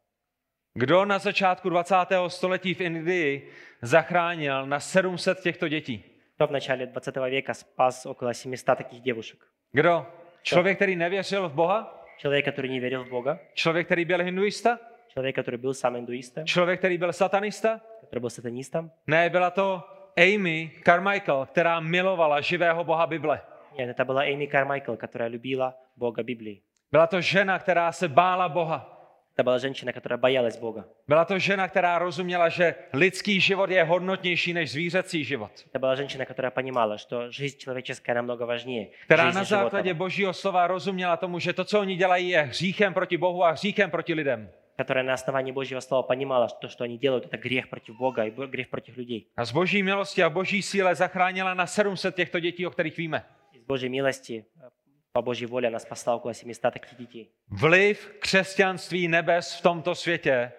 Kdo 0.75 1.05
na 1.05 1.19
začátku 1.19 1.69
20. 1.69 1.95
století 2.27 2.73
v 2.73 2.81
Indii 2.81 3.51
zachránil 3.81 4.65
na 4.65 4.79
700 4.79 5.39
těchto 5.39 5.67
dětí? 5.67 6.03
Кто 6.35 6.47
в 6.47 6.51
начале 6.51 6.85
20 6.85 7.15
века 7.17 7.53
спас 7.53 8.05
около 8.05 8.33
700 8.33 8.77
таких 8.77 9.01
девушек? 9.01 9.39
Kdo? 9.71 10.05
Člověk, 10.43 10.77
který 10.77 10.95
nevěřil 10.95 11.49
v 11.49 11.53
Boha? 11.53 12.05
Человек, 12.17 12.45
который 12.45 12.69
не 12.69 12.79
верил 12.79 13.03
в 13.03 13.09
Бога, 13.09 13.39
Člověk, 13.53 13.87
který 13.87 14.05
byl 14.05 14.23
hinduista? 14.23 14.79
человек, 15.13 15.35
который 15.35 15.57
был 15.57 15.73
сам 15.73 15.97
индуистом, 15.97 16.45
Člověk, 16.45 16.79
který 16.79 16.97
byl 16.97 17.13
satanista? 17.13 17.81
который 18.03 18.19
был 18.19 18.29
сатанистом. 18.29 18.91
Ne, 19.07 19.29
byla 19.29 19.49
to 19.49 19.83
Amy 20.17 20.71
Carmichael, 20.85 21.45
která 21.45 21.79
milovala 21.79 22.41
živého 22.41 22.83
Boha 22.83 23.07
Bible. 23.07 23.41
Нет, 23.77 23.89
это 23.99 24.05
была 24.05 24.25
Эми 24.25 24.47
Кармайкл, 24.47 24.95
которая 24.95 25.29
любила 25.29 25.75
Бога 25.95 26.23
Библии. 26.23 26.61
Byla 26.91 27.07
to 27.07 27.21
žena, 27.21 27.59
která 27.59 27.91
se 27.91 28.07
bála 28.07 28.49
Boha. 28.49 28.94
Это 29.37 29.43
была 29.45 29.59
женщина, 29.59 29.93
которая 29.93 30.17
боялась 30.17 30.57
Бога. 30.57 30.85
Byla 31.07 31.25
to 31.25 31.39
žena, 31.39 31.67
která 31.67 31.99
rozuměla, 31.99 32.49
že 32.49 32.75
lidský 32.93 33.39
život 33.39 33.69
je 33.69 33.83
hodnotnější 33.83 34.53
než 34.53 34.71
zvířecí 34.71 35.23
život. 35.23 35.51
Это 35.73 35.79
была 35.79 35.95
женщина, 35.95 36.25
которая 36.25 36.51
понимала, 36.51 36.97
что 36.97 37.31
жизнь 37.31 37.57
человеческая 37.57 38.15
намного 38.15 38.45
важнее 38.45 38.87
Která 39.05 39.23
жизни 39.25 39.39
na 39.39 39.43
základě 39.43 39.89
животного. 39.89 39.97
božího 40.05 40.33
slova 40.33 40.67
rozuměla 40.67 41.17
tomu, 41.17 41.39
že 41.39 41.53
to, 41.53 41.65
co 41.65 41.79
oni 41.79 41.95
dělají, 41.95 42.29
je 42.29 42.41
hříchem 42.41 42.93
proti 42.93 43.17
Bohu 43.17 43.43
a 43.43 43.51
hříchem 43.51 43.91
proti 43.91 44.13
lidem. 44.13 44.49
Которая 44.77 45.03
на 45.07 45.13
основании 45.13 45.51
Божьего 45.51 45.79
Слова 45.81 46.03
понимала, 46.03 46.47
что 46.49 46.59
то, 46.61 46.67
что 46.67 46.83
они 46.83 46.97
делают, 46.97 47.25
это 47.25 47.37
грех 47.37 47.69
против 47.69 47.97
Бога 47.97 48.23
и 48.25 48.31
бо- 48.31 48.47
грех 48.47 48.69
против 48.69 48.97
людей. 48.97 49.25
A 49.37 49.45
z 49.45 49.51
boží 49.51 49.83
milosti 49.83 50.23
a 50.23 50.29
boží 50.29 50.61
síle 50.61 50.95
zachránila 50.95 51.53
na 51.53 51.67
700 51.67 52.15
těchto 52.15 52.39
dětí, 52.39 52.65
o 52.67 52.69
kterých 52.69 52.97
víme. 52.97 53.23
Из 53.53 53.63
Божьей 53.67 53.89
милости, 53.89 54.45
э, 54.61 54.69
по 55.15 55.21
Божьей 55.21 55.47
воле 55.47 55.67
она 55.67 55.79
спасла 55.79 56.15
около 56.15 56.33
700 56.33 56.73
таких 56.73 56.97
детей. 56.97 57.31
Vliv 57.47 58.11
křesťanství 58.19 59.07
nebes 59.07 59.55
v 59.55 59.61
tomto 59.61 59.95
světě 59.95 60.29
je 60.29 60.51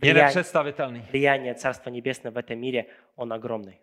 Влияние, 0.00 0.24
nepředstavitelný. 0.24 1.00
влияние 1.10 1.54
Царства 1.54 1.90
Небесного 1.90 2.34
в 2.34 2.38
этом 2.38 2.58
мире, 2.60 2.84
он 3.16 3.32
огромный. 3.32 3.78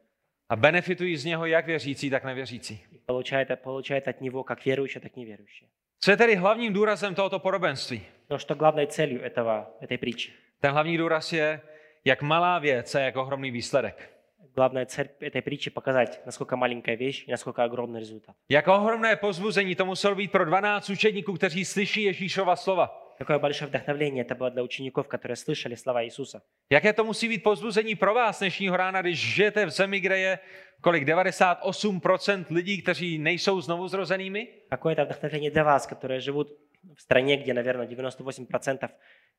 A 0.50 0.56
benefitují 0.56 1.18
z 1.18 1.26
něho 1.26 1.46
jak 1.46 1.66
věřící, 1.66 2.10
tak 2.10 2.24
nevěřící. 2.24 2.84
И 2.92 2.98
получает, 3.06 3.60
получает 3.60 4.08
от 4.08 4.22
него 4.22 4.44
как 4.44 4.66
верующие, 4.66 5.02
так 5.02 5.18
и 5.18 5.20
неверующие. 5.20 5.70
Co 6.00 6.12
je 6.12 6.18
tedy 6.18 6.36
hlavním 6.36 6.74
důrazem 6.74 7.16
tohoto 7.16 7.40
podobenství? 7.40 8.06
Но 8.30 8.38
что 8.38 8.56
главной 8.56 8.88
целью 8.88 9.22
этого, 9.22 9.68
этой 9.82 9.98
притчи? 9.98 10.32
Ten 10.60 10.72
hlavní 10.72 10.98
důraz 10.98 11.34
je, 11.34 11.62
jak 12.06 12.22
malá 12.22 12.60
věc 12.60 12.96
a 12.96 13.00
jak 13.00 13.16
ohromný 13.16 13.52
výsledek. 13.52 14.10
Главная 14.58 14.86
цель 14.86 15.10
этой 15.20 15.42
притчи 15.42 15.72
показать, 15.72 16.22
насколько 16.26 16.56
маленькая 16.58 16.96
вещь 16.96 17.24
и 17.28 17.32
насколько 17.32 17.64
огромный 17.64 18.00
результат. 18.00 18.36
Jak 18.50 18.68
ohromné 18.68 19.16
pozbuzení 19.16 19.76
to 19.76 19.86
muselo 19.86 20.16
být 20.16 20.32
pro 20.32 20.46
12 20.46 20.90
učedníků, 20.90 21.34
kteří 21.34 21.66
slyší 21.66 22.04
Ježíšova 22.04 22.56
slova. 22.56 23.00
Какое 23.18 23.40
большое 23.40 23.68
вдохновление 23.68 24.24
это 24.24 24.36
было 24.36 24.50
для 24.50 24.64
учеников, 24.64 25.08
которые 25.08 25.36
слышали 25.36 25.76
слова 25.76 26.04
Иисуса. 26.04 26.42
Jaké 26.70 26.94
to 26.94 27.04
musí 27.04 27.28
být 27.30 27.44
pozbuzení 27.44 27.96
pro 27.96 28.14
vás 28.14 28.40
dnešního 28.40 28.78
rána, 28.78 29.02
když 29.02 29.20
žijete 29.20 29.66
v 29.66 29.70
zemi, 29.70 30.00
kde 30.00 30.20
je 30.20 30.40
kolik 30.82 31.04
98% 31.04 32.46
lidí, 32.50 32.82
kteří 32.82 33.18
nejsou 33.18 33.62
znovu 33.62 33.88
zrozenými? 33.88 34.48
Какое 34.70 34.96
это 34.96 35.06
вдохновение 35.06 35.52
для 35.52 35.64
вас, 35.64 35.88
которые 35.88 36.20
живут 36.20 36.48
в 36.96 37.02
стране, 37.02 37.38
где, 37.38 37.54
наверное, 37.54 37.88
98% 37.88 38.90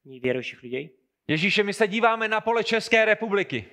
неверующих 0.05 0.63
людей. 0.63 0.91
Ježíše, 1.29 1.63
my 1.63 1.73
se 1.73 1.89
díváme 1.89 2.29
na 2.29 2.41
pole 2.41 2.65
České 2.65 3.05
republiky. 3.05 3.65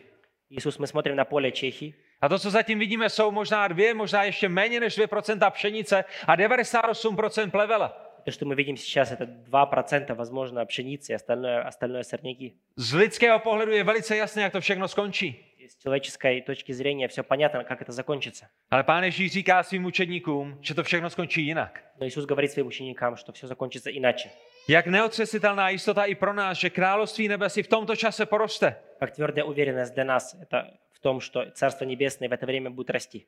Иисус, 0.49 0.79
мы 0.79 0.87
смотрим 0.87 1.15
на 1.15 1.25
поле 1.25 1.51
Чехии, 1.51 1.95
A 2.21 2.29
to, 2.29 2.39
co 2.39 2.51
zatím 2.51 2.79
vidíme, 2.79 3.09
jsou 3.09 3.31
možná 3.31 3.67
dvě, 3.67 3.93
možná 3.93 4.23
ještě 4.23 4.49
méně 4.49 4.79
než 4.79 4.97
2% 4.97 5.51
pšenice 5.51 6.05
a 6.27 6.35
98% 6.35 7.51
plevela. 7.51 8.11
То, 8.25 8.31
что 8.31 8.45
мы 8.45 8.55
видим 8.55 8.77
сейчас, 8.77 9.11
это 9.11 9.25
2%, 9.25 10.13
возможно, 10.13 10.65
пшеницы, 10.65 11.13
остальное, 11.13 11.63
остальное 11.63 12.03
сорняки. 12.03 12.53
Z 12.75 12.93
lidského 12.93 13.39
pohledu 13.39 13.71
je 13.71 13.83
velice 13.83 14.17
jasné, 14.17 14.41
jak 14.41 14.51
to 14.51 14.61
všechno 14.61 14.87
skončí. 14.87 15.45
И 15.57 15.67
С 15.69 15.75
человеческой 15.77 16.41
точки 16.41 16.71
зрения 16.71 17.07
все 17.07 17.23
понятно, 17.23 17.63
как 17.63 17.81
это 17.81 17.91
закончится. 17.91 18.45
Ale 18.69 18.83
pán 18.83 19.03
Ježíš 19.03 19.31
říká 19.31 19.63
svým 19.63 19.85
učedníkům, 19.85 20.57
že 20.61 20.73
to 20.73 20.83
všechno 20.83 21.09
skončí 21.09 21.45
jinak. 21.45 21.83
Но 21.99 22.07
Иисус 22.07 22.25
говорит 22.25 22.51
своим 22.51 22.67
ученикам, 22.67 23.15
что 23.15 23.31
все 23.31 23.47
закончится 23.47 23.89
иначе. 23.89 24.29
Jak 24.67 24.87
neotřesitelná 24.87 25.69
jistota 25.69 26.05
i 26.05 26.15
pro 26.15 26.33
nás, 26.33 26.57
že 26.57 26.69
království 26.69 27.27
nebes 27.27 27.57
i 27.57 27.63
v 27.63 27.67
tomto 27.67 27.95
čase 27.95 28.25
poroste. 28.25 28.75
Как 28.99 29.11
твердая 29.15 29.43
уверенность 29.45 29.93
для 29.95 30.03
нас 30.05 30.35
это 30.41 30.63
в 30.93 30.99
том, 30.99 31.19
что 31.21 31.45
Царство 31.51 31.85
Небесное 31.85 32.29
в 32.29 32.33
это 32.33 32.45
время 32.45 32.69
будет 32.69 32.89
расти. 32.89 33.25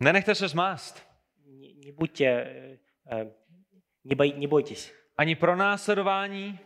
Nenechte 0.00 0.34
se 0.34 0.48
zmást. 0.48 1.02
Не, 1.46 1.72
не 1.74 1.92
будьте, 1.92 2.24
э, 2.24 2.78
э, 3.10 3.30
не, 4.04 4.14
бой- 4.14 4.34
не 4.36 4.46
бойтесь 4.46 4.92
Ani 5.16 5.34
pro 5.36 5.56
následování, 5.56 6.58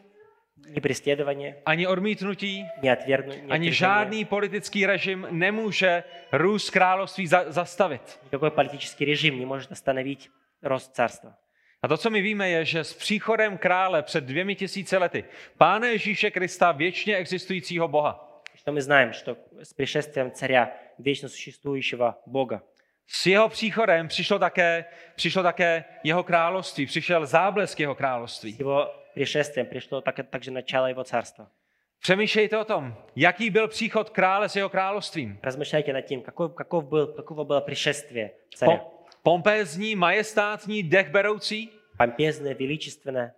ни 0.69 0.81
преследования, 0.81 1.63
ani 1.67 1.87
odmítnutí, 1.87 2.65
ни 2.83 2.91
отвергну, 2.91 3.33
ни 3.35 3.41
ani 3.41 3.69
отвержения. 3.69 3.73
žádný 3.73 4.25
politický 4.25 4.87
režim 4.87 5.27
nemůže 5.31 6.05
růst 6.33 6.71
království 6.71 7.27
za- 7.27 7.53
zastavit. 7.53 8.19
Никакой 8.25 8.51
политический 8.51 9.05
режим 9.07 9.39
не 9.39 9.47
может 9.47 9.73
остановить 9.73 10.31
рост 10.63 10.95
царства. 10.95 11.37
A 11.83 11.89
to, 11.89 11.97
co 11.97 12.11
my 12.11 12.23
víme, 12.23 12.49
je, 12.49 12.65
že 12.65 12.85
s 12.85 12.95
příchodem 12.95 13.59
krále 13.59 14.03
před 14.03 14.25
dvěmi 14.25 14.55
tisíce 14.55 14.99
lety, 14.99 15.25
Pána 15.59 15.87
Ježíše 15.87 16.31
Krista, 16.31 16.73
věčně 16.73 17.17
existujícího 17.17 17.89
Boha, 17.89 18.25
Что 18.55 18.73
мы 18.73 18.81
знаем, 18.81 19.13
что 19.13 19.37
с 19.63 19.73
пришествием 19.73 20.33
царя, 20.33 20.77
вечно 20.99 21.29
существующего 21.29 22.15
Бога, 22.27 22.63
s 23.07 23.27
jeho 23.27 23.49
příchodem 23.49 24.09
přišlo 24.09 24.39
také, 24.39 24.85
přišlo 25.15 25.43
také 25.43 25.85
jeho 26.05 26.23
království, 26.23 26.87
přišel 26.87 27.27
záblesk 27.27 27.81
jeho 27.81 27.95
с 27.95 27.99
království. 27.99 28.57
его 28.61 28.87
пришествием 29.15 29.67
пришло 29.67 30.01
так, 30.01 30.21
также 30.31 30.51
начало 30.51 30.87
его 30.87 31.05
царства. 31.05 31.51
Přemýšlejte 32.01 32.59
o 32.59 32.65
tom, 32.65 32.95
jaký 33.17 33.51
byl 33.51 33.69
příchod 33.69 34.11
krále 34.11 34.49
s 34.49 34.57
jeho 34.57 34.69
královstvím. 34.69 35.39
Размышляйте 35.43 35.93
над 35.93 36.07
тем, 36.07 36.23
какой, 36.23 36.49
каков 36.55 36.85
был, 36.85 37.07
каково 37.07 37.45
было 37.45 37.61
пришествие 37.61 38.31
царя. 38.55 38.77
Po, 38.77 38.92
pompézní, 39.23 39.97
majestátní, 39.97 40.83
dech 40.83 41.11
beroucí, 41.11 41.71
Помпезное, 41.99 42.55
величественное. 42.55 43.33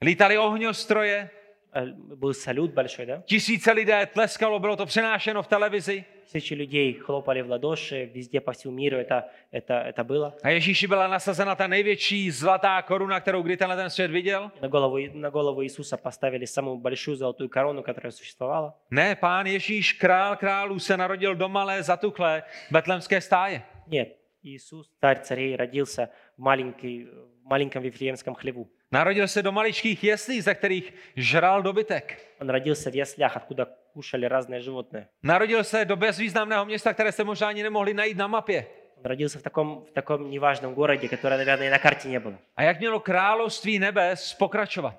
lítali 0.00 0.38
ohňostroje, 0.38 1.30
Э, 1.74 1.86
Был 2.16 2.34
салют 2.34 2.74
большой, 2.74 3.06
да? 3.06 3.22
tisíce 3.26 3.72
lidé 3.72 4.06
tleskalo, 4.06 4.58
bylo 4.58 4.76
to 4.76 4.86
přenášeno 4.86 5.42
v 5.42 5.46
televizi. 5.46 6.04
Тысячи 6.32 6.54
людей 6.54 6.92
хлопали 6.92 7.42
в 7.42 7.50
ладоши, 7.50 8.10
везде 8.14 8.40
по 8.40 8.52
всему 8.52 8.74
миру 8.74 8.96
это, 8.98 9.24
это, 9.52 9.82
это 9.88 10.04
было. 10.04 10.32
A 10.42 10.48
Ježíši 10.48 10.86
byla 10.86 11.08
nasazena 11.08 11.54
ta 11.54 11.66
největší 11.66 12.30
zlatá 12.30 12.82
koruna, 12.82 13.20
kterou 13.20 13.42
kdy 13.42 13.56
tenhle 13.56 13.76
ten 13.76 13.90
svět 13.90 14.10
viděl. 14.10 14.50
На 14.62 14.68
голову, 14.68 14.96
на 15.12 15.28
голову 15.28 15.62
Иисуса 15.62 15.96
поставили 15.96 16.46
самую 16.46 16.76
большую 16.76 17.16
золотую 17.16 17.48
корону, 17.48 17.82
которая 17.82 18.12
существовала. 18.12 18.74
Ne, 18.90 19.14
pán 19.16 19.46
Ježíš, 19.46 19.92
král 19.92 20.36
králů, 20.36 20.78
se 20.78 20.96
narodil 20.96 21.34
do 21.34 21.48
malé, 21.48 21.82
zatuchlé 21.82 22.42
betlemské 22.70 23.20
stáje. 23.20 23.62
Нет, 23.86 24.08
Иисус, 24.42 24.90
царь 25.00 25.22
царей, 25.22 25.56
родился 25.56 26.10
в, 26.36 26.42
маленький, 26.42 27.04
в 27.04 27.44
маленьком 27.44 27.82
Вифлеемском 27.82 28.34
хлеву. 28.34 28.68
Narodil 28.92 29.28
se 29.28 29.42
do 29.42 29.52
maličkých 29.52 30.04
jeslí, 30.04 30.40
ze 30.40 30.54
kterých 30.54 30.94
žral 31.16 31.62
dobytek. 31.62 32.18
Он 32.40 32.50
родился 32.50 32.90
в 32.90 32.94
яслях, 32.94 33.36
откуда 33.36 33.66
кушали 33.92 34.26
разные 34.26 34.60
животные. 34.60 35.08
Narodil 35.22 35.64
se 35.64 35.84
do 35.84 35.96
bezvýznamného 35.96 36.64
města, 36.64 36.92
které 36.94 37.12
se 37.12 37.24
možná 37.24 37.48
ani 37.48 37.62
nemohli 37.62 37.94
najít 37.94 38.16
na 38.16 38.26
mapě. 38.26 38.66
Он 38.96 39.04
родился 39.04 39.38
в 39.38 39.42
таком, 39.42 39.84
в 39.84 39.90
таком 39.90 40.30
неважном 40.30 40.74
городе, 40.74 41.08
которое, 41.08 41.36
наверное, 41.36 41.66
и 41.66 41.70
на 41.70 41.78
карте 41.78 42.08
не 42.08 42.20
было. 42.20 42.38
A 42.56 42.62
jak 42.62 42.78
mělo 42.78 43.00
království 43.00 43.78
nebes 43.78 44.34
pokračovat? 44.34 44.94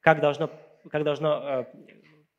Как 0.00 0.20
должно, 0.20 0.50
как 0.90 1.02
должно 1.02 1.42
э, 1.44 1.64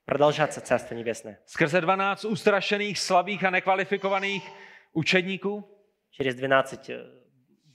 продолжаться 0.06 0.62
Царство 0.62 0.96
Небесное? 0.96 1.38
Skrze 1.46 1.82
12 1.82 2.26
ustrašených, 2.26 3.00
slabých 3.00 3.44
a 3.44 3.50
nekvalifikovaných 3.50 4.52
učedníků? 4.94 5.78
Через 6.12 6.36
12 6.36 6.90
э, 6.90 7.06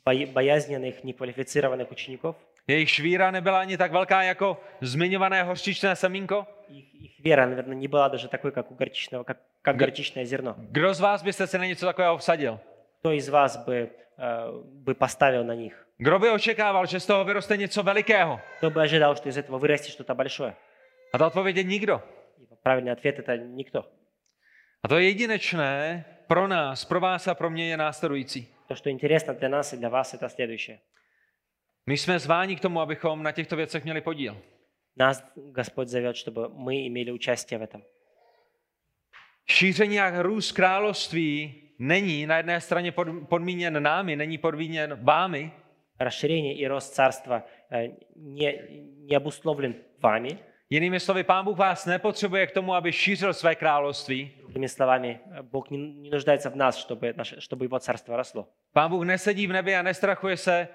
бо- 0.04 0.26
боязненных, 0.32 1.04
неквалифицированных 1.04 1.90
учеников. 1.92 2.36
Jejich 2.68 2.98
víra 2.98 3.30
nebyla 3.30 3.60
ani 3.60 3.76
tak 3.76 3.92
velká 3.92 4.22
jako 4.22 4.60
zmiňované 4.80 5.42
hořčičné 5.42 5.96
semínko. 5.96 6.46
Их, 6.68 6.94
их 6.94 7.20
вера, 7.24 7.46
наверное, 7.46 7.76
не 7.76 7.88
была 7.88 8.08
даже 8.08 8.28
такой, 8.28 8.52
как 8.52 8.70
у 8.70 8.74
горчичного, 8.74 9.24
как, 9.24 9.36
как 9.62 9.76
Г- 9.76 9.84
горчичное 9.86 10.24
зерно. 10.24 10.54
Kdo 10.58 10.94
z 10.94 11.00
vás 11.00 11.22
byste 11.22 11.46
se 11.46 11.58
na 11.58 11.64
něco 11.66 11.86
takového 11.86 12.18
vsadil? 12.18 12.58
Кто 13.00 13.12
из 13.12 13.28
вас 13.28 13.56
бы, 13.66 13.88
э, 14.18 14.62
бы 14.84 14.94
поставил 14.94 15.44
на 15.44 15.54
них? 15.54 15.86
Kdo 15.98 16.18
by 16.18 16.30
očekával, 16.30 16.86
že 16.86 17.00
z 17.00 17.06
toho 17.06 17.24
vyroste 17.24 17.56
něco 17.56 17.82
velikého? 17.82 18.40
Кто 18.58 18.70
бы 18.70 18.82
ожидал, 18.82 19.16
что 19.16 19.28
из 19.28 19.36
этого 19.36 19.58
вырастет 19.58 19.90
что-то 19.92 20.14
большое? 20.14 20.54
A 21.12 21.18
ta 21.18 21.26
odpověď 21.26 21.56
je 21.56 21.64
nikdo. 21.64 22.02
И 22.38 22.46
правильный 22.62 22.92
ответ – 22.92 23.18
это 23.18 23.36
никто. 23.36 23.84
A 24.82 24.88
to 24.88 24.98
jedinečné 24.98 26.04
pro 26.26 26.48
nás, 26.48 26.84
pro 26.84 27.00
vás 27.00 27.28
a 27.28 27.34
pro 27.34 27.50
mě 27.50 27.68
je 27.68 27.76
následující. 27.76 28.48
То, 28.68 28.74
что 28.74 28.90
интересно 28.90 29.34
для 29.34 29.48
нас 29.48 29.72
и 29.72 29.76
для 29.76 29.88
вас, 29.88 30.14
это 30.14 30.28
следующее. 30.28 30.78
My 31.86 31.98
jsme 31.98 32.18
zváni 32.18 32.56
k 32.56 32.60
tomu, 32.60 32.80
abychom 32.80 33.22
na 33.22 33.32
těchto 33.32 33.56
věcech 33.56 33.84
měli 33.84 34.00
podíl. 34.00 34.42
Нас 34.96 35.24
Господь 35.34 35.88
зовет, 35.88 36.16
чтобы 36.16 36.48
мы 36.48 36.86
имели 36.86 37.10
участие 37.10 37.58
в 37.58 37.62
этом. 37.62 37.82
Šíření 39.46 40.00
a 40.00 40.22
růst 40.22 40.52
království 40.52 41.62
není 41.78 42.26
na 42.26 42.36
jedné 42.36 42.60
straně 42.60 42.92
pod- 42.92 43.28
podmíněn 43.28 43.82
námi, 43.82 44.16
není 44.16 44.38
podmíněn 44.38 44.98
vámi, 45.02 45.52
Расширение 45.98 46.54
и 46.54 46.66
рост 46.66 46.94
царства 46.94 47.46
э, 47.70 47.90
не, 48.16 48.52
не 49.08 49.16
обусловлен 49.16 49.74
вами. 49.98 50.38
Jinými 50.70 51.00
slovy, 51.00 51.24
Pán 51.24 51.44
Bůh 51.44 51.58
vás 51.58 51.86
nepotřebuje 51.86 52.46
k 52.46 52.52
tomu, 52.52 52.74
aby 52.74 52.92
šířil 52.92 53.34
své 53.34 53.54
království. 53.54 54.30
Другими 54.38 54.68
словами, 54.68 55.20
э, 55.32 55.42
Бог 55.42 55.70
не, 55.70 55.78
не 55.78 56.10
нуждается 56.10 56.50
в 56.50 56.56
нас, 56.56 56.78
чтобы, 56.78 57.14
наше, 57.16 57.40
чтобы 57.40 57.64
Его 57.64 57.78
царство 57.78 58.16
росло. 58.16 58.48
Pán 58.72 58.90
Bůh 58.90 59.04
nesedí 59.04 59.46
v 59.46 59.52
nebi 59.52 59.76
a 59.76 59.82
nestrachuje 59.82 60.36
se, 60.36 60.68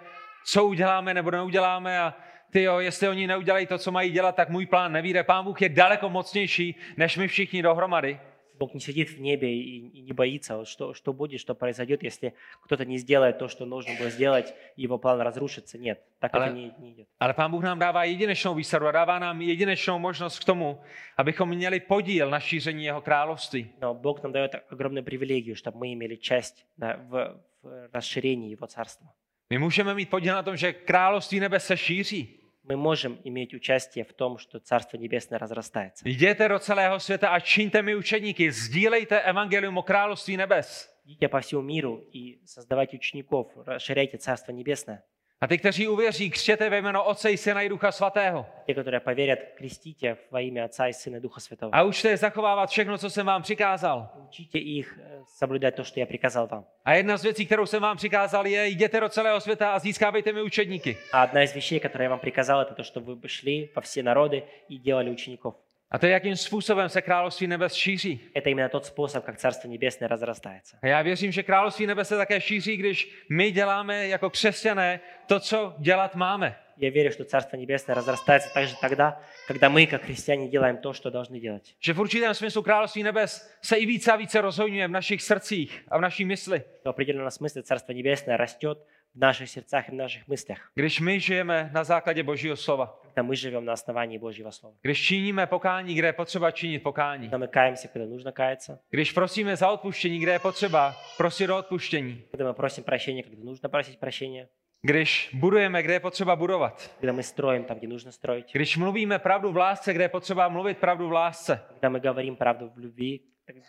co 0.46 0.66
uděláme 0.66 1.14
nebo 1.14 1.32
neuděláme 1.32 2.00
a 2.00 2.14
ty 2.52 2.64
jo, 2.64 2.80
jestli 2.80 3.10
oni 3.10 3.28
neudělají 3.28 3.68
to, 3.68 3.78
co 3.78 3.92
mají 3.92 4.12
dělat, 4.12 4.36
tak 4.36 4.50
můj 4.50 4.66
plán 4.66 4.92
nevíde. 4.92 5.24
Pán 5.24 5.46
Bůh 5.46 5.62
je 5.62 5.70
daleko 5.70 6.10
mocnější, 6.10 6.76
než 6.98 7.18
my 7.18 7.28
všichni 7.28 7.62
dohromady. 7.62 8.20
Бог 8.63 8.75
не 8.75 8.81
сидит 8.81 9.11
в 9.11 9.21
небе 9.21 9.49
и, 9.49 9.89
и 9.89 10.01
не 10.03 10.13
боится, 10.13 10.65
что, 10.65 10.95
что 10.95 11.13
будет, 11.13 11.41
что 11.41 11.55
произойдет, 11.55 12.05
если 12.05 12.33
кто-то 12.61 12.85
не 12.85 12.99
сделает 12.99 13.39
то, 13.39 13.49
что 13.49 13.67
нужно 13.67 13.93
было 13.99 14.09
сделать, 14.09 14.55
и 14.77 14.83
его 14.83 14.99
план 14.99 15.21
разрушится. 15.21 15.79
Нет, 15.79 16.01
так 16.21 16.33
Ale- 16.33 16.47
это 16.47 16.55
не, 16.55 16.73
не 16.79 16.93
идет. 16.93 17.09
Ale 17.19 17.35
Pán 17.35 17.51
Bůh 17.51 17.63
nám 17.65 17.79
dává 17.79 18.05
jedinečnou 18.05 18.55
výsadu 18.55 18.87
a 18.87 18.93
dává 18.93 19.19
nám 19.19 19.43
jedinečnou 19.43 19.99
možnost 19.99 20.39
k 20.39 20.45
tomu, 20.45 20.81
abychom 21.17 21.49
měli 21.49 21.81
podíl 21.81 22.31
na 22.31 22.41
šíření 22.41 22.85
jeho 22.85 23.01
království. 23.01 23.71
Но 23.81 23.95
Бог 23.95 24.23
нам 24.23 24.33
дает 24.33 24.55
огромную 24.71 25.05
привилегию, 25.05 25.57
чтобы 25.57 25.79
мы 25.79 25.93
имели 25.93 26.17
часть 26.17 26.65
да, 26.77 26.97
в, 27.09 27.41
в 27.63 27.89
расширении 27.93 28.53
Его 28.53 28.67
царства. 28.67 29.09
My 29.51 29.59
můžeme 29.59 29.95
mít 29.95 30.11
podíl 30.11 30.35
na 30.35 30.43
tom, 30.43 30.57
že 30.57 30.73
království 30.73 31.41
nebe 31.41 31.61
se 31.61 31.77
šíří. 31.77 32.42
Мы 32.64 32.76
можем 32.76 33.18
иметь 33.24 33.54
участие 33.54 34.04
в 34.04 34.14
том, 34.14 34.38
что 34.38 34.60
Царство 34.60 34.98
Небесное 34.98 35.40
разрастается. 35.40 36.04
Jděte 36.06 36.48
do 36.48 36.60
celého 36.60 37.00
světa 37.00 37.30
a 37.30 37.40
čiňte 37.40 37.82
mi 37.82 37.96
učedníky, 37.96 38.52
sdílejte 38.52 39.22
evangelium 39.22 39.78
o 39.78 39.84
království 39.84 40.38
nebes. 40.38 40.90
Идите 41.06 41.28
по 41.30 41.40
всему 41.40 41.62
миру 41.62 42.04
и 42.12 42.40
создавайте 42.46 42.98
учеников, 42.98 43.48
расширяйте 43.66 44.18
Царство 44.18 44.52
Небесное. 44.52 45.04
A 45.42 45.48
ty, 45.48 45.58
kteří 45.58 45.88
uvěří, 45.88 46.30
křtěte 46.30 46.70
ve 46.70 46.78
jméno 46.78 47.04
Otce 47.04 47.32
i 47.32 47.38
Syna 47.38 47.62
i 47.62 47.70
Ducha 47.70 47.92
Svatého. 47.92 48.46
Те, 48.66 48.74
которые 48.74 49.00
поверят, 49.00 49.40
крестите 49.58 50.18
во 50.32 50.42
имя 50.42 50.66
Отца 50.66 50.88
и 50.88 50.94
Сына 50.94 51.18
и 51.18 51.20
Духа 51.20 51.40
Святого. 51.40 51.76
A 51.76 51.84
učte 51.84 52.10
je 52.10 52.18
zachovávat 52.18 52.70
všechno, 52.70 52.98
co 52.98 53.10
jsem 53.10 53.26
vám 53.26 53.42
přikázal. 53.42 54.10
Учите 54.28 54.58
их 54.58 55.00
э, 55.00 55.24
соблюдать 55.28 55.76
то, 55.76 55.84
что 55.84 56.00
я 56.00 56.06
приказал 56.06 56.48
вам. 56.48 56.66
A 56.86 56.94
jedna 56.94 57.18
z 57.18 57.24
věcí, 57.24 57.46
kterou 57.46 57.66
jsem 57.66 57.82
vám 57.82 57.98
přikázal, 57.98 58.48
je 58.48 58.68
jděte 58.68 59.00
do 59.00 59.10
celého 59.10 59.40
světa 59.40 59.74
a 59.74 59.80
získávejte 59.80 60.34
mi 60.34 60.42
učedníky. 60.42 60.98
А 61.12 61.24
одна 61.24 61.44
из 61.44 61.56
вещей, 61.56 61.80
которые 61.80 62.04
я 62.04 62.10
вам 62.10 62.20
приказал, 62.20 62.62
это 62.62 62.74
то, 62.74 62.84
что 62.84 63.00
вы 63.00 63.16
бы 63.16 63.28
шли 63.28 63.72
во 63.76 63.82
все 63.82 64.04
народы 64.04 64.44
и 64.70 64.78
делали 64.78 65.10
учеников. 65.10 65.56
A 65.92 65.98
to 65.98 66.06
je, 66.06 66.12
jakým 66.12 66.36
způsobem 66.36 66.90
se 66.90 67.02
království 67.02 67.48
nebes 67.48 67.74
šíří. 67.74 68.20
Это 68.36 68.50
именно 68.50 68.70
тот 68.70 68.86
способ, 68.86 69.26
как 69.26 69.38
Царство 69.38 69.70
Небесное 69.70 70.08
разрастается. 70.08 70.78
A 70.82 70.88
já 70.88 71.02
věřím, 71.02 71.32
že 71.32 71.44
království 71.44 71.88
nebe 71.88 72.06
se 72.06 72.18
také 72.18 72.42
šíří, 72.42 72.78
když 72.78 73.26
my 73.30 73.52
děláme 73.52 74.08
jako 74.08 74.30
křesťané 74.30 75.00
to, 75.28 75.40
co 75.40 75.76
dělat 75.80 76.16
máme. 76.16 76.56
Я 76.78 76.92
верю, 76.92 77.12
что 77.12 77.24
Царство 77.24 77.58
Небесное 77.58 77.96
разрастается 77.96 78.54
также 78.54 78.76
тогда, 78.82 79.20
когда 79.48 79.70
мы, 79.70 79.88
как 79.88 80.04
христиане, 80.04 80.48
делаем 80.48 80.78
то, 80.78 80.94
что 80.94 81.10
должны 81.10 81.40
делать. 81.40 81.76
Že 81.80 81.94
v 81.94 82.00
určitém 82.00 82.34
smyslu 82.34 82.62
království 82.62 83.04
nebes 83.04 83.50
se 83.62 83.76
i 83.78 83.86
více 83.86 84.12
a 84.12 84.16
více 84.16 84.42
rozhodňuje 84.42 84.88
v 84.88 84.92
našich 84.92 85.22
srdcích 85.22 85.84
a 85.88 85.98
v 85.98 86.02
naší 86.02 86.26
mysli. 86.26 86.64
В 86.84 86.90
определенном 86.90 87.32
смысле 87.32 87.64
Царство 87.64 87.94
Небесное 87.94 88.38
растет 88.38 88.78
в 89.16 89.20
наших 89.20 89.50
сердцах 89.50 89.90
и 89.90 89.92
в 89.92 89.96
наших 89.96 90.28
мыслях, 90.28 90.58
Když 90.76 91.00
my 91.00 91.20
žijeme 91.20 91.70
na 91.74 91.84
základě 91.84 92.24
Božího 92.24 92.56
slova. 92.56 93.00
когда 93.02 93.24
мы 93.24 93.36
живем 93.36 93.66
на 93.66 93.74
основании 93.74 94.18
Божьего 94.20 94.52
Слова. 94.52 94.76
Když 94.82 95.06
činíme 95.08 95.46
pokání, 95.48 95.96
kde 95.96 96.08
je 96.08 96.14
potřeba 96.14 96.52
činit 96.52 96.84
pokání. 96.84 97.30
Когда 97.30 97.38
мы 97.46 97.48
каемся, 97.48 97.88
когда 97.88 98.10
нужно 98.10 98.32
каяться, 98.32 98.80
Když 98.90 99.12
prosíme 99.12 99.56
za 99.56 99.70
odpuštění, 99.72 100.20
kde 100.20 100.32
je 100.32 100.40
potřeba 100.40 100.96
prosit 101.18 101.50
o 101.50 101.58
odpuštění. 101.58 102.24
когда 102.32 102.52
мы 102.52 102.54
просим 102.54 102.84
прощения, 102.84 103.24
когда 103.24 103.44
нужно 103.44 103.70
просить 103.70 104.00
прощения, 104.00 104.48
Když 104.82 105.30
budujeme, 105.34 105.84
kde 105.84 105.94
je 105.94 106.00
potřeba 106.00 106.36
budovat. 106.36 106.92
когда 107.00 107.14
мы 107.14 107.24
stроим 107.24 107.64
там, 107.64 107.78
где 107.78 107.88
нужно 107.88 108.12
строить, 108.12 108.46
Když 108.54 108.78
mluvíme 108.78 109.20
pravdu 109.20 109.52
v 109.52 109.58
lásce, 109.58 109.94
kde 109.94 110.04
je 110.04 110.10
potřeba 110.10 110.50
mluvit 110.50 110.78
pravdu 110.78 111.08
v 111.08 111.12
lásce. 111.12 111.62
когда 111.70 111.90
мы 111.90 112.00
говорим 112.00 112.36
правду 112.36 112.70
в 112.76 112.78
любви, 112.80 113.20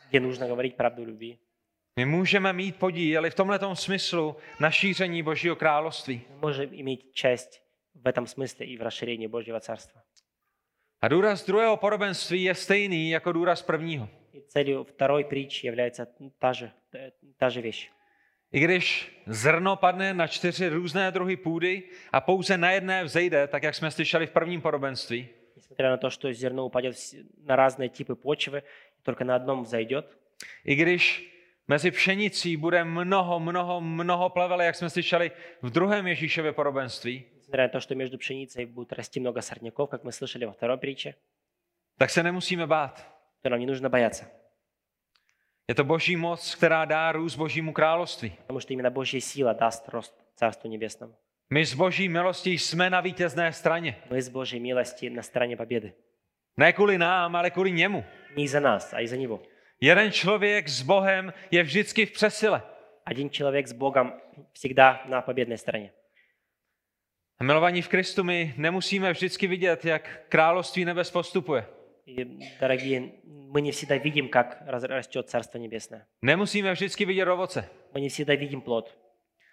где 0.08 0.20
нужно 0.20 0.46
говорить 0.48 0.76
правду 0.76 1.02
в 1.04 1.06
любви. 1.06 1.38
My 1.98 2.04
můžeme 2.04 2.52
mít 2.52 2.76
podíl 2.76 3.26
i 3.26 3.30
v 3.30 3.34
tomhle 3.34 3.58
smyslu 3.74 4.36
na 4.60 4.70
šíření 4.70 5.22
Božího 5.22 5.56
království. 5.56 6.22
Мы 6.30 6.36
можем 6.40 6.70
иметь 6.72 7.12
часть 7.14 7.62
в 7.94 8.06
этом 8.06 8.26
смысле 8.26 8.66
и 8.66 8.76
в 8.78 8.82
расширении 8.82 9.26
Божьего 9.26 9.60
Царства. 9.60 10.02
A 11.00 11.08
důraz 11.08 11.46
druhého 11.46 11.76
podobenství 11.76 12.42
je 12.42 12.54
stejný 12.54 13.10
jako 13.10 13.32
důraz 13.32 13.62
prvního. 13.62 14.08
И 14.32 14.40
целью 14.40 14.84
второй 14.84 15.24
притчи 15.24 15.66
является 15.66 16.06
та 16.38 16.52
же, 16.52 16.70
э, 16.94 17.10
та 17.36 17.48
же 17.48 17.60
вещь. 17.62 17.90
I 18.52 18.60
když 18.60 19.12
zrno 19.26 19.76
padne 19.76 20.14
na 20.14 20.26
čtyři 20.26 20.68
různé 20.68 21.10
druhy 21.10 21.36
půdy 21.36 21.82
a 22.12 22.20
pouze 22.20 22.58
na 22.58 22.70
jedné 22.70 23.04
vzejde, 23.04 23.46
tak 23.46 23.62
jak 23.62 23.74
jsme 23.74 23.90
slyšeli 23.90 24.26
v 24.26 24.30
prvním 24.30 24.60
podobenství, 24.60 25.28
Несмотря 25.56 25.90
на 25.90 25.96
то, 25.96 26.10
что 26.10 26.32
зерно 26.32 26.64
упадет 26.66 26.94
вс- 26.94 27.24
на 27.44 27.56
разные 27.56 27.88
типы 27.88 28.14
почвы, 28.14 28.62
только 29.02 29.24
на 29.24 29.34
одном 29.34 29.62
взойдет, 29.62 30.18
i 30.64 30.74
když 30.74 31.31
mezi 31.68 31.90
pšenicí 31.90 32.56
bude 32.56 32.84
mnoho, 32.84 33.40
mnoho, 33.40 33.80
mnoho 33.80 34.28
plevele, 34.28 34.64
jak 34.64 34.74
jsme 34.74 34.90
slyšeli 34.90 35.30
v 35.62 35.70
druhém 35.70 36.06
Ježíšově 36.06 36.52
podobenství, 36.52 37.24
несмотря 37.36 37.62
на 37.62 37.68
то, 37.68 37.80
что 37.80 37.94
между 37.94 38.18
пшеницей 38.18 38.66
будет 38.66 38.92
расти 38.92 39.20
много 39.20 39.42
сорняков, 39.42 39.90
как 39.90 40.04
мы 40.04 40.12
слышали 40.12 40.44
во 40.44 40.52
второй 40.52 40.76
притче, 40.78 41.14
tak 41.98 42.10
se 42.10 42.22
nemusíme 42.22 42.66
bát. 42.66 43.06
то 43.42 43.48
нам 43.50 43.60
не 43.60 43.66
нужно 43.66 43.88
бояться, 43.88 44.26
Je 45.68 45.74
to 45.74 45.84
boží 45.84 46.16
moc, 46.16 46.54
která 46.54 46.84
dá 46.84 47.12
růst 47.12 47.36
božímu 47.36 47.72
království. 47.72 48.30
потому 48.46 48.60
что 48.60 48.72
именно 48.72 48.90
Божья 48.90 49.20
сила 49.20 49.52
даст 49.54 49.88
рост 49.88 50.14
Царству 50.36 50.70
Небесному. 50.70 51.14
My 51.50 51.64
z 51.66 51.74
boží 51.74 52.08
milosti 52.08 52.50
jsme 52.58 52.90
na 52.90 53.00
vítězné 53.00 53.52
straně. 53.52 53.96
Мы 54.10 54.18
с 54.22 54.28
Божьей 54.28 54.60
милости 54.60 55.10
на 55.10 55.22
стороне 55.22 55.56
победы. 55.56 55.92
Ne 56.56 56.72
kvůli 56.72 56.98
nám, 56.98 57.36
ale 57.36 57.50
kvůli 57.50 57.72
němu. 57.72 58.04
Не 58.36 58.42
из-за 58.44 58.60
нас, 58.60 58.92
а 58.94 59.00
из-за 59.00 59.16
Него. 59.16 59.40
Jeden 59.80 60.12
člověk 60.12 60.68
s 60.68 60.82
Bohem 60.82 61.32
je 61.50 61.62
vždycky 61.62 62.06
v 62.06 62.12
přesile. 62.12 62.62
Один 63.06 63.30
человек 63.30 63.66
с 63.68 63.72
Богом 63.72 64.12
всегда 64.52 65.02
на 65.08 65.22
победной 65.22 65.58
стороне. 65.58 65.90
A 67.40 67.44
milovaní 67.44 67.82
v 67.82 67.88
Kristu 67.88 68.24
my 68.24 68.54
nemusíme 68.56 69.12
vždycky 69.12 69.46
vidět, 69.46 69.84
jak 69.84 70.20
království 70.28 70.84
nebes 70.84 71.10
postupuje. 71.10 71.66
И, 72.06 72.24
дорогие, 72.60 73.00
мы 73.52 73.60
не 73.60 73.70
всегда 73.72 73.96
видим, 73.96 74.28
как 74.28 74.58
раз- 74.66 74.82
растет 74.84 75.28
Царство 75.30 75.58
Небесное. 75.58 76.06
Nemusíme 76.22 76.72
vždycky 76.72 77.04
vidět 77.04 77.28
ovoce, 77.28 77.68
Мы 77.94 78.00
не 78.00 78.08
всегда 78.08 78.34
видим 78.34 78.60
плод. 78.60 78.98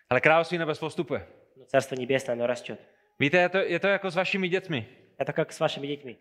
ale 0.09 0.21
království 0.21 0.57
nebes 0.57 0.79
postupuje. 0.79 1.27
Но 1.57 1.65
Царство 1.65 1.95
Небесное, 1.95 2.35
оно 2.35 2.47
растет. 2.47 2.79
Víte, 3.19 3.37
je 3.37 3.49
to, 3.49 3.57
je 3.57 3.79
to 3.79 3.87
jako 3.87 4.11
s 4.11 4.15
vašimi 4.15 4.49
dětmi. 4.49 4.85
Это 5.19 5.33
как 5.33 5.53
с 5.53 5.59
вашими 5.59 5.87
детьми. 5.87 6.15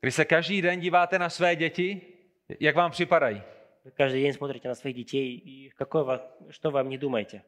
Když 0.00 0.14
se 0.14 0.24
každý 0.24 0.62
den 0.62 0.80
díváte 0.80 1.18
na 1.18 1.30
své 1.30 1.56
děti, 1.56 2.00
jak 2.60 2.76
vám 2.76 2.90
připadají? 2.90 3.42
Вы 3.84 3.90
каждый 3.90 4.22
день 4.22 4.32
смотрите 4.32 4.68
на 4.68 4.74
своих 4.74 4.96
детей, 4.96 5.34
и 5.44 5.70
какой 5.70 6.04
вы, 6.04 6.20
что 6.50 6.70
вы 6.70 6.80
о 6.80 6.82
них 6.84 7.00
думаете? 7.00 7.42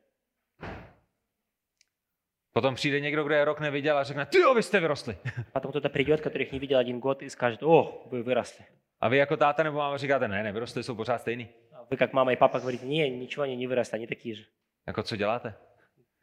Potom 2.52 2.74
přijde 2.74 3.00
někdo, 3.00 3.24
kdo 3.24 3.34
je 3.34 3.44
rok 3.44 3.60
neviděl 3.60 3.98
a 3.98 4.04
řekne, 4.04 4.26
ty 4.26 4.38
jo, 4.38 4.54
vy 4.54 4.62
jste 4.62 4.80
vyrostli. 4.80 5.16
Потом 5.52 5.70
кто-то 5.70 5.88
придет, 5.88 6.20
который 6.20 6.42
их 6.42 6.52
не 6.52 6.58
видел 6.58 6.78
один 6.78 7.00
год, 7.00 7.22
и 7.22 7.28
скажет, 7.30 7.62
о, 7.62 8.08
вы 8.10 8.22
выросли. 8.22 8.64
A 9.00 9.08
vy 9.08 9.16
jako 9.16 9.36
táta 9.36 9.62
nebo 9.62 9.78
máma 9.78 9.96
říkáte, 9.96 10.28
ne, 10.28 10.42
nevyrostli, 10.42 10.82
jsou 10.82 10.94
pořád 10.94 11.18
stejný. 11.20 11.48
А 11.72 11.82
Вы 11.90 11.96
как 11.96 12.12
мама 12.12 12.32
и 12.32 12.36
папа 12.36 12.58
говорите, 12.58 12.86
не, 12.86 13.10
ничего 13.10 13.42
они 13.42 13.56
не 13.56 13.66
выросли, 13.66 13.96
они 13.96 14.06
такие 14.06 14.34
же. 14.34 14.44
Jako 14.86 15.02
co 15.02 15.16
děláte? 15.16 15.54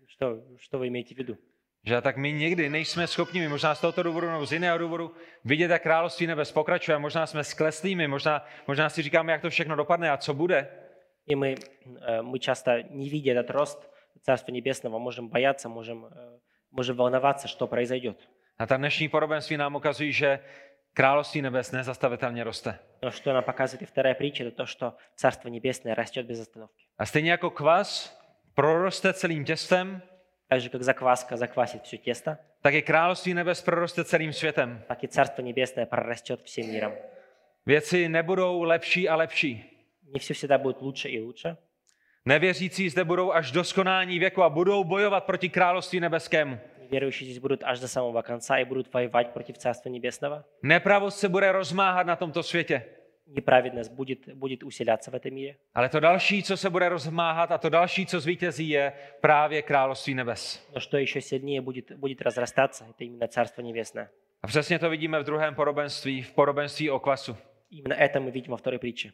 Что, 0.07 0.41
что 0.57 0.79
вы 0.79 0.87
имеете 0.87 1.15
в 1.15 1.17
виду? 1.17 1.37
Že 1.85 2.01
tak 2.01 2.17
my 2.17 2.33
někdy 2.33 2.69
nejsme 2.69 3.07
schopni, 3.07 3.39
my 3.39 3.47
možná 3.47 3.75
z 3.75 3.81
tohoto 3.81 4.03
důvodu 4.03 4.31
nebo 4.31 4.45
z 4.45 4.53
jiného 4.53 4.77
důvodu, 4.77 5.15
vidět, 5.45 5.71
jak 5.71 5.83
království 5.83 6.27
nebes 6.27 6.51
pokračuje. 6.51 6.97
Možná 6.97 7.25
jsme 7.25 7.43
skleslými, 7.43 8.07
možná, 8.07 8.45
možná 8.67 8.89
si 8.89 9.01
říkáme, 9.01 9.31
jak 9.31 9.41
to 9.41 9.49
všechno 9.49 9.75
dopadne 9.75 10.11
a 10.11 10.17
co 10.17 10.33
bude. 10.33 10.67
И 11.27 11.35
мы, 11.35 11.55
э, 11.55 12.21
мы 12.21 12.39
часто, 12.39 12.81
не 12.89 13.09
видя 13.09 13.33
этот 13.33 13.49
рост, 13.49 13.89
Царства 14.21 14.51
Небесного, 14.51 14.99
можем 14.99 15.29
бояться, 15.29 15.69
можем, 15.69 16.05
э, 16.05 16.39
можем 16.71 16.97
волноваться, 16.97 17.47
что 17.47 17.67
произойдет. 17.67 18.17
A 18.57 18.65
ta 18.65 18.77
dnešní 18.77 19.09
podobenství 19.09 19.57
nám 19.57 19.75
ukazují, 19.75 20.13
že 20.13 20.39
království 20.93 21.41
nebes 21.41 21.71
nezastavitelně 21.71 22.43
roste. 22.43 22.79
Но 23.03 23.11
что 23.11 23.33
нам 23.33 23.43
показывает 23.43 23.81
и 23.81 23.85
вторая 23.85 24.15
притча, 24.15 24.43
это 24.43 24.51
то, 24.51 24.65
что 24.65 24.93
Царство 25.15 25.49
Небесное 25.49 25.95
растет 25.95 26.25
без 26.25 26.39
остановки. 26.39 26.83
A 26.97 27.05
stejně 27.05 27.31
jako 27.31 27.49
kvas 27.49 28.17
proroste 28.53 29.13
celým 29.13 29.45
těstem, 29.45 30.01
Так 30.47 30.61
же, 30.61 30.69
как 30.69 30.83
закваска 30.83 31.37
заквасит 31.37 31.83
все 31.83 31.97
тесто, 31.97 32.37
tak 32.61 32.73
i 32.73 32.81
království 32.81 33.33
nebes 33.33 33.61
proroste 33.61 34.03
celým 34.03 34.33
světem. 34.33 34.83
так 34.87 35.03
и 35.03 35.07
Царство 35.07 35.41
Небесное 35.41 35.85
прорастет 35.85 36.41
всем 36.43 36.71
миром. 36.71 36.93
Věci 37.65 38.09
nebudou 38.09 38.63
lepší 38.63 39.09
a 39.09 39.15
lepší. 39.15 39.63
Не 40.13 40.19
все 40.19 40.33
всегда 40.33 40.57
будет 40.57 40.81
лучше 40.81 41.09
и 41.09 41.21
лучше. 41.21 41.57
Nevěřící 42.25 42.89
zde 42.89 43.03
budou 43.03 43.31
až 43.31 43.51
do 43.51 43.63
skonání 43.63 44.19
věku 44.19 44.43
a 44.43 44.49
budou 44.49 44.83
bojovat 44.83 45.23
proti 45.23 45.49
království 45.49 45.99
nebeskému. 45.99 46.59
Верующие 46.91 47.25
здесь 47.25 47.39
будут 47.39 47.63
аж 47.63 47.79
до 47.79 47.87
самого 47.87 48.21
конца 48.21 48.57
и 48.57 48.65
будут 48.65 48.93
воевать 48.93 49.29
против 49.33 49.57
Царства 49.57 49.89
Небесного. 49.89 50.43
Nepravost 50.63 51.19
se 51.19 51.29
bude 51.29 51.51
rozmáhat 51.51 52.07
na 52.07 52.15
tomto 52.15 52.43
světě. 52.43 52.85
Неправедность 53.27 53.91
будет, 53.91 54.35
будет 54.35 54.63
усиляться 54.63 55.11
в 55.11 55.13
этом 55.13 55.33
мире. 55.33 55.55
Ale 55.73 55.89
to 55.89 55.99
další, 55.99 56.43
co 56.43 56.57
se 56.57 56.69
bude 56.69 56.89
rozmáhat 56.89 57.51
a 57.51 57.57
to 57.57 57.69
další, 57.69 58.05
co 58.05 58.19
zvítězí, 58.19 58.69
je 58.69 58.93
právě 59.21 59.61
království 59.61 60.13
nebes. 60.13 60.67
Но 60.73 60.79
что 60.79 60.97
еще 60.97 61.21
сильнее 61.21 61.61
будет, 61.61 61.91
будет 61.97 62.21
разрастаться, 62.21 62.85
это 62.89 63.03
именно 63.03 63.27
Царство 63.27 63.61
Небесное. 63.61 64.09
A 64.43 64.47
přesně 64.47 64.79
to 64.79 64.89
vidíme 64.89 65.19
v 65.19 65.23
druhém 65.23 65.55
podobenství, 65.55 66.21
v 66.21 66.31
podobenství 66.31 66.89
o 66.89 66.99
kvasu. 66.99 67.37
Именно 67.71 67.95
это 67.95 68.19
мы 68.19 68.31
видим 68.31 68.51
во 68.51 68.57
второй 68.57 68.79
притче. 68.79 69.11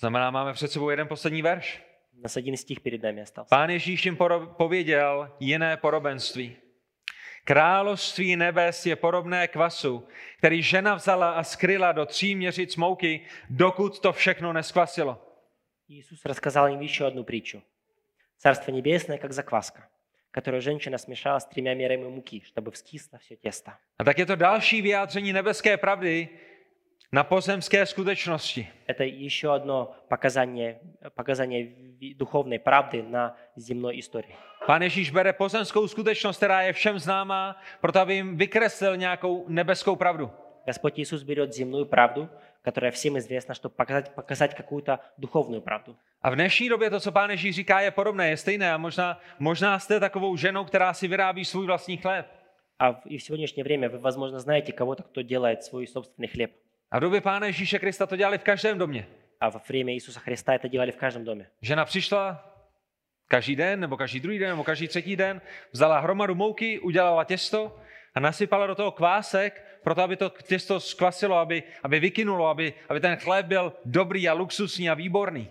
Znamená, 0.00 0.30
máme 0.30 0.52
před 0.52 0.72
sebou 0.72 0.90
jeden 0.90 1.08
poslední 1.08 1.42
verš. 1.42 1.82
У 2.18 2.22
нас 2.22 2.36
один 2.36 2.56
стих 2.56 2.80
перед 2.80 3.02
нами 3.02 3.22
остался. 3.22 3.56
Pán 3.56 3.70
Ježíš 3.70 4.04
jim 4.06 4.16
poro- 4.16 4.46
pověděl 4.46 5.30
jiné 5.40 5.76
podobenství. 5.76 6.56
Království 7.44 8.36
nebes 8.36 8.86
je 8.86 8.96
podobné 8.96 9.48
kvasu, 9.48 10.08
který 10.38 10.62
žena 10.62 10.94
vzala 10.94 11.30
a 11.30 11.42
skryla 11.44 11.92
do 11.92 12.06
tří 12.06 12.34
měřic 12.34 12.76
mouky, 12.76 13.20
dokud 13.50 14.00
to 14.00 14.12
všechno 14.12 14.52
neskvasilo. 14.52 15.24
Иисус 15.88 16.24
рассказал 16.24 16.68
им 16.68 16.80
еще 16.80 17.06
одну 17.06 17.24
притчу. 17.24 17.62
Царство 18.38 18.70
Небесное, 18.72 19.18
как 19.18 19.32
закваска, 19.32 19.88
которую 20.30 20.60
женщина 20.62 20.98
смешала 20.98 21.38
с 21.40 21.46
тремя 21.46 21.74
мерами 21.74 22.04
муки, 22.08 22.42
чтобы 22.44 22.70
вскисло 22.72 23.18
все 23.18 23.36
тесто. 23.36 23.72
A 23.98 24.04
tak 24.04 24.18
je 24.18 24.26
to 24.26 24.36
další 24.36 24.82
vyjádření 24.82 25.32
nebeské 25.32 25.76
pravdy 25.76 26.28
na 27.12 27.24
pozemské 27.24 27.86
skutečnosti. 27.86 28.68
Это 28.88 29.04
еще 29.26 29.48
одно 29.54 29.94
показание, 30.08 30.78
показание 31.14 31.64
ви- 32.00 32.14
духовной 32.14 32.58
правды 32.58 33.02
на 33.02 33.36
земной 33.56 33.98
истории. 33.98 34.34
Pán 34.66 34.82
Ježíš 34.82 35.10
bere 35.10 35.32
pozemskou 35.32 35.88
skutečnost, 35.88 36.36
která 36.36 36.62
je 36.62 36.72
všem 36.72 36.98
známá, 36.98 37.56
proto 37.80 38.00
aby 38.00 38.14
jim 38.14 38.36
vykreslil 38.36 38.96
nějakou 38.96 39.44
nebeskou 39.48 39.96
pravdu. 39.96 40.30
Господь 40.66 40.98
Иисус 40.98 41.22
берет 41.22 41.54
земную 41.54 41.86
правду, 41.86 42.28
которая 42.62 42.90
всем 42.92 43.16
известна, 43.18 43.54
чтобы 43.54 43.74
показать, 43.76 44.14
показать 44.14 44.54
какую-то 44.54 44.98
духовную 45.18 45.62
правду. 45.62 45.96
A 46.22 46.30
v 46.30 46.34
dnešní 46.34 46.68
době 46.68 46.90
to, 46.90 47.00
co 47.00 47.12
pán 47.12 47.30
Ježíš 47.30 47.56
říká, 47.56 47.80
je 47.80 47.90
podobné, 47.90 48.28
je 48.30 48.36
stejné. 48.36 48.72
A 48.72 48.76
možná, 48.76 49.20
možná 49.38 49.78
jste 49.78 50.00
takovou 50.00 50.36
ženou, 50.36 50.64
která 50.64 50.92
si 50.94 51.08
vyrábí 51.08 51.44
svůj 51.44 51.66
vlastní 51.66 51.96
chléb. 51.96 52.26
А 52.78 52.90
в- 52.92 53.00
и 53.06 53.18
в 53.18 53.22
сегодняшнее 53.22 53.64
время 53.64 53.88
вы, 53.88 53.98
возможно, 53.98 54.40
знаете 54.40 54.72
кого-то, 54.72 55.02
кто 55.02 55.22
делает 55.22 55.62
свой 55.64 55.84
собственный 55.86 56.28
хлеб. 56.28 56.50
A 56.90 56.98
v 56.98 57.00
době 57.00 57.20
pána 57.20 57.46
Ježíše 57.46 57.78
Krista 57.78 58.06
to 58.06 58.16
dělali 58.16 58.38
v 58.38 58.42
každém 58.42 58.78
domě. 58.78 59.06
А 59.40 59.48
во 59.48 59.60
время 59.68 59.92
Иисуса 59.92 60.20
Христа 60.20 60.52
это 60.56 60.68
делали 60.68 60.90
в 60.92 60.96
каждом 60.96 61.24
доме. 61.24 61.46
Žena 61.62 61.84
přišla 61.84 62.44
každý 63.28 63.56
den, 63.56 63.80
nebo 63.80 63.96
každý 63.96 64.20
druhý 64.20 64.38
den, 64.38 64.48
nebo 64.48 64.64
každý 64.64 64.88
třetí 64.88 65.16
den, 65.16 65.40
vzala 65.72 65.98
hromadu 65.98 66.34
mouky, 66.34 66.78
udělala 66.78 67.24
těsto 67.24 67.78
a 68.14 68.20
nasypala 68.20 68.66
do 68.66 68.74
toho 68.74 68.92
kvásek, 68.92 69.64
proto 69.82 70.02
aby 70.02 70.16
to 70.16 70.30
těsto 70.30 70.80
skvasilo, 70.80 71.36
aby, 71.36 71.62
aby 71.82 72.00
vykynulo, 72.00 72.48
aby, 72.48 72.74
aby 72.88 73.00
ten 73.00 73.16
chléb 73.16 73.46
byl 73.46 73.72
dobrý 73.84 74.28
a 74.28 74.32
luxusní 74.32 74.90
a 74.90 74.94
výborný. 74.94 75.50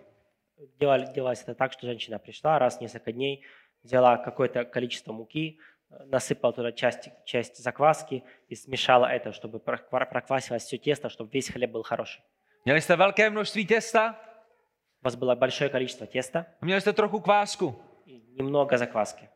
Делали, 0.80 1.05
делалось 1.13 1.43
это 1.43 1.53
так, 1.55 1.72
что 1.74 1.88
женщина 1.88 2.18
пришла 2.20 2.59
раз 2.59 2.78
в 2.78 2.82
несколько 2.82 3.11
дней, 3.11 3.43
взяла 3.84 4.18
какое-то 4.18 4.65
количество 4.65 5.13
муки, 5.13 5.59
э, 5.91 6.09
насыпала 6.09 6.53
туда 6.53 6.72
часть, 6.72 7.09
часть 7.26 7.57
закваски 7.63 8.24
и 8.49 8.55
смешала 8.55 9.05
это, 9.05 9.32
чтобы 9.32 9.59
проква- 9.59 10.05
проквасилось 10.09 10.63
все 10.63 10.78
тесто, 10.78 11.09
чтобы 11.09 11.30
весь 11.34 11.49
хлеб 11.49 11.72
был 11.72 11.84
хороший. 11.84 12.22
Měli 12.65 12.82
jste 12.82 12.95
velké 12.95 13.30
množství 13.30 13.65
těsta 13.65 14.20
У 15.01 15.05
вас 15.07 15.15
было 15.15 15.36
большое 15.36 15.70
количество 15.70 16.07
теста 16.07 16.45
a 16.61 16.65
měli 16.65 16.82
jste 16.82 16.93
trochu 16.93 17.20
kvásku. 17.20 17.76
и 18.05 18.22
немного 18.38 18.78
закваски. 18.78 19.28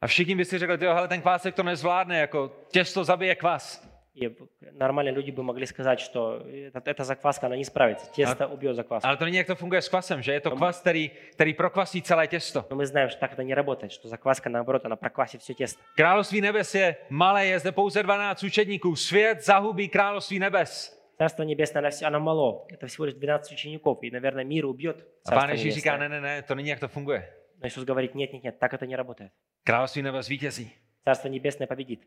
A 0.00 0.06
všichni 0.06 0.34
by 0.34 0.44
si 0.44 0.58
řekli, 0.58 0.84
jo, 0.86 0.94
hele, 0.94 1.08
ten 1.08 1.20
kvásek 1.22 1.54
to 1.54 1.62
nezvládne, 1.62 2.18
jako 2.18 2.52
těsto 2.68 3.04
zabije 3.04 3.34
kvas. 3.34 3.88
И 4.14 4.28
в- 4.28 4.48
нормальные 4.78 5.12
люди 5.12 5.30
бы 5.32 5.42
могли 5.42 5.66
сказать, 5.66 5.98
что 6.00 6.38
это- 6.72 6.80
эта 6.94 7.04
закваска, 7.04 7.46
она 7.46 7.56
не 7.56 7.64
справится. 7.64 8.06
Тесто 8.16 8.48
убьет 8.48 8.76
закваску. 8.76 9.06
Ale 9.08 9.16
to 9.16 9.24
není, 9.24 9.36
jak 9.36 9.46
to 9.46 9.54
funguje 9.56 9.82
s 9.82 9.88
kvasem, 9.88 10.22
že 10.22 10.32
je 10.32 10.40
to 10.40 10.50
kvas, 10.50 10.80
který, 10.80 11.10
který 11.32 11.54
prokvasí 11.54 12.02
celé 12.02 12.26
těsto. 12.26 12.64
Но 12.70 12.76
мы 12.76 12.86
знаем, 12.86 13.08
что 13.10 13.20
так 13.20 13.32
это 13.38 13.42
не 13.44 13.54
работает, 13.54 13.92
что 13.92 14.08
закваска, 14.08 14.48
наоборот, 14.50 14.84
она 14.86 14.96
проквасит 14.96 15.40
все 15.40 15.54
тесто. 15.54 15.82
Království 15.96 16.40
nebes 16.40 16.74
je 16.74 16.96
malé, 17.10 17.46
je 17.46 17.58
zde 17.58 17.72
pouze 17.72 18.02
12 18.02 18.42
učedníků. 18.42 18.96
Svět 18.96 19.44
zahubí 19.44 19.88
království 19.88 20.38
nebes. 20.38 20.96
Царство 21.20 21.42
Небесное, 21.44 21.80
оно, 21.82 21.88
вс- 21.88 22.04
оно 22.06 22.20
мало. 22.20 22.66
Это 22.70 22.86
всего 22.86 23.06
лишь 23.06 23.14
12 23.14 23.52
учеников. 23.52 23.98
И, 24.02 24.10
наверное, 24.10 24.44
мир 24.44 24.66
убьет 24.66 24.96
A 25.26 25.30
pán 25.30 25.40
Царство 25.40 25.50
Ježíš 25.52 25.74
říká, 25.74 25.96
Небесное. 25.96 26.08
ne, 26.08 26.20
ne, 26.20 26.34
ne, 26.36 26.42
to 26.42 26.54
není, 26.54 26.68
jak 26.68 26.80
to 26.80 26.88
funguje. 26.88 27.32
Но 27.62 27.66
Иисус 27.68 27.84
говорит, 27.84 28.14
нет, 28.14 28.32
нет, 28.32 28.42
нет, 28.44 28.58
так 28.58 28.74
это 28.74 28.86
не 28.86 28.96
работает. 28.96 29.32
Království 29.64 30.02
nebes 30.02 30.28
vítězí. 30.28 30.70
Царство 31.04 31.28
Небесное 31.28 31.66
победит. 31.66 32.00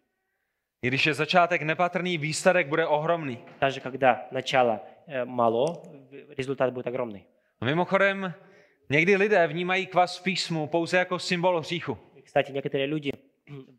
I 0.82 0.88
když 0.88 1.06
je 1.06 1.14
začátek 1.14 1.62
nepatrný, 1.62 2.18
výsledek 2.18 2.68
bude 2.68 2.88
ohromný. 2.88 3.38
Даже 3.62 3.80
когда 3.82 4.28
начало 4.32 4.80
э, 5.08 5.26
мало, 5.26 5.66
в- 5.74 6.34
результат 6.38 6.74
будет 6.74 6.88
огромный. 6.88 7.22
A 7.62 7.66
mimochodem, 7.66 8.34
někdy 8.90 9.16
lidé 9.16 9.48
vnímají 9.48 9.86
kvas 9.86 10.18
v 10.20 10.24
písmu 10.24 10.68
pouze 10.68 10.98
jako 10.98 11.20
symbol 11.20 11.60
hříchu. 11.60 11.98
И, 12.16 12.22
кстати, 12.22 12.52
некоторые 12.54 12.86
люди 12.88 13.12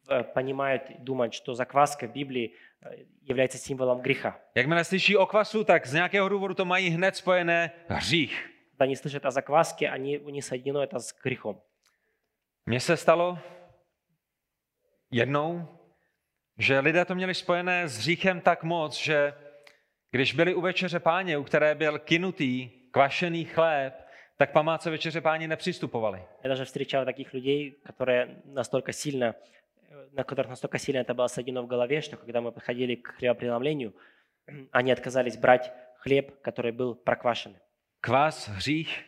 э, 0.08 0.24
понимают, 0.34 0.82
думают, 0.98 1.34
что 1.34 1.54
закваска 1.54 2.06
в 2.06 2.12
Библии 2.12 2.54
э, 2.82 3.04
является 3.22 3.58
символом 3.58 4.00
греха. 4.02 4.40
Jakmile 4.54 4.84
slyší 4.84 5.16
o 5.16 5.26
kvasu, 5.26 5.64
tak 5.64 5.86
z 5.86 5.92
nějakého 5.92 6.28
důvodu 6.28 6.54
to 6.54 6.64
mají 6.64 6.90
hned 6.90 7.16
spojené 7.16 7.70
hřích. 7.88 8.50
Когда 8.70 8.84
они 8.84 8.96
слышат 8.96 9.26
о 9.26 9.30
закваске, 9.30 9.90
они, 9.90 10.18
у 10.18 10.30
них 10.30 10.44
соединено 10.44 10.82
это 10.82 10.98
с 11.00 11.14
грехом. 11.22 11.60
Mně 12.66 12.80
se 12.80 12.96
stalo 12.96 13.38
jednou, 15.10 15.68
že 16.58 16.80
lidé 16.80 17.04
to 17.04 17.14
měli 17.14 17.34
spojené 17.34 17.88
s 17.88 17.98
hříchem 17.98 18.40
tak 18.40 18.62
moc, 18.62 18.96
že 18.96 19.34
když 20.10 20.34
byli 20.34 20.54
u 20.54 20.60
večeře 20.60 21.00
páně, 21.00 21.38
u 21.38 21.44
které 21.44 21.74
byl 21.74 21.98
kinutý 21.98 22.70
kvašený 22.90 23.44
chléb, 23.44 24.03
tak 24.36 24.52
památce 24.52 24.90
večeře 24.90 25.20
páně 25.20 25.48
nepřistupovali. 25.48 26.22
Я 26.44 26.48
даже 26.48 26.64
встречал 26.64 27.04
таких 27.04 27.34
людей, 27.34 27.74
которые 27.86 28.36
настолько 28.44 28.92
сильно, 28.92 29.34
э, 29.90 30.08
на 30.12 30.22
которых 30.24 30.48
настолько 30.48 30.78
сильно 30.78 31.00
это 31.02 31.14
было 31.14 31.28
соединено 31.28 31.62
в 31.62 31.66
голове, 31.66 32.00
что 32.02 32.16
когда 32.16 32.40
мы 32.40 32.52
подходили 32.52 32.94
к 32.94 33.08
хлебопреломлению, 33.18 33.92
они 34.72 34.92
отказались 34.92 35.36
брать 35.36 35.72
хлеб, 35.98 36.40
который 36.42 36.72
был 36.72 36.94
проквашен. 36.94 37.56
Kvas, 38.00 38.48
hřích. 38.48 39.04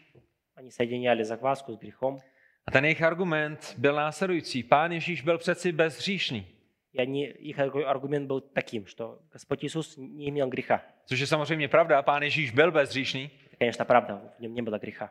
Они 0.57 0.71
соединяли 0.71 1.23
закваску 1.25 1.73
с 1.73 1.79
грехом, 1.79 2.21
A 2.67 2.71
ten 2.71 2.85
jejich 2.85 3.03
argument 3.03 3.75
byl 3.79 3.95
následující. 3.95 4.63
Pán 4.63 4.93
Ježíš 4.93 5.23
byl 5.23 5.39
přeci 5.39 5.73
bezhříšný, 5.73 6.47
и 6.93 6.99
они, 7.03 7.25
их 7.27 7.59
аргу- 7.59 7.85
аргумент 7.87 8.29
был 8.31 8.41
таким, 8.41 8.87
что 8.87 9.19
Господь 9.33 9.65
Иисус 9.65 9.97
не 9.97 10.29
имел 10.29 10.49
греха. 10.49 10.81
což 11.07 11.19
je 11.21 11.27
samozřejmě 11.27 11.69
pravda. 11.69 12.03
Pán 12.03 12.23
Ježíš 12.23 12.51
byl 12.51 12.73
bezhříšný. 12.73 13.31
Это, 13.57 13.57
конечно, 13.59 13.85
правда, 13.85 14.21
в 14.39 14.41
нем 14.43 14.55
не 14.55 14.63
было 14.63 14.79
греха. 14.79 15.11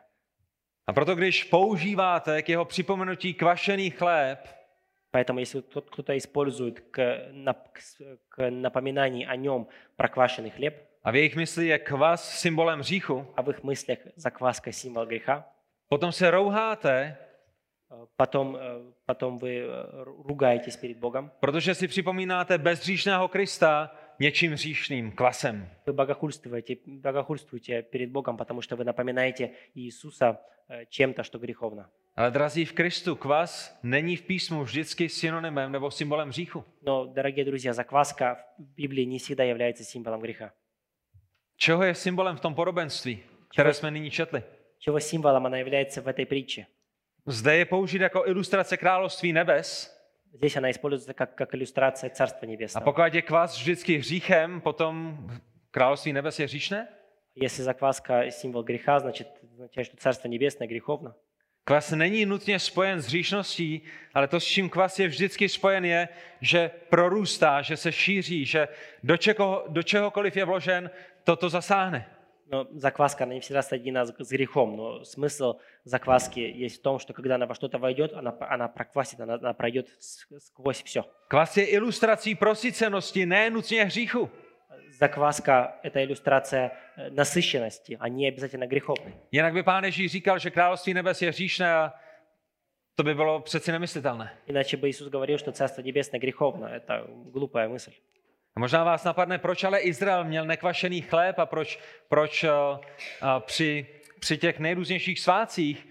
A 0.86 0.92
proto, 0.92 1.14
když 1.14 1.44
používáte 1.44 2.42
k 2.42 2.48
jeho 2.48 2.64
připomenutí 2.64 3.34
kvašený 3.34 3.90
chléb, 3.90 4.38
Поэтому 5.14 5.38
если 5.40 5.60
кто- 5.62 5.80
кто-то 5.82 6.16
использует 6.16 6.80
к, 6.80 6.98
нап- 7.32 7.68
к 7.72 7.80
с- 7.80 8.18
к 8.28 8.50
напоминанию 8.50 9.28
о 9.30 9.36
нем 9.36 9.66
проквашенный 9.96 10.50
хлеб, 10.50 10.74
a 11.04 11.10
v 11.10 11.14
jejich 11.16 11.36
mysli 11.36 11.66
je 11.66 11.78
kvas 11.78 12.38
symbolem 12.40 12.80
hříchu, 12.80 13.26
а 13.36 13.42
в 13.42 13.50
их 13.50 13.62
мыслях 13.62 13.98
закваска 14.16 14.72
символ 14.72 15.04
греха, 15.06 15.44
potom 15.88 16.12
se 16.12 16.30
rouháte, 16.30 17.16
э, 17.90 18.06
потом, 18.16 18.56
э, 18.56 18.92
потом 19.06 19.38
вы 19.38 19.48
э, 19.60 20.04
ру- 20.04 20.22
ругаетесь 20.28 20.76
перед 20.76 20.96
Богом, 20.96 21.30
protože 21.40 21.74
si 21.74 21.88
připomínáte 21.88 22.58
bezhříšného 22.58 23.28
Krista 23.28 23.90
něčím 24.18 24.52
hříšným, 24.52 25.12
kvasem. 25.12 25.68
вы 25.86 25.92
богохульствуете, 25.92 26.76
богохульствуете 26.86 27.82
перед 27.82 28.10
Богом, 28.10 28.36
потому 28.36 28.62
что 28.62 28.76
вы 28.76 28.84
напоминаете 28.84 29.52
Иисуса 29.74 30.40
э, 30.68 30.86
чем-то, 30.88 31.22
что 31.22 31.38
греховно. 31.38 31.90
Ale 32.16 32.30
drazí 32.30 32.64
v 32.64 32.72
Kristu, 32.72 33.16
kvas 33.16 33.78
není 33.82 34.16
v 34.16 34.22
písmu 34.22 34.64
vždycky 34.64 35.08
synonymem 35.08 35.72
nebo 35.72 35.90
symbolem 35.90 36.28
hříchu. 36.28 36.64
Но, 36.82 37.06
дорогие 37.06 37.44
друзья, 37.44 37.72
закваска 37.72 38.36
в 38.58 38.74
Библии 38.76 39.04
не 39.04 39.18
всегда 39.18 39.44
является 39.44 39.84
символом 39.84 40.20
греха. 40.20 40.52
Čeho 41.56 41.82
je 41.82 41.94
symbolem 41.94 42.36
v 42.36 42.40
tom 42.40 42.54
podobenství, 42.54 43.22
které 43.48 43.74
jsme 43.74 43.90
nyní 43.90 44.10
četli? 44.10 44.42
Чего 44.78 45.00
символом 45.00 45.46
она 45.46 45.58
является 45.58 46.02
в 46.02 46.06
этой 46.08 46.26
притче? 46.26 46.66
zde 47.26 47.56
je 47.56 47.64
použít 47.64 48.00
jako 48.00 48.26
ilustrace 48.26 48.76
království 48.76 49.32
nebes. 49.32 49.95
Здесь 50.34 50.56
она 50.56 50.70
используется 50.70 51.14
как, 51.14 51.34
как 51.34 51.54
иллюстрация 51.54 52.10
Царства 52.10 52.46
A 52.46 52.50
Небесного. 52.50 52.84
pokud 52.84 53.14
je 53.14 53.22
kvas 53.22 53.56
vždycky 53.56 53.98
hříchem, 53.98 54.60
potom 54.60 55.18
království 55.70 56.12
nebes 56.12 56.38
je 56.38 56.46
hříšné? 56.46 56.88
Если 57.36 57.62
закваска 57.62 58.30
символ 58.30 58.62
греха, 58.62 58.98
значит, 59.00 59.28
означает, 59.52 59.86
что 59.86 59.96
Царство 59.96 60.28
Небесное 60.28 60.68
греховно. 60.68 61.14
Kvas 61.64 61.90
není 61.90 62.26
nutně 62.26 62.58
spojen 62.58 63.00
s 63.02 63.06
hříšností, 63.06 63.82
ale 64.14 64.28
to, 64.28 64.40
s 64.40 64.44
čím 64.44 64.68
kvas 64.68 64.98
je 64.98 65.08
vždycky 65.08 65.48
spojen, 65.48 65.84
je, 65.84 66.08
že 66.40 66.70
prorůstá, 66.88 67.62
že 67.62 67.76
se 67.76 67.92
šíří, 67.92 68.44
že 68.44 68.68
do, 69.02 69.16
čeho, 69.16 69.64
do 69.68 69.82
čehokoliv 69.82 70.36
je 70.36 70.44
vložen, 70.44 70.90
toto 71.24 71.48
zasáhne. 71.48 72.06
Но 72.49 72.65
закваска, 72.71 73.25
она 73.25 73.33
не 73.33 73.41
всегда 73.41 73.61
соединена 73.61 74.05
с 74.05 74.29
грехом, 74.31 74.77
но 74.77 75.03
смысл 75.03 75.59
закваски 75.83 76.39
есть 76.39 76.79
в 76.79 76.81
том, 76.81 76.97
что 76.97 77.13
когда 77.13 77.35
она 77.35 77.45
во 77.45 77.55
что-то 77.55 77.77
войдет, 77.77 78.13
она, 78.13 78.33
она 78.39 78.69
проквасит, 78.69 79.19
она, 79.19 79.33
она 79.33 79.53
пройдет 79.53 79.89
сквозь 79.99 80.81
все. 80.83 81.03
Kvas 81.29 81.57
je 81.57 81.65
ilustrací 81.65 82.35
prosícenosti, 82.35 83.25
ne 83.25 83.49
nutně 83.49 83.83
hříchu. 83.83 84.29
Закваска– 84.89 85.79
это 85.83 86.03
иллюстрация 86.03 86.71
э, 86.97 87.09
насыщенности, 87.09 87.97
а 87.99 88.09
не 88.09 88.27
обязательно 88.27 88.67
греховной. 88.67 89.13
Jinak 89.31 89.53
by 89.53 89.63
pán 89.63 89.83
Ježíš 89.83 90.11
říkal, 90.11 90.39
že 90.39 90.51
království 90.51 90.93
nebes 90.93 91.21
je 91.21 91.29
hříšné 91.29 91.73
a 91.73 91.93
to 92.95 93.03
by 93.03 93.15
bylo 93.15 93.39
přeci 93.39 93.71
nemyslitelné. 93.71 94.29
Iначе 94.47 94.77
бы 94.77 94.89
Иисус 94.89 95.07
говорил, 95.09 95.37
что 95.37 95.51
Царство 95.51 95.81
Небесное 95.81 96.19
греховно. 96.19 96.65
Это 96.65 97.05
глупая 97.31 97.69
мысль. 97.69 97.93
A 98.56 98.60
možná 98.60 98.84
vás 98.84 99.04
napadne, 99.04 99.38
proč 99.38 99.64
ale 99.64 99.80
Izrael 99.80 100.24
měl 100.24 100.44
nekvašený 100.44 101.00
chléb 101.00 101.38
a 101.38 101.46
proč, 101.46 101.78
proč 102.08 102.44
uh, 102.44 102.50
uh, 102.50 103.40
při, 103.40 103.86
při 104.20 104.38
těch 104.38 104.58
nejrůznějších 104.58 105.20
svácích, 105.20 105.86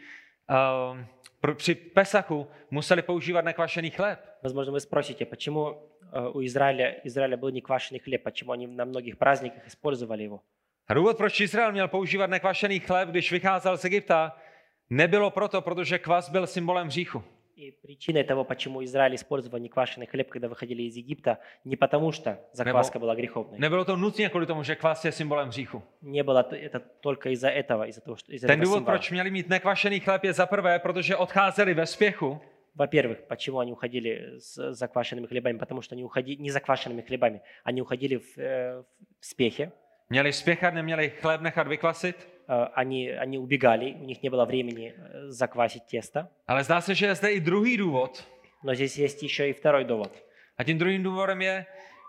uh, 0.50 0.98
pr- 1.44 1.56
při 1.56 1.76
Pesachu 1.76 2.48
museli 2.72 3.02
používat 3.02 3.46
nekvašený 3.46 3.90
chléb. 3.90 4.20
Возможно, 4.44 4.74
вы 4.74 4.80
спросите, 4.80 5.26
почему 5.26 5.78
э, 6.12 6.32
у 6.34 6.42
Израиля, 6.42 6.96
Израиля 7.04 7.38
был 7.38 7.52
неквашеный 7.52 8.00
хлеб, 8.00 8.24
почему 8.24 8.52
они 8.52 8.68
на 8.68 8.86
многих 8.86 9.18
праздниках 9.18 9.68
использовали 9.68 10.24
его. 10.24 10.42
A 10.88 10.94
důvod, 10.94 11.18
proč 11.18 11.40
Izrael 11.40 11.72
měl 11.72 11.88
používat 11.88 12.30
nekvašený 12.30 12.80
chléb, 12.80 13.10
když 13.10 13.32
vycházel 13.32 13.78
z 13.78 13.86
Egypta, 13.86 14.38
nebylo 14.90 15.30
proto, 15.30 15.62
protože 15.62 16.00
kvas 16.00 16.30
byl 16.30 16.48
symbolem 16.48 16.88
hříchu. 16.88 17.24
И 17.57 17.71
причиной 17.71 18.23
того, 18.23 18.45
почему 18.45 18.85
Израиль 18.85 19.15
использовал 19.15 19.59
неквашеный 19.59 20.07
хлеб, 20.07 20.29
когда 20.29 20.47
выходили 20.47 20.83
из 20.83 20.97
Египта, 20.97 21.39
не 21.65 21.75
потому 21.77 22.13
что 22.13 22.39
закваска 22.53 22.99
была 22.99 23.15
греховной. 23.17 23.59
Nebylo 23.59 23.85
to 23.85 23.97
nutně 23.97 24.29
kvůli 24.29 24.47
tomu, 24.47 24.63
že 24.63 24.75
kvas 24.77 25.05
je 25.05 25.13
symbolem 25.13 25.49
hříchu. 25.49 25.83
Не 26.03 26.23
было 26.23 26.47
это 26.53 26.81
только 27.01 27.31
из-за 27.31 27.49
этого, 27.49 27.89
из-за 27.89 28.01
того, 28.03 28.17
что 28.17 28.33
из-за 28.33 28.47
Ten 28.47 28.61
důvod, 28.61 28.85
proč 28.85 29.11
měli 29.11 29.31
mít 29.31 29.49
nekvašený 29.49 30.01
chléb, 30.01 30.25
je 30.25 30.33
za 30.33 30.47
prvé, 30.47 30.79
protože 30.79 31.17
odcházeli 31.17 31.75
ve 31.75 31.87
spěchu 31.87 32.41
Во-первых, 32.75 33.27
почему 33.29 33.59
они 33.59 33.73
уходили 33.73 34.39
с 34.39 34.73
заквашенными 34.73 35.27
хлебами? 35.27 35.59
Потому 35.59 35.81
что 35.81 35.95
они 35.95 36.05
уходили 36.05 36.43
не 36.43 36.51
заквашенными 36.51 37.03
хлебами, 37.03 37.41
они 37.65 37.83
уходили 37.83 38.17
в, 38.17 38.39
э, 38.39 38.83
в 39.21 39.27
спехе, 39.27 39.73
Měli 40.11 40.33
spěchat, 40.33 40.75
neměli 40.75 41.11
chléb 41.11 41.41
nechat 41.41 41.69
vykvasit, 41.69 42.29
Э, 42.48 42.68
они, 42.76 43.10
они 43.12 43.38
убегали, 43.38 43.94
у 43.94 44.06
них 44.06 44.24
не 44.24 44.30
было 44.30 44.46
времени 44.46 44.94
э, 44.98 45.30
заквасить 45.30 45.84
тесто. 45.88 46.28
ale 46.48 46.64
zdá 46.64 46.82
se, 46.82 46.96
že 46.96 47.06
je 47.06 47.16
zde 47.16 47.32
i 47.32 47.40
druhý 47.40 47.78
důvod. 47.78 48.24
Но 48.64 48.74
здесь 48.76 48.98
есть 48.98 49.24
еще 49.24 49.50
и 49.50 49.54
второй 49.54 49.84
довод. 49.86 50.12
A 50.58 50.64
tím 50.64 50.78
druhým 50.78 51.04
důvodem 51.04 51.42
je, 51.42 51.66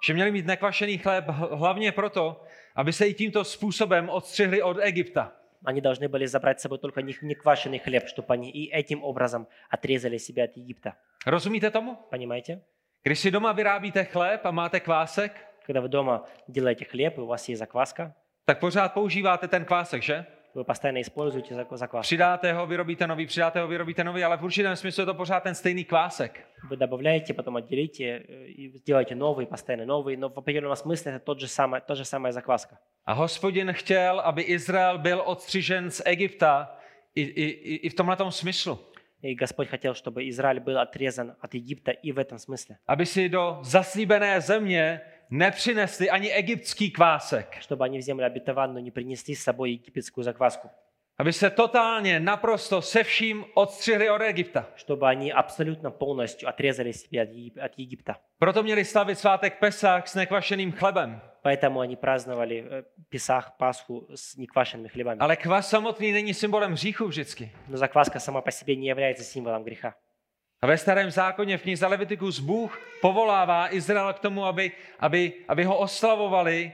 že 0.06 0.14
měli 0.14 0.30
mít 0.30 0.46
nekvašený 0.46 0.98
chléb 0.98 1.24
h- 1.28 1.48
hlavně 1.56 1.92
proto, 1.92 2.44
aby 2.74 2.92
se 2.92 3.06
i 3.06 3.14
tímto 3.14 3.44
způsobem 3.44 4.08
odstřihli 4.08 4.62
od 4.62 4.76
Egypta. 4.80 5.32
Они 5.64 5.80
должны 5.80 6.08
были 6.08 6.26
забрать 6.26 6.58
с 6.58 6.62
собой 6.62 6.78
только 6.78 7.02
не, 7.02 7.14
не 7.22 7.34
квашеный 7.34 7.78
хлеб, 7.78 8.02
чтобы 8.08 8.26
они 8.34 8.50
и 8.50 8.72
этим 8.74 9.04
образом 9.04 9.46
отрезали 9.70 10.18
себя 10.18 10.44
от 10.44 10.56
Египта. 10.56 10.92
Rozumíte 11.26 11.70
tomu? 11.70 11.96
Понимаете? 12.10 12.60
Když 13.02 13.18
si 13.18 13.30
doma 13.30 13.52
vyrábíte 13.52 14.04
chléb 14.04 14.46
a 14.46 14.50
máte 14.50 14.80
kvásek, 14.80 15.32
Когда 15.66 15.80
вы 15.80 15.88
дома 15.88 16.24
делаете 16.48 16.84
хлеб, 16.84 17.18
и 17.18 17.20
у 17.20 17.26
вас 17.26 17.48
есть 17.48 17.58
закваска, 17.60 18.14
tak 18.46 18.58
pořád 18.58 18.92
používáte 18.92 19.48
ten 19.48 19.64
kvásek, 19.64 20.02
že? 20.02 20.26
вы 20.54 20.64
постоянно 20.64 21.00
используете 21.00 21.54
зак- 21.54 21.76
закваску. 21.76 22.06
Přidáte 22.06 22.52
ho, 22.52 22.66
vyrobíte 22.66 23.06
nový, 23.06 23.26
přidáte 23.26 23.60
ho, 23.60 23.68
vyrobíte 23.68 24.04
nový, 24.04 24.24
ale 24.24 24.36
v 24.36 24.44
určitém 24.44 24.76
smyslu 24.76 25.00
je 25.02 25.06
to 25.06 25.14
pořád 25.14 25.42
ten 25.42 25.54
stejný 25.54 25.84
kvásek. 25.84 26.46
Вы 26.70 26.76
добавляете, 26.76 27.34
потом 27.34 27.56
отделите 27.56 28.04
э, 28.04 28.46
и 28.46 28.78
сделаете 28.78 29.14
новый, 29.14 29.46
постоянно 29.46 29.86
новый, 29.86 30.16
но 30.16 30.28
в 30.28 30.38
определенном 30.38 30.76
смысле 30.76 31.12
это 31.12 31.18
тот 31.18 31.40
же 31.40 31.48
самый, 31.48 31.80
та 31.80 31.94
же 31.94 32.04
самая 32.04 32.32
закваска. 32.32 32.78
A 33.06 33.12
hospodin 33.12 33.72
chtěl, 33.72 34.20
aby 34.20 34.42
Izrael 34.42 34.98
byl 34.98 35.22
odstřižen 35.24 35.90
z 35.90 36.02
Egypta 36.04 36.76
i, 37.14 37.22
i, 37.22 37.44
i 37.44 37.74
i 37.74 37.88
v 37.88 37.94
tomhle 37.94 38.16
smyslu. 38.30 38.78
И 39.22 39.34
Господь 39.34 39.68
хотел, 39.68 39.94
чтобы 39.94 40.28
Израиль 40.28 40.60
был 40.60 40.78
отрезан 40.78 41.36
от 41.40 41.54
Египта 41.54 41.92
и 41.92 42.12
в 42.12 42.18
этом 42.18 42.38
смысле. 42.38 42.76
Aby 42.88 43.06
si 43.06 43.28
do 43.28 43.58
zaslíbené 43.62 44.40
země 44.40 45.00
nepřinesli 45.30 46.10
ani 46.10 46.32
egyptský 46.32 46.90
kvásek. 46.90 47.58
Чтобы 47.60 47.84
они 47.84 47.98
в 47.98 48.02
землю 48.02 48.26
обетованную 48.26 48.84
не 48.84 48.90
принесли 48.90 49.34
с 49.34 49.42
собой 49.42 49.72
египетскую 49.72 50.24
закваску. 50.24 50.70
Aby 51.18 51.32
se 51.32 51.50
totálně, 51.50 52.20
naprosto 52.20 52.82
se 52.82 53.04
vším 53.04 53.44
odstřihli 53.54 54.10
od 54.10 54.22
Egypta. 54.22 54.66
Чтобы 54.76 55.08
они 55.08 55.32
абсолютно 55.32 55.90
полностью 55.90 56.48
отрезали 56.48 56.92
себя 56.92 57.22
от 57.22 57.28
Егип- 57.28 57.64
от 57.64 57.78
Египта. 57.78 58.16
Proto 58.38 58.62
měli 58.62 58.84
slavit 58.84 59.18
svátek 59.18 59.58
Pesach 59.58 60.08
s 60.08 60.14
nekvašeným 60.14 60.72
chlebem. 60.72 61.20
Поэтому 61.42 61.80
они 61.80 61.96
праздновали 61.96 62.64
э, 62.70 62.84
Песах, 63.08 63.56
Пасху 63.56 64.08
с 64.14 64.36
неквашенными 64.36 64.88
хлебами. 64.88 65.18
Ale 65.20 65.36
kvas 65.36 65.70
samotný 65.70 66.12
není 66.12 66.34
symbolem 66.34 66.72
hříchu 66.72 67.06
vždycky. 67.06 67.50
Но 67.68 67.76
закваска 67.76 68.20
сама 68.20 68.40
по 68.40 68.50
себе 68.50 68.76
не 68.76 68.86
является 68.86 69.24
символом 69.24 69.64
греха. 69.64 69.94
A 70.62 70.66
ve 70.66 70.78
starém 70.78 71.10
zákoně 71.10 71.58
v 71.58 71.62
knize 71.62 71.86
Levitikus 71.86 72.40
Bůh 72.40 72.80
povolává 73.00 73.74
Izrael 73.74 74.12
k 74.12 74.18
tomu, 74.18 74.44
aby, 74.44 74.72
aby, 75.00 75.32
aby 75.48 75.64
ho 75.64 75.78
oslavovali 75.78 76.72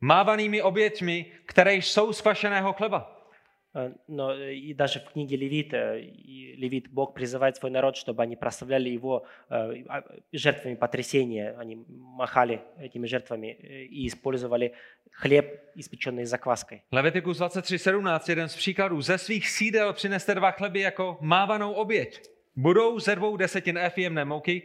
mávanými 0.00 0.62
oběťmi, 0.62 1.26
které 1.46 1.74
jsou 1.74 2.12
z 2.12 2.20
kvašeného 2.20 2.72
chleba. 2.72 3.18
Э, 3.74 3.92
Но 4.08 4.34
э, 4.34 4.54
и 4.54 4.74
даже 4.74 5.00
в 5.00 5.04
книге 5.04 5.36
Левит, 5.36 5.72
э, 5.72 6.00
и 6.00 6.56
Левит 6.56 6.90
Бог 6.90 7.14
призывает 7.14 7.56
свой 7.56 7.70
народ, 7.70 7.96
чтобы 7.96 8.22
они 8.22 8.36
прославляли 8.36 8.90
его 8.90 9.24
э, 9.48 9.84
а, 9.88 10.02
жертвами 10.32 10.74
потрясения. 10.74 11.54
Они 11.58 11.78
махали 11.88 12.60
этими 12.78 13.06
жертвами 13.06 13.46
э, 13.46 13.84
и 13.84 14.06
использовали 14.06 14.74
хлеб, 15.12 15.60
испеченный 15.74 16.24
закваской. 16.24 16.82
Levitikus 16.92 17.40
23.17, 17.40 18.30
jeden 18.30 18.48
z 18.48 18.56
příkladů. 18.56 19.00
Ze 19.00 19.18
svých 19.18 19.48
sídel 19.48 19.92
přineste 19.92 20.34
dva 20.34 20.50
chleby 20.50 20.80
jako 20.80 21.18
mávanou 21.20 21.72
oběť. 21.72 22.32
Budou 22.56 22.98
ze 22.98 23.14
dvou 23.14 23.36
desetin 23.36 23.78
ef 23.78 23.98
jemné 23.98 24.24
mouky, 24.24 24.62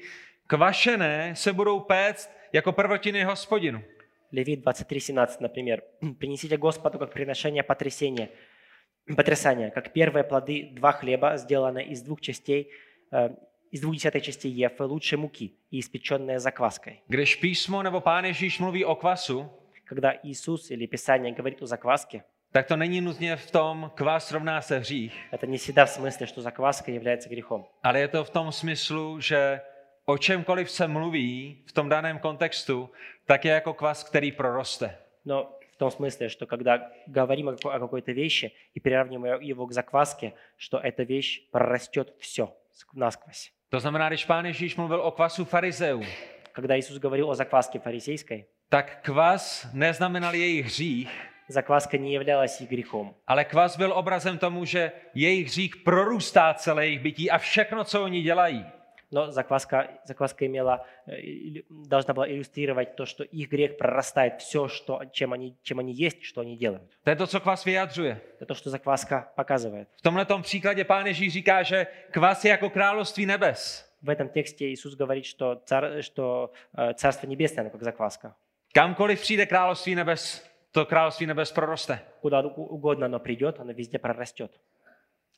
kvašené 0.48 1.36
se 1.36 1.54
budou 1.54 1.80
péct 1.80 2.30
jako 2.54 2.72
prvotiny 2.72 3.24
hospodinu. 3.24 3.82
Левит 4.32 4.66
23.17, 4.66 5.38
например. 5.40 5.84
«Принесите 6.20 6.58
Господу 6.58 7.00
как 7.00 7.14
приношение 7.14 7.64
потрясения, 7.64 8.30
потрясания, 9.16 9.72
как 9.72 9.94
первые 9.94 10.24
плоды 10.24 10.70
два 10.72 10.92
хлеба, 10.92 11.38
сделанные 11.38 11.86
из 11.86 12.02
двух 12.02 12.20
частей, 12.22 12.72
э, 13.12 13.30
из 13.72 13.82
двух 13.82 13.96
десятой 13.96 14.22
частей 14.22 14.52
ефы 14.52 14.84
лучшей 14.84 15.18
муки 15.18 15.56
и 15.72 15.80
испеченные 15.80 16.40
закваской». 16.40 17.02
Když 17.08 17.36
písmo 17.36 17.84
nebo 17.84 18.02
pán 18.02 18.26
Ježíš 18.26 18.60
mluví 18.60 18.86
o 18.86 18.96
kvasu, 18.96 19.50
Когда 19.86 20.20
Иисус 20.24 20.72
или 20.72 20.86
Писание 20.86 21.34
говорит 21.34 21.62
о 21.62 21.66
закваске, 21.66 22.24
tak 22.52 22.68
to 22.68 22.76
není 22.78 23.02
nutně 23.02 23.36
v 23.36 23.52
tom, 23.52 23.92
kvas 23.96 24.32
rovná 24.32 24.62
se 24.62 24.80
hřích, 24.80 25.28
это 25.34 25.48
не 25.48 25.58
всегда 25.58 25.86
в 25.86 25.90
смысле, 25.90 26.28
что 26.28 26.42
закваска 26.42 26.92
является 26.92 27.30
грехом. 27.30 27.66
ale 27.84 28.00
je 28.00 28.08
to 28.08 28.24
v 28.24 28.30
tom 28.30 28.52
smyslu, 28.52 29.20
že 29.22 29.62
o 30.06 30.18
čemkoliv 30.18 30.72
se 30.72 30.88
mluví 30.88 31.64
v 31.66 31.72
tom 31.72 31.90
daném 31.90 32.20
kontextu, 32.20 32.90
tak 33.26 33.46
je 33.46 33.52
jako 33.52 33.74
kvas, 33.74 34.04
který 34.04 34.32
proroste. 34.32 34.98
Но 35.26 35.50
в 35.74 35.78
том 35.78 35.92
смысле, 35.92 36.30
что 36.30 36.46
когда 36.48 36.80
говорим 37.08 37.48
о 37.50 37.52
какой- 37.52 37.76
о 37.76 37.80
какой-то 37.80 38.12
вещи 38.14 38.52
и 38.76 38.80
приравниваем 38.80 39.42
его 39.42 39.68
к 39.68 39.74
закваске, 39.74 40.32
что 40.58 40.78
эта 40.80 41.04
вещь 41.06 41.42
прорастет 41.52 42.14
все 42.18 42.48
насквозь. 42.94 43.52
To 43.70 43.80
znamená, 43.80 44.10
když 44.10 44.26
pán 44.26 44.46
Ježíš 44.46 44.76
mluvil 44.76 45.02
o 45.02 45.12
kvasu 45.12 45.46
farizeů, 45.46 46.02
Когда 46.54 46.76
Иисус 46.78 46.98
говорил 46.98 47.30
о 47.30 47.36
закваске 47.36 47.80
фарисейской, 47.80 48.46
tak 48.70 49.02
kvas 49.02 49.68
neznamenal 49.74 50.36
jejich 50.36 50.66
hřích, 50.66 51.10
закваска 51.52 51.98
не 51.98 52.14
являлась 52.14 52.62
и 52.62 52.66
грехом. 52.66 53.16
ale 53.28 53.46
kvas 53.46 53.78
byl 53.78 53.94
obrazem 53.94 54.38
tomu, 54.38 54.66
že 54.66 54.92
jejich 55.14 55.48
hřích 55.48 55.76
prorůstá 55.76 56.54
celé 56.54 56.86
jejich 56.86 57.00
bytí 57.00 57.32
a 57.32 57.38
všechno, 57.38 57.84
co 57.84 58.04
oni 58.04 58.22
dělají. 58.22 58.66
Но 59.12 59.32
закваска, 59.32 59.88
закваска 60.04 60.46
имела, 60.46 60.86
э, 61.08 61.16
или- 61.16 61.64
должна 61.70 62.14
была 62.14 62.28
иллюстрировать 62.28 62.96
то, 62.96 63.06
что 63.06 63.24
их 63.24 63.50
грех 63.50 63.78
прорастает 63.78 64.34
все, 64.38 64.68
что, 64.68 65.00
чем, 65.12 65.34
они, 65.34 65.56
чем 65.64 65.80
они 65.80 65.94
есть, 65.94 66.24
что 66.24 66.42
они 66.42 66.58
делают. 66.58 66.92
To 67.04 67.10
je 67.10 67.16
to, 67.16 67.28
co 67.28 67.40
kvas 67.40 67.66
vyjadřuje. 67.66 68.22
Это 68.42 68.46
то, 68.46 68.54
что 68.56 68.70
закваска 68.70 69.32
показывает. 69.38 69.86
V 69.98 70.02
tomhle 70.02 70.26
příkladě 70.42 70.84
pán 70.84 71.08
Ježíš 71.08 71.34
říká, 71.34 71.64
že 71.64 71.88
kvas 72.12 72.46
je 72.46 72.52
jako 72.52 72.70
království 72.70 73.26
nebes. 73.26 73.88
В 74.04 74.10
этом 74.10 74.30
тексте 74.30 74.66
Иисус 74.66 74.96
говорит, 74.96 75.26
что, 75.26 75.56
цар, 75.66 75.92
что 76.02 76.52
э, 76.78 76.94
Царство 76.94 77.28
Небесное, 77.28 77.62
оно 77.62 77.70
как 77.70 77.84
закваска. 77.84 78.36
Kamkoliv 78.74 79.22
přijde 79.22 79.46
království 79.46 79.96
nebes, 79.96 80.50
to 80.72 80.86
království 80.86 81.26
nebes 81.26 81.52
proroste. 81.52 82.00
Куда 82.22 82.42
у- 82.42 82.64
угодно 82.64 83.06
оно 83.06 83.20
придет, 83.20 83.60
оно 83.60 83.74
везде 83.74 84.00
прорастет. 84.00 84.52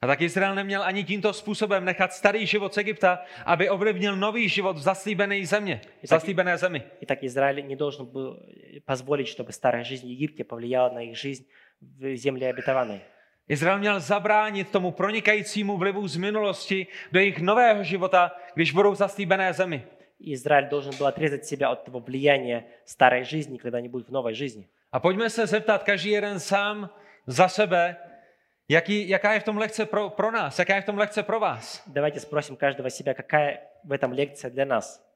A 0.02 0.08
tak 0.08 0.22
Izrael 0.22 0.56
neměl 0.56 0.84
ani 0.84 1.04
tímto 1.04 1.34
způsobem 1.34 1.86
nechat 1.86 2.14
starý 2.14 2.46
život 2.46 2.74
z 2.74 2.78
Egypta, 2.78 3.20
aby 3.46 3.70
ovlivnil 3.70 4.16
nový 4.16 4.50
život 4.50 4.78
v 4.78 4.82
zaslíbené 4.82 5.46
země, 5.46 5.82
v 6.04 6.08
zaslíbené 6.08 6.58
zemi. 6.58 6.84
Итак, 7.02 7.24
Израиль 7.24 7.68
не 7.68 7.76
должен 7.76 8.06
был 8.06 8.40
позволить, 8.86 9.28
чтобы 9.28 9.52
старая 9.52 9.84
жизнь 9.84 10.08
в 10.08 10.10
Египте 10.10 10.44
повлияла 10.44 10.90
на 10.90 11.02
их 11.02 11.18
жизнь 11.18 11.46
в 11.82 12.16
земле 12.16 12.50
обетованной. 12.50 13.02
Izrael 13.50 13.80
měl 13.80 14.00
zabránit 14.00 14.70
tomu 14.70 14.92
pronikajícímu 14.92 15.78
vlivu 15.78 16.08
z 16.08 16.18
minulosti 16.18 16.88
do 17.12 17.20
jejich 17.20 17.40
nového 17.42 17.84
života, 17.84 18.32
když 18.54 18.72
budou 18.72 18.92
v 18.92 18.96
zaslíbené 18.96 19.54
zemi. 19.54 19.84
Израиль 20.20 20.70
должен 20.70 20.94
был 20.98 21.08
отрезать 21.08 21.46
себя 21.46 21.70
от 21.70 21.84
того 21.84 22.00
влияния 22.00 22.64
старой 22.86 23.24
жизни, 23.24 23.58
когда 23.58 23.78
они 23.78 23.88
будут 23.90 24.08
в 24.08 24.12
новой 24.12 24.34
жизни. 24.34 24.68
A 24.94 25.00
pojďme 25.00 25.30
se 25.30 25.48
zeptat 25.48 25.84
každý 25.84 26.10
jeden 26.10 26.40
sám 26.40 26.90
za 27.28 27.48
sebe, 27.48 27.96
jaký, 28.70 29.10
jaká 29.10 29.34
je 29.34 29.40
v 29.40 29.44
tom 29.44 29.58
lekce 29.58 29.86
pro, 29.86 30.10
pro 30.10 30.32
nás, 30.32 30.60
jaká 30.60 30.76
je 30.76 30.82
v 30.82 30.86
tom 30.86 30.98
lekce 30.98 31.24
pro 31.24 31.40
vás. 31.40 31.84
Давайте 31.88 32.20
спросим 32.20 32.56
каждого 32.56 32.90
себя, 32.90 33.14
какая 33.14 33.60
в 33.84 33.92
этом 33.92 34.12
лекция 34.12 34.50
для 34.50 34.66
нас. 34.66 35.10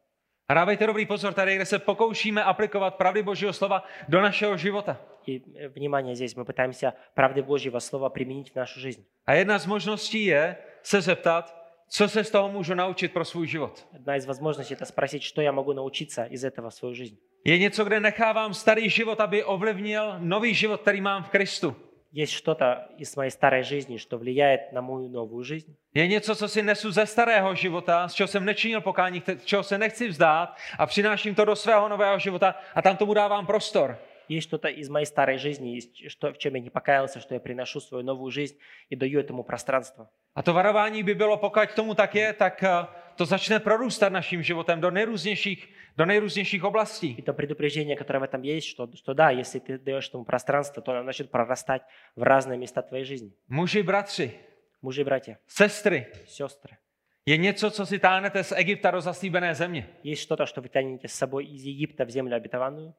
A 0.47 0.53
dávejte 0.53 0.87
dobrý 0.87 1.05
pozor 1.05 1.33
tady, 1.33 1.55
kde 1.55 1.65
se 1.65 1.79
pokoušíme 1.79 2.43
aplikovat 2.43 2.95
pravdy 2.95 3.23
Božího 3.23 3.53
slova 3.53 3.83
do 4.09 4.21
našeho 4.21 4.57
života. 4.57 4.97
И 5.25 5.39
э, 5.39 5.69
внимание 5.69 6.15
здесь, 6.15 6.35
мы 6.35 6.45
пытаемся 6.45 6.93
правды 7.15 7.41
Божьего 7.41 7.79
Слова 7.79 8.09
применить 8.09 8.51
в 8.51 8.55
нашу 8.55 8.79
жизнь. 8.79 9.05
A 9.25 9.33
jedna 9.33 9.59
z 9.59 9.65
možností 9.65 10.25
je 10.25 10.57
se 10.83 11.01
zeptat, 11.01 11.55
co 11.87 12.09
se 12.09 12.23
z 12.23 12.31
toho 12.31 12.49
můžu 12.49 12.73
naučit 12.73 13.13
pro 13.13 13.25
svůj 13.25 13.47
život. 13.47 13.87
Одна 13.95 14.15
из 14.17 14.25
возможностей – 14.25 14.77
это 14.77 14.85
спросить, 14.85 15.23
что 15.23 15.41
я 15.41 15.51
могу 15.51 15.73
научиться 15.73 16.25
из 16.25 16.43
этого 16.43 16.69
в 16.69 16.73
свою 16.73 16.95
жизнь. 16.95 17.17
Je 17.47 17.57
něco, 17.57 17.85
kde 17.85 17.99
nechávám 17.99 18.53
starý 18.53 18.89
život, 18.89 19.19
aby 19.21 19.43
ovlivnil 19.43 20.15
nový 20.19 20.53
život, 20.53 20.81
který 20.81 21.01
mám 21.01 21.23
v 21.23 21.29
Kristu. 21.29 21.75
Есть 22.15 22.33
что-то 22.33 22.89
из 22.97 23.15
моей 23.15 23.31
старой 23.31 23.63
жизни, 23.63 23.97
что 23.97 24.17
влияет 24.19 24.71
на 24.71 24.81
мою 24.81 25.09
новую 25.09 25.43
жизнь. 25.43 25.75
Je 25.93 26.07
něco, 26.07 26.35
co 26.35 26.47
si 26.47 26.61
nesu 26.61 26.91
ze 26.91 27.05
starého 27.05 27.55
života, 27.55 28.07
z 28.07 28.13
čeho 28.13 28.27
jsem 28.27 28.45
nečinil 28.45 28.81
pokání, 28.81 29.23
z 29.37 29.45
čeho 29.45 29.63
se 29.63 29.77
nechci 29.77 30.07
vzdát 30.07 30.57
a 30.77 30.85
přináším 30.85 31.35
to 31.35 31.45
do 31.45 31.55
svého 31.55 31.89
nového 31.89 32.19
života 32.19 32.55
a 32.75 32.81
tam 32.81 32.97
tomu 32.97 33.13
dávám 33.13 33.45
prostor. 33.45 33.97
Есть 34.29 34.47
что-то 34.47 34.67
из 34.69 34.89
моей 34.89 35.05
старой 35.05 35.37
жизни, 35.37 35.75
из- 35.77 35.89
что, 36.07 36.33
в 36.33 36.37
чем 36.37 36.55
я 36.55 36.61
не 36.61 36.69
покаялся, 36.69 37.19
что 37.19 37.33
я 37.33 37.39
приношу 37.39 37.79
свою 37.79 38.03
новую 38.05 38.31
жизнь 38.31 38.55
и 38.89 38.95
даю 38.95 39.19
этому 39.19 39.43
пространство. 39.43 40.07
A 40.35 40.41
to 40.41 40.53
varování 40.53 41.03
by 41.03 41.15
bylo, 41.15 41.37
pokud 41.37 41.73
tomu 41.75 41.93
tak 41.93 42.15
je, 42.15 42.33
tak 42.33 42.63
eh, 42.63 42.69
to 43.17 43.25
začne 43.25 43.59
prorůstat 43.59 44.13
naším 44.13 44.43
životem 44.43 44.81
do 44.81 44.91
nejrůznějších, 44.91 45.69
do 45.97 46.05
nejrůznějších 46.05 46.63
oblastí. 46.63 47.15
И 47.19 47.21
то 47.21 47.33
предупреждение, 47.33 47.97
которое 47.97 48.19
в 48.19 48.23
этом 48.23 48.41
есть, 48.43 48.67
что, 48.67 48.89
что 48.95 49.13
да, 49.13 49.29
если 49.29 49.59
ты 49.59 49.77
даешь 49.77 50.09
этому 50.09 50.25
пространство, 50.25 50.81
то 50.81 50.91
оно 50.91 51.03
начнет 51.03 51.31
прорастать 51.31 51.81
в 52.15 52.23
разные 52.23 52.57
места 52.57 52.81
твоей 52.81 53.05
жизни. 53.05 53.31
Muži, 53.49 53.83
bratři, 53.83 54.31
Мужи 54.83 55.01
и 55.01 55.03
братья, 55.05 55.37
sestry, 55.47 56.07
сестры, 56.25 56.77
je 57.25 57.37
něco, 57.37 57.71
co 57.71 57.85
si 57.85 57.99
táhnete 57.99 58.43
z 58.43 58.51
Egypta 58.51 58.91
do 58.91 59.01
zaslíbené 59.01 59.55
země. 59.55 59.87
есть 60.03 60.21
что-то, 60.21 60.45
что 60.45 60.61
вы 60.61 60.69
тянете 60.69 61.07
с 61.07 61.13
собой 61.13 61.45
из 61.45 61.63
Египта 61.63 62.05
в 62.05 62.09
землю 62.09 62.35
обетованную? 62.35 62.93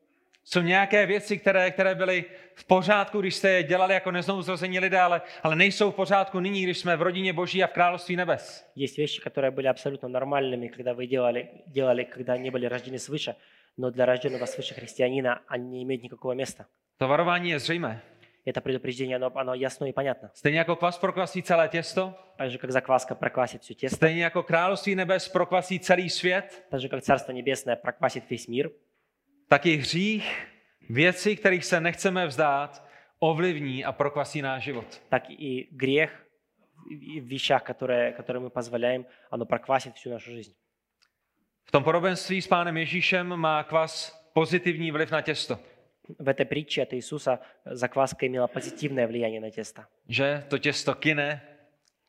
Jsou 0.49 0.61
nějaké 0.61 1.07
věci, 1.07 1.39
které, 1.39 1.71
které 1.71 1.95
byly 1.95 2.25
v 2.55 2.65
pořádku, 2.65 3.21
když 3.21 3.35
jste 3.35 3.51
je 3.51 3.63
dělali 3.63 3.95
jako 3.95 4.11
neznouzrození 4.11 4.81
lidé, 4.81 5.01
ale, 5.01 5.23
ale 5.43 5.57
nejsou 5.57 5.91
v 5.91 5.95
pořádku 5.95 6.41
nyní, 6.41 6.63
když 6.63 6.79
jsme 6.79 6.97
v 6.97 7.03
rodině 7.03 7.33
Boží 7.33 7.65
a 7.65 7.67
v 7.67 7.73
království 7.73 8.17
nebes. 8.17 8.65
Есть 8.77 8.99
вещи, 8.99 9.21
которые 9.21 9.51
были 9.51 9.69
абсолютно 9.69 10.09
нормальными, 10.09 10.69
когда 10.69 10.93
вы 10.93 11.07
делали, 11.07 11.49
делали, 11.67 12.05
когда 12.05 12.33
они 12.33 12.51
были 12.51 12.67
рождены 12.67 12.99
свыше, 12.99 13.35
но 13.77 13.91
для 13.91 14.07
рожденного 14.07 14.47
свыше 14.47 14.75
христианина 14.75 15.41
они 15.49 15.69
не 15.69 15.83
имеют 15.83 16.03
никакого 16.03 16.35
места. 16.35 16.67
To 16.99 17.09
varování 17.09 17.51
je 17.51 17.59
zřejmé. 17.59 18.01
Это 18.47 18.61
предупреждение, 18.61 19.17
оно, 19.17 19.33
оно 19.35 19.55
ясно 19.55 19.87
и 19.87 19.93
понятно. 19.93 20.31
Stejně 20.35 20.59
jako 20.59 20.77
kvas 20.77 20.99
prokvasí 20.99 21.43
celé 21.43 21.69
těsto, 21.69 22.15
Так 22.37 22.51
же, 22.51 22.59
как 22.59 22.71
закваска 22.71 23.15
проквасит 23.15 23.63
все 23.63 23.75
тесто, 23.75 23.97
stejně 23.97 24.25
jako 24.25 24.43
království 24.43 24.95
nebes 24.95 25.29
prokvasí 25.29 25.81
celý 25.81 26.11
svět, 26.11 26.65
так 26.71 26.81
же, 26.81 26.89
как 26.89 27.03
Царство 27.03 27.33
Небесное 27.33 27.77
проквасит 27.77 28.31
весь 28.31 28.49
мир, 28.49 28.71
tak 29.49 29.67
i 29.67 29.77
hřích, 29.77 30.47
věci, 30.91 31.37
kterých 31.37 31.65
se 31.65 31.81
nechceme 31.81 32.27
vzdát, 32.27 32.89
ovlivní 33.19 33.85
a 33.85 33.93
prokvasí 33.93 34.43
náš 34.43 34.63
život. 34.63 35.03
так 35.09 35.31
и 35.31 35.69
грех 35.73 36.27
в 37.21 37.29
вещах, 37.29 37.65
которые, 37.65 38.13
которые 38.13 38.43
мы 38.43 38.51
позволяем, 38.51 39.07
оно 39.31 39.47
проквасит 39.47 39.95
всю 39.97 40.11
нашу 40.11 40.31
жизнь. 40.31 40.55
V 41.65 41.71
tom 41.71 41.85
podobenství 41.85 42.43
s 42.43 42.47
pánem 42.47 42.77
Ježíšem 42.77 43.37
má 43.37 43.63
kvas 43.63 44.13
pozitivní 44.33 44.91
vliv 44.91 45.11
na 45.11 45.21
těsto. 45.21 45.59
В 46.19 46.29
этой 46.29 46.45
притче 46.45 46.83
от 46.83 46.93
Иисуса 46.93 47.41
закваска 47.65 48.27
имела 48.27 48.47
позитивное 48.47 49.07
влияние 49.07 49.41
на 49.41 49.51
тесто. 49.51 49.85
Že 50.09 50.45
to 50.49 50.59
těsto 50.59 50.95
kine, 50.95 51.41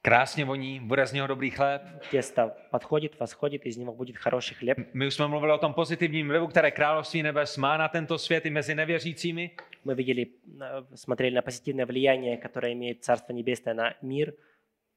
krásně 0.01 0.45
voní, 0.45 0.80
bude 0.80 1.08
z 1.08 1.14
něho 1.14 1.28
dobrý 1.28 1.49
chléb. 1.49 1.82
Тесто 2.12 2.51
подходит, 2.72 3.20
восходит, 3.20 3.66
из 3.66 3.78
него 3.78 3.93
будет 3.93 4.18
хороший 4.18 4.56
хлеб. 4.56 4.78
My 4.93 5.08
už 5.08 5.14
jsme 5.14 5.28
mluvili 5.28 5.53
o 5.53 5.58
tom 5.58 5.74
pozitivním 5.74 6.28
vlivu, 6.28 6.47
které 6.47 6.72
království 6.72 7.24
nebes 7.24 7.58
má 7.58 7.78
na 7.78 7.88
tento 7.88 8.18
svět 8.18 8.45
i 8.45 8.49
mezi 8.49 8.76
nevěřícími. 8.76 9.51
Мы 9.86 9.95
видели, 9.95 10.28
э, 10.60 10.86
смотрели 10.95 11.36
на 11.36 11.41
позитивное 11.41 11.86
влияние, 11.86 12.38
которое 12.38 12.74
имеет 12.74 13.03
Царство 13.03 13.34
Небесное 13.34 13.74
на 13.74 13.93
мир. 14.01 14.34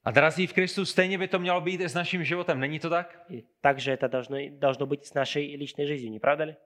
A 0.04 0.11
drazí 0.11 0.46
v 0.46 0.52
Kristu, 0.52 0.84
stejně 0.84 1.18
by 1.18 1.28
to 1.28 1.38
mělo 1.38 1.61
být 1.61 1.80
i 1.80 1.88
s 1.88 1.94
naším 1.94 2.24
životem, 2.24 2.61
není 2.61 2.78
to 2.78 2.90
tak? 2.90 3.18
И 3.30 3.44
также 3.61 3.92
это 3.92 4.09
должно, 4.09 4.36
должно 4.50 4.86
быть 4.86 5.02
и 5.02 5.06
с 5.06 5.14
нашей 5.14 5.56
личной 5.56 5.86
жизнью, 5.86 6.12
не 6.12 6.20
правда 6.20 6.44
ли? 6.44 6.56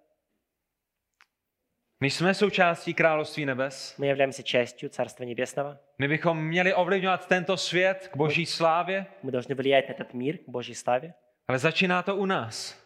My 2.00 2.10
jsme 2.10 2.34
součástí 2.34 2.94
království 2.94 3.46
nebes. 3.46 3.94
Мы 3.98 4.06
являемся 4.06 4.42
частью 4.42 4.88
Царства 4.90 5.24
Небесного. 5.24 5.78
My 5.98 6.08
bychom 6.08 6.44
měli 6.46 6.74
ovlivňovat 6.74 7.26
tento 7.28 7.56
svět 7.56 8.08
k 8.12 8.16
boží 8.16 8.46
slávě, 8.46 9.06
Мы 9.24 9.30
должны 9.30 9.54
влиять 9.54 9.88
на 9.88 9.94
этот 9.94 10.12
мир, 10.14 10.38
к 10.38 10.48
Божьей 10.48 10.74
славе. 10.74 11.14
ale 11.48 11.58
začíná 11.58 12.02
to 12.02 12.16
u 12.16 12.26
nás. 12.26 12.76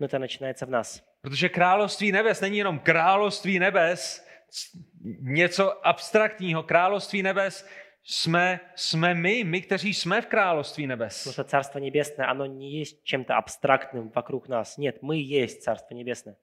Но 0.00 0.06
это 0.06 0.18
начинается 0.18 0.66
в 0.66 0.70
нас. 0.70 1.02
Protože 1.22 1.48
království 1.48 2.12
nebes 2.12 2.40
není 2.40 2.58
jenom 2.58 2.78
království 2.78 3.58
nebes, 3.58 4.26
c- 4.50 4.78
něco 5.20 5.86
abstraktního. 5.86 6.62
Království 6.62 7.22
nebes 7.22 7.66
jsme, 8.04 8.60
jsme 8.74 9.14
my, 9.14 9.44
my, 9.44 9.60
kteří 9.62 9.94
jsme 9.94 10.20
v 10.22 10.26
království 10.26 10.86
nebes. 10.86 11.18
Потому 11.18 11.32
что 11.32 11.44
Царство 11.44 11.78
Небесное, 11.78 12.26
оно 12.30 12.46
не 12.46 12.80
есть 12.80 13.04
чем-то 13.04 13.34
абстрактным 13.34 14.10
вокруг 14.14 14.48
нас. 14.48 14.78
Нет, 14.78 15.02
мы 15.02 15.16
и 15.18 15.40
есть 15.42 15.62
Царство 15.62 15.94
Небесное. 15.94 16.36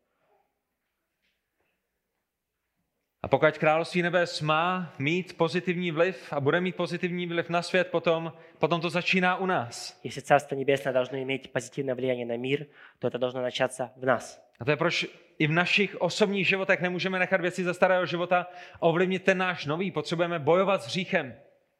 A 3.24 3.28
pokud 3.28 3.58
království 3.58 4.02
nebes 4.02 4.42
má 4.42 4.94
mít 5.00 5.38
pozitivní 5.38 5.92
vliv 5.92 6.34
a 6.34 6.40
bude 6.40 6.62
mít 6.62 6.76
pozitivní 6.76 7.28
vliv 7.28 7.50
na 7.50 7.62
svět, 7.62 7.88
potom, 7.88 8.34
potom 8.60 8.82
to 8.82 8.90
začíná 8.90 9.36
u 9.36 9.46
nás. 9.46 10.00
Если 10.04 10.22
Царство 10.22 10.56
Небесное 10.56 10.94
должно 10.94 11.18
иметь 11.18 11.52
позитивное 11.52 11.96
влияние 11.96 12.26
на 12.26 12.38
мир, 12.38 12.66
то 13.00 13.08
это 13.08 13.18
должно 13.18 13.42
начаться 13.42 13.90
в 13.98 14.06
нас. 14.06 14.42
A 14.60 14.66
to 14.66 14.72
je 14.72 14.78
proč 14.78 15.06
i 15.40 15.48
v 15.48 15.52
našich 15.52 16.02
osobních 16.02 16.48
životech 16.48 16.82
nemůžeme 16.82 17.20
nechat 17.20 17.42
věci 17.42 17.64
ze 17.64 17.74
starého 17.74 18.06
života 18.06 18.48
ovlivnit 18.80 19.24
ten 19.24 19.38
náš 19.38 19.66
nový. 19.66 19.92
Potřebujeme 19.92 20.40
bojovat 20.40 20.84
s 20.84 20.88
hříchem. 20.88 21.36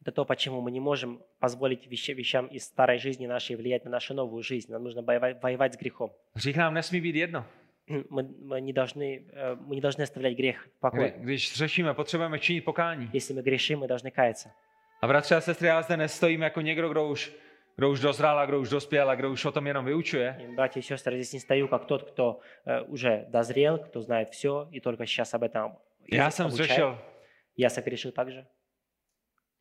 Это 0.06 0.12
то, 0.12 0.26
почему 0.26 0.62
мы 0.62 0.72
не 0.72 0.80
можем 0.80 1.20
позволить 1.40 1.88
вещи- 1.88 2.14
вещам 2.14 2.48
из 2.48 2.64
старой 2.64 2.98
жизни 2.98 3.28
нашей 3.28 3.56
влиять 3.56 3.86
на 3.86 3.92
нашу 3.92 4.14
новую 4.14 4.44
жизнь. 4.44 4.72
Нам 4.72 4.84
нужно 4.84 5.02
воевать, 5.02 5.44
воевать 5.44 5.74
с 5.74 5.78
грехом. 5.78 6.12
Hřích 6.36 6.58
nám 6.58 6.74
nesmí 6.74 7.02
být 7.02 7.16
jedno. 7.16 7.46
Мы, 8.10 8.24
мы, 8.44 8.62
не 8.62 8.74
должны, 8.74 9.26
э, 9.34 9.56
мы 9.68 9.76
не 9.76 9.82
должны 9.82 10.02
оставлять 10.04 10.38
грех 10.38 10.68
в 10.78 10.80
покое. 10.80 11.10
Kdy- 11.12 11.24
Když 11.24 11.54
řešíme, 11.56 11.94
potřebujeme 11.94 12.40
činit 12.40 12.66
pokání. 12.66 13.10
Если 13.14 13.36
мы 13.36 13.44
gрешим, 13.44 13.80
мы 13.80 13.88
должны 13.88 14.12
kаяться. 14.12 14.50
A 15.02 15.08
bratři 15.08 15.36
a 15.36 15.42
sestry, 15.42 15.68
já 15.68 15.82
zde 15.82 15.98
nestojím 15.98 16.42
jako 16.42 16.62
někdo, 16.62 16.90
kdo 16.90 17.08
už, 17.08 17.34
kdo 17.76 17.90
už 17.90 18.00
dozrál 18.00 18.40
a 18.40 18.46
kdo 18.46 18.60
už 18.60 18.70
dospěl 18.70 19.10
a 19.10 19.16
kdo 19.16 19.32
už 19.32 19.46
o 19.46 19.52
tom 19.52 19.68
jenom 19.68 19.86
vyučuje. 19.86 20.38
И, 20.40 20.48
Братья 20.56 20.80
и 20.80 20.84
сестры, 20.84 21.16
здесь 21.16 21.34
не 21.34 21.40
стою 21.40 21.68
как 21.68 21.86
тот, 21.86 22.12
кто 22.12 22.40
э, 22.66 22.82
уже 22.88 23.26
дозрел, 23.30 23.78
кто 23.80 24.02
знает 24.02 24.30
все 24.30 24.68
и 24.72 24.80
только 24.82 25.06
сейчас 25.06 25.34
об 25.34 25.44
этом 25.44 25.76
Já 26.12 26.32
jsem 26.32 26.46
обучает. 26.46 26.68
zřešil 26.70 26.98
Я 27.58 27.70
согрешил 27.70 28.12
также. 28.12 28.46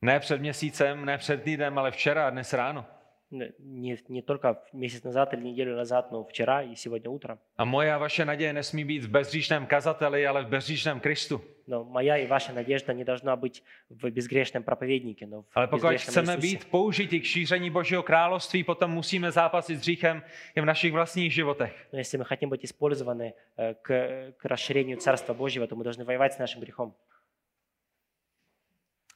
ne 0.02 0.20
před 0.20 0.40
měsícem, 0.40 1.04
ne 1.04 1.18
před 1.18 1.42
týdnem, 1.42 1.78
ale 1.78 1.90
včera 1.90 2.26
a 2.26 2.30
dnes 2.30 2.52
ráno. 2.52 2.86
Н- 3.32 3.52
Не, 3.58 3.96
не 4.08 4.22
только 4.22 4.56
месяц 4.72 5.02
назад 5.04 5.34
или 5.34 5.42
неделю 5.42 5.76
назад, 5.76 6.12
но 6.12 6.22
вчера 6.24 6.62
и 6.62 6.76
сегодня 6.76 7.10
утром. 7.10 7.38
A 7.56 7.64
moje 7.64 7.92
a 7.92 7.98
vaše 7.98 8.24
naděje 8.24 8.52
nesmí 8.52 8.84
být 8.84 9.04
v 9.04 9.08
bezříšném 9.08 9.66
kazateli, 9.66 10.26
ale 10.26 10.44
v 10.44 10.48
bezříšném 10.48 11.00
Kristu. 11.00 11.40
Но 11.68 11.84
моя 11.84 12.16
и 12.16 12.26
ваша 12.26 12.52
надежда 12.52 12.92
не 12.92 13.04
должна 13.04 13.36
быть 13.36 13.62
в 13.90 14.10
безгрешном 14.10 14.62
проповеднике, 14.62 15.26
но 15.26 15.42
в 15.42 15.46
Ale 15.54 15.66
pokud 15.66 15.82
безгрешном 15.82 16.12
chceme 16.12 16.34
Иисусе. 16.34 16.56
být 16.56 16.70
použiti 16.70 17.20
k 17.20 17.24
šíření 17.24 17.70
Božího 17.70 18.02
království, 18.02 18.64
potom 18.64 18.90
musíme 18.90 19.32
zápasit 19.32 19.76
s 19.78 19.80
hříchem 19.80 20.22
i 20.56 20.60
v 20.60 20.64
našich 20.64 20.92
vlastních 20.92 21.34
životech. 21.34 21.72
Но 21.92 21.98
если 21.98 22.18
мы 22.18 22.24
хотим 22.24 22.48
быть 22.48 22.64
использованы 22.64 23.32
э, 23.58 23.74
к, 23.82 24.32
к 24.36 24.44
расширению 24.44 24.98
Царства 24.98 25.34
Божьего, 25.34 25.66
то 25.66 25.74
мы 25.76 25.82
должны 25.84 26.04
воевать 26.04 26.32
с 26.34 26.38
нашим 26.38 26.60
грехом. 26.62 26.94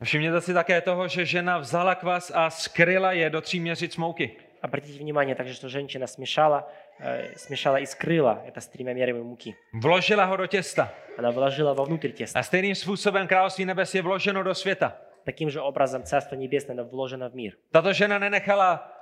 Všimněte 0.04 0.40
si 0.40 0.54
také 0.54 0.80
toho, 0.80 1.08
že 1.08 1.24
žena 1.24 1.58
vzala 1.58 1.94
kvas 1.94 2.32
a 2.34 2.50
skryla 2.50 3.12
je 3.12 3.30
do 3.30 3.40
tří 3.40 3.60
měřic 3.60 3.96
mouky. 3.96 4.36
Обратите 4.62 4.98
внимание 4.98 5.34
также, 5.34 5.54
что 5.54 5.68
женщина 5.68 6.06
смешала, 6.06 6.68
э, 7.00 7.32
смешала 7.36 7.76
и 7.76 7.86
скрыла 7.86 8.42
это 8.46 8.60
с 8.60 8.68
тремя 8.68 8.94
мерами 8.94 9.22
муки. 9.22 9.54
Vložila 9.82 10.24
ho 10.24 10.36
do 10.36 10.46
těsta. 10.46 10.92
Она 11.18 11.30
вложила 11.30 11.72
вовнутрь 11.72 12.12
теста. 12.12 12.38
A 12.38 12.42
stejným 12.42 12.74
způsobem 12.74 13.26
království 13.26 13.64
nebes 13.64 13.94
je 13.94 14.02
vloženo 14.02 14.42
do 14.42 14.54
světa. 14.54 14.96
Таким 15.24 15.50
же 15.50 15.60
образом 15.60 16.02
Царство 16.02 16.36
Небесное 16.36 16.74
оно 16.74 16.84
вложено 16.84 17.30
в 17.30 17.34
мир. 17.34 17.52
Tato 17.72 17.92
žena 17.92 18.18
nenechala 18.18 18.92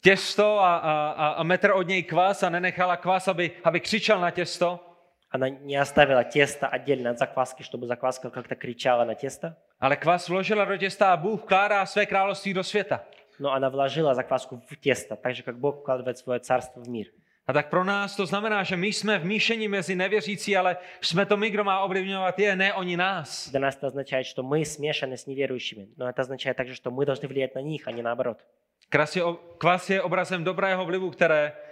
těsto 0.00 0.60
a, 0.60 0.76
a, 0.76 1.10
a, 1.10 1.28
a 1.28 1.42
metr 1.42 1.70
od 1.70 1.88
něj 1.88 2.02
kvas 2.02 2.42
a 2.42 2.50
nenechala 2.50 2.96
kvas, 2.96 3.28
aby, 3.28 3.50
aby 3.64 3.80
křičel 3.80 4.20
na 4.20 4.30
těsto, 4.30 4.80
Она 5.34 5.48
не 5.48 5.76
оставила 5.76 6.24
тесто 6.24 6.66
отдельно 6.66 7.10
от 7.10 7.18
закваски, 7.18 7.62
чтобы 7.62 7.86
закваска 7.86 8.30
как-то 8.30 8.56
кричала 8.56 9.04
на 9.04 9.14
тесто, 9.14 9.56
ale 9.78 9.96
kvas 9.96 10.28
vložila 10.28 10.64
do 10.64 10.76
těsta 10.76 11.12
a 11.12 11.16
Bůh 11.16 11.40
vkládá 11.42 11.86
své 11.86 12.06
království 12.06 12.54
do 12.54 12.64
světa. 12.64 13.00
но 13.40 13.52
она 13.52 13.70
вложила 13.70 14.14
закваску 14.14 14.62
в 14.70 14.76
тесто, 14.76 15.16
так 15.16 15.34
же, 15.34 15.42
как 15.42 15.58
Бог 15.58 15.80
вкладывает 15.80 16.18
свое 16.18 16.38
царство 16.40 16.80
в 16.80 16.88
мир. 16.88 17.06
A 17.46 17.52
tak 17.52 17.70
pro 17.70 17.84
nás 17.84 18.16
to 18.16 18.26
znamená, 18.26 18.62
že 18.62 18.76
my 18.76 18.86
jsme 18.86 19.18
v 19.18 19.24
míšení 19.24 19.68
mezi 19.68 19.94
nevěřící, 19.94 20.56
ale 20.56 20.76
jsme 21.00 21.26
to 21.26 21.36
my, 21.36 21.50
kdo 21.50 21.64
má 21.64 21.80
ovlivňovat 21.80 22.38
je, 22.38 22.56
ne 22.56 22.74
oni 22.74 22.96
nás. 22.96 23.50
Для 23.50 23.60
нас 23.60 23.76
это 23.76 23.86
означает, 23.86 24.26
что 24.26 24.42
мы 24.42 24.64
смешаны 24.64 25.16
с 25.16 25.26
неверующими, 25.26 25.88
но 25.96 26.08
это 26.08 26.22
означает 26.22 26.56
также, 26.56 26.74
что 26.74 26.90
мы 26.90 27.06
должны 27.06 27.28
влиять 27.28 27.54
на 27.54 27.60
них, 27.60 27.88
а 27.88 27.90
не 27.90 28.02
наоборот. 28.02 28.38
Kras 28.90 29.16
je, 29.16 29.22
kvas 29.58 29.90
je 29.90 30.02
obrazem 30.02 30.44
dobrého 30.44 30.84
vlivu, 30.84 31.10
které, 31.10 31.52
a, 31.52 31.63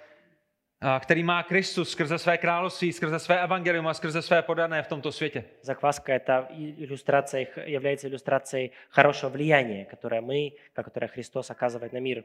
který 1.01 1.23
má 1.23 1.43
Kristus 1.43 1.91
skrze 1.91 2.19
své 2.19 2.39
království, 2.39 2.93
skrze 2.93 3.19
své 3.19 3.43
evangelium 3.43 3.87
a 3.87 3.95
skrze 3.95 4.23
své 4.23 4.43
podané 4.43 4.83
v 4.83 4.87
tomto 4.89 5.13
světě. 5.13 5.45
Закваска 5.63 6.13
это 6.19 6.47
и- 6.51 6.75
иллюстрацией, 6.85 7.45
х- 7.47 7.61
является 7.67 8.07
иллюстрацией 8.09 8.71
хорошего 8.91 9.31
влияния, 9.33 9.85
которое 9.85 10.21
мы, 10.21 10.53
которое 10.75 11.09
Христос 11.09 11.51
оказывает 11.51 11.93
на 11.93 12.01
мир. 12.01 12.25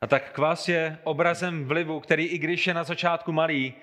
A 0.00 0.06
tak 0.06 0.32
kvas 0.32 0.68
je 0.68 0.98
obrazem 1.04 1.64
vlivu, 1.64 2.00
který 2.00 2.26
i 2.26 2.38
když 2.38 2.66
je 2.66 2.74
na 2.74 2.84
začátku 2.84 3.32
malý, 3.32 3.74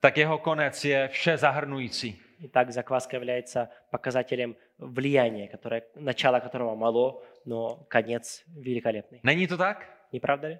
tak 0.00 0.16
jeho 0.16 0.38
konec 0.38 0.84
je 0.84 1.08
vše 1.08 1.36
zahrnující. 1.36 2.20
Итак, 2.44 2.70
закваска 2.72 3.16
является 3.16 3.68
показателем 3.90 4.54
влияния, 4.78 5.48
которое, 5.48 5.82
начало 5.96 6.40
которого 6.40 6.74
мало, 6.76 7.22
но 7.46 7.84
конец 7.88 8.42
великолепный. 8.56 9.20
Není 9.22 9.46
to 9.46 9.56
tak? 9.56 9.86
Не 10.12 10.20
правда 10.20 10.48
ли? 10.48 10.58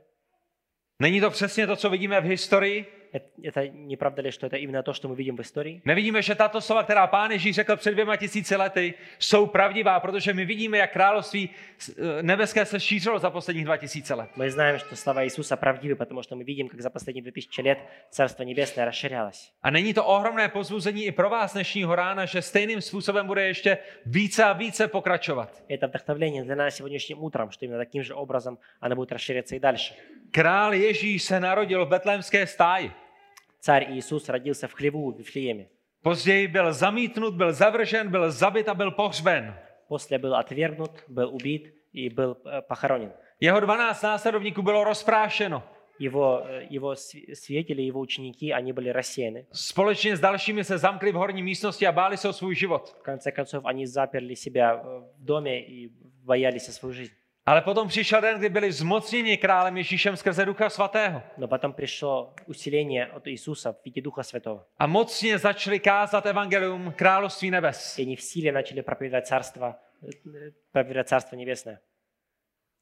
Není 1.00 1.22
to 1.22 1.30
přesně 1.30 1.68
to, 1.68 1.76
co 1.76 1.90
vidíme 1.90 2.22
v 2.22 2.26
historii? 2.26 2.86
Это, 3.15 3.27
это 3.43 3.69
не 3.69 3.97
правда 3.97 4.23
ли, 4.23 4.33
что 4.33 4.47
это 4.47 4.57
именно 4.57 4.83
то, 4.83 4.93
что 4.93 5.09
мы 5.09 5.15
видим 5.15 5.37
в 5.37 5.41
истории? 5.41 5.81
Nevidíme, 5.85 6.23
že 6.23 6.35
tato 6.35 6.61
slova, 6.61 6.83
která 6.83 7.07
pán 7.07 7.31
Ježíš 7.31 7.57
řekl 7.57 7.77
před 7.77 7.91
dvěma 7.91 8.17
tisíci 8.17 8.57
lety, 8.57 8.95
jsou 9.19 9.47
pravdivá, 9.47 10.01
protože 10.01 10.33
my 10.33 10.45
vidíme, 10.45 10.79
jak 10.79 10.93
království 10.93 11.51
eh, 11.51 12.23
nebeské 12.23 12.65
se 12.65 12.81
šířilo 12.81 13.19
za 13.19 13.31
posledních 13.31 13.65
dva 13.65 13.77
tisíce 13.77 14.15
let. 14.15 14.31
Мы 14.37 14.51
знаем, 14.51 14.79
что 14.79 14.97
слова 14.97 15.25
Иисуса 15.25 15.57
правдивы, 15.57 15.95
потому 15.95 16.23
что 16.23 16.37
мы 16.37 16.45
видим, 16.45 16.69
как 16.69 16.81
за 16.81 16.91
последние 16.91 17.23
2000 17.23 17.63
лет 17.63 17.79
Царство 18.11 18.43
Небесное 18.43 18.85
расширялось. 18.85 19.53
A 19.63 19.71
není 19.71 19.95
to 19.95 20.05
ohromné 20.05 20.49
pozbuzení 20.49 21.05
i 21.05 21.13
pro 21.13 21.31
vás 21.31 21.53
dnešního 21.53 21.95
rána, 21.95 22.25
že 22.25 22.43
stejným 22.43 22.81
způsobem 22.81 23.27
bude 23.27 23.47
ještě 23.47 23.79
více 24.07 24.45
a 24.45 24.53
více 24.53 24.89
pokračovat. 24.89 25.63
Это 25.71 25.87
вдохновление 25.87 26.45
для 26.45 26.57
нас 26.57 26.75
сегодняшним 26.75 27.23
утром, 27.23 27.51
что 27.51 27.65
именно 27.65 27.85
таким 27.85 28.03
же 28.03 28.15
образом 28.15 28.59
оно 28.81 28.97
будет 28.97 29.13
расширяться 29.13 29.57
и 29.57 29.61
дальше. 29.61 29.95
Král 30.35 30.75
Ježíš 30.75 31.23
se 31.23 31.41
narodil 31.41 31.87
v 31.87 31.89
betlémské 31.89 32.47
stáji. 32.47 32.91
Царь 33.61 33.93
Иисус 33.93 34.29
родился 34.29 34.69
в 34.69 34.73
хлеву 34.73 35.13
в 35.13 35.17
Вифлееме. 35.19 35.67
Později 36.03 36.49
byl 36.49 36.73
zamítnut, 36.73 37.35
byl 37.35 37.53
zavržen, 37.53 38.11
byl 38.11 38.31
zabit 38.31 38.69
a 38.69 38.75
byl 38.75 38.91
pohřben. 38.91 39.55
После 39.89 40.19
был 40.19 40.35
отвергнут, 40.35 40.91
был 41.09 41.35
убит 41.35 41.75
и 41.93 42.09
был 42.09 42.37
э, 42.45 42.63
похоронен. 42.63 43.13
Jeho 43.41 43.61
12 43.61 44.03
následovníků 44.03 44.63
bylo 44.63 44.85
rozprášeno. 44.85 45.63
Его, 46.01 46.41
э, 46.47 46.67
его 46.77 46.95
св- 46.97 47.35
свидетели, 47.35 47.83
его 47.83 48.01
ученики, 48.01 48.53
они 48.53 48.73
были 48.73 48.89
рассеяны. 48.93 49.47
Společně 49.53 50.17
s 50.17 50.21
dalšími 50.21 50.65
se 50.65 50.79
zamkli 50.79 51.13
v 51.13 51.15
horní 51.15 51.43
místnosti 51.43 51.87
a 51.87 51.93
báli 51.93 52.17
se 52.17 52.29
o 52.29 52.33
svůj 52.33 52.55
život. 52.55 52.97
В 53.01 53.03
конце 53.03 53.33
концов, 53.33 53.65
они 53.65 53.87
заперли 53.87 54.35
себя 54.37 54.75
э, 54.75 55.01
в 55.17 55.25
доме 55.25 55.61
и 55.61 55.91
боялись 56.25 56.69
о 56.69 56.73
свою 56.73 56.93
жизнь. 56.93 57.13
Ale 57.49 57.61
potom 57.61 57.89
přišel 57.89 58.21
den, 58.21 58.39
kdy 58.39 58.49
byli 58.49 58.73
zmocněni 58.73 59.37
králem 59.37 59.77
Ježíšem 59.77 60.17
skrze 60.17 60.45
Ducha 60.45 60.71
Svatého. 60.71 61.23
Но 61.37 61.49
потом 61.49 61.73
пришло 61.73 62.35
усиление 62.47 63.07
от 63.07 63.27
Иисуса 63.27 63.73
в 63.73 63.85
виде 63.85 64.03
Духа 64.03 64.23
Святого. 64.23 64.65
A 64.79 64.87
mocně 64.87 65.39
začali 65.39 65.81
kázat 65.81 66.27
evangelium 66.27 66.93
království 66.97 67.51
nebes. 67.51 67.99
И 67.99 68.03
они 68.03 68.17
в 68.17 68.23
силе 68.23 68.53
начали 68.53 68.81
проповедовать 68.81 69.27
Царство, 69.27 69.77
э, 70.03 70.51
проповедовать 70.73 71.09
Царство 71.09 71.37
Небесное. 71.37 71.79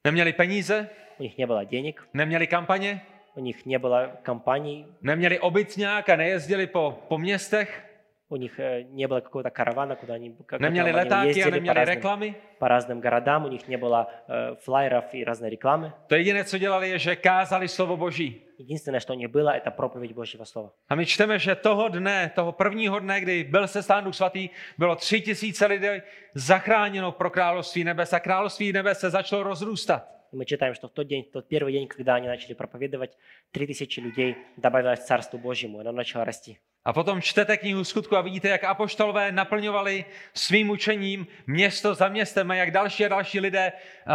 Neměli 0.05 0.33
peníze, 0.33 0.89
У 1.19 1.23
них 1.23 1.39
не 1.39 1.47
было 1.47 1.65
денег, 1.65 2.09
neměli 2.15 2.47
kampaně, 2.47 3.03
у 3.35 3.41
них 3.41 3.67
не 3.67 3.79
было 3.79 4.17
компаний, 4.23 4.87
neměli 5.03 5.39
obytňák 5.39 6.09
a 6.09 6.17
nejezdili 6.17 6.67
po, 6.67 7.03
po 7.09 7.19
městech, 7.19 7.86
у 8.33 8.37
них 8.37 8.59
э, 8.59 8.83
не 8.83 9.07
было 9.07 9.21
какого-то 9.21 9.51
каравана, 9.51 9.95
куда 9.95 10.15
они, 10.15 10.31
к 10.31 10.59
neměli 10.59 10.93
которому 10.93 10.99
они 10.99 11.09
letáky 11.09 11.27
a 11.27 11.29
ездили 11.29 11.45
по 11.45 11.55
neměli 11.55 11.75
разным, 11.75 11.95
reklamy. 11.95 12.35
по 12.59 12.69
разным 12.69 13.01
городам, 13.01 13.45
у 13.45 13.49
них 13.49 13.69
не 13.69 13.77
было 13.77 14.09
э, 14.29 14.57
флайеров 14.65 15.15
и 15.15 15.25
разной 15.25 15.51
рекламы. 15.51 15.93
To 16.09 16.15
jediné, 16.15 16.45
co 16.45 16.59
dělali, 16.59 16.91
je, 16.91 16.99
že 16.99 17.17
kázali 17.17 17.69
slovo 17.69 17.97
Boží. 17.97 18.43
Единственное, 18.59 19.01
что 19.01 19.13
у 19.13 19.17
них 19.17 19.31
было, 19.31 19.51
это 19.51 19.71
проповедь 19.71 20.13
Божьего 20.13 20.45
Слова. 20.45 20.73
A 20.89 20.95
my 20.95 21.07
čteme, 21.07 21.39
že 21.39 21.55
toho 21.55 21.89
dne, 21.89 22.31
toho 22.35 22.53
prvního 22.53 22.99
dne, 22.99 23.21
kdy 23.21 23.45
byl 23.45 23.69
se 23.69 23.81
Duch 24.05 24.15
svatý, 24.15 24.51
bylo 24.79 24.97
tři 24.97 25.21
tisíce 25.21 25.67
lidí 25.67 26.03
zachráněno 26.35 27.13
pro 27.13 27.31
království 27.31 27.85
nebes 27.85 28.13
a 28.13 28.21
království 28.21 28.73
nebes 28.73 28.99
se 29.01 29.11
začalo 29.11 29.43
rozrůstat. 29.43 30.09
И 30.33 30.37
мы 30.37 30.47
читаем, 30.47 30.75
что 30.75 30.89
в 30.89 30.93
тот 30.93 31.07
день, 31.07 31.25
в 31.25 31.31
тот 31.31 31.47
первый 31.47 31.73
день, 31.73 31.87
когда 31.87 32.15
они 32.15 32.27
начали 32.27 32.55
проповедовать, 32.55 33.19
3000 33.51 34.01
людей 34.01 34.37
добавилось 34.57 35.01
к 35.01 35.05
Царству 35.05 35.39
Божьему, 35.39 35.79
и 35.79 35.81
оно 35.83 35.93
начало 35.93 36.25
расти. 36.25 36.59
A 36.87 36.93
potom 36.93 37.23
čtete 37.23 37.57
knihu 37.57 37.85
skutku 37.85 38.17
a 38.17 38.21
vidíte, 38.21 38.49
jak 38.49 38.65
apoštolové 38.65 39.33
naplňovali 39.33 40.05
svým 40.35 40.71
učením 40.71 41.27
město 41.47 41.95
za 41.95 42.09
městem 42.09 42.51
a 42.51 42.55
jak 42.55 42.71
další 42.71 43.05
a 43.05 43.09
další 43.09 43.41
lidé 43.41 43.73
uh, 43.73 44.15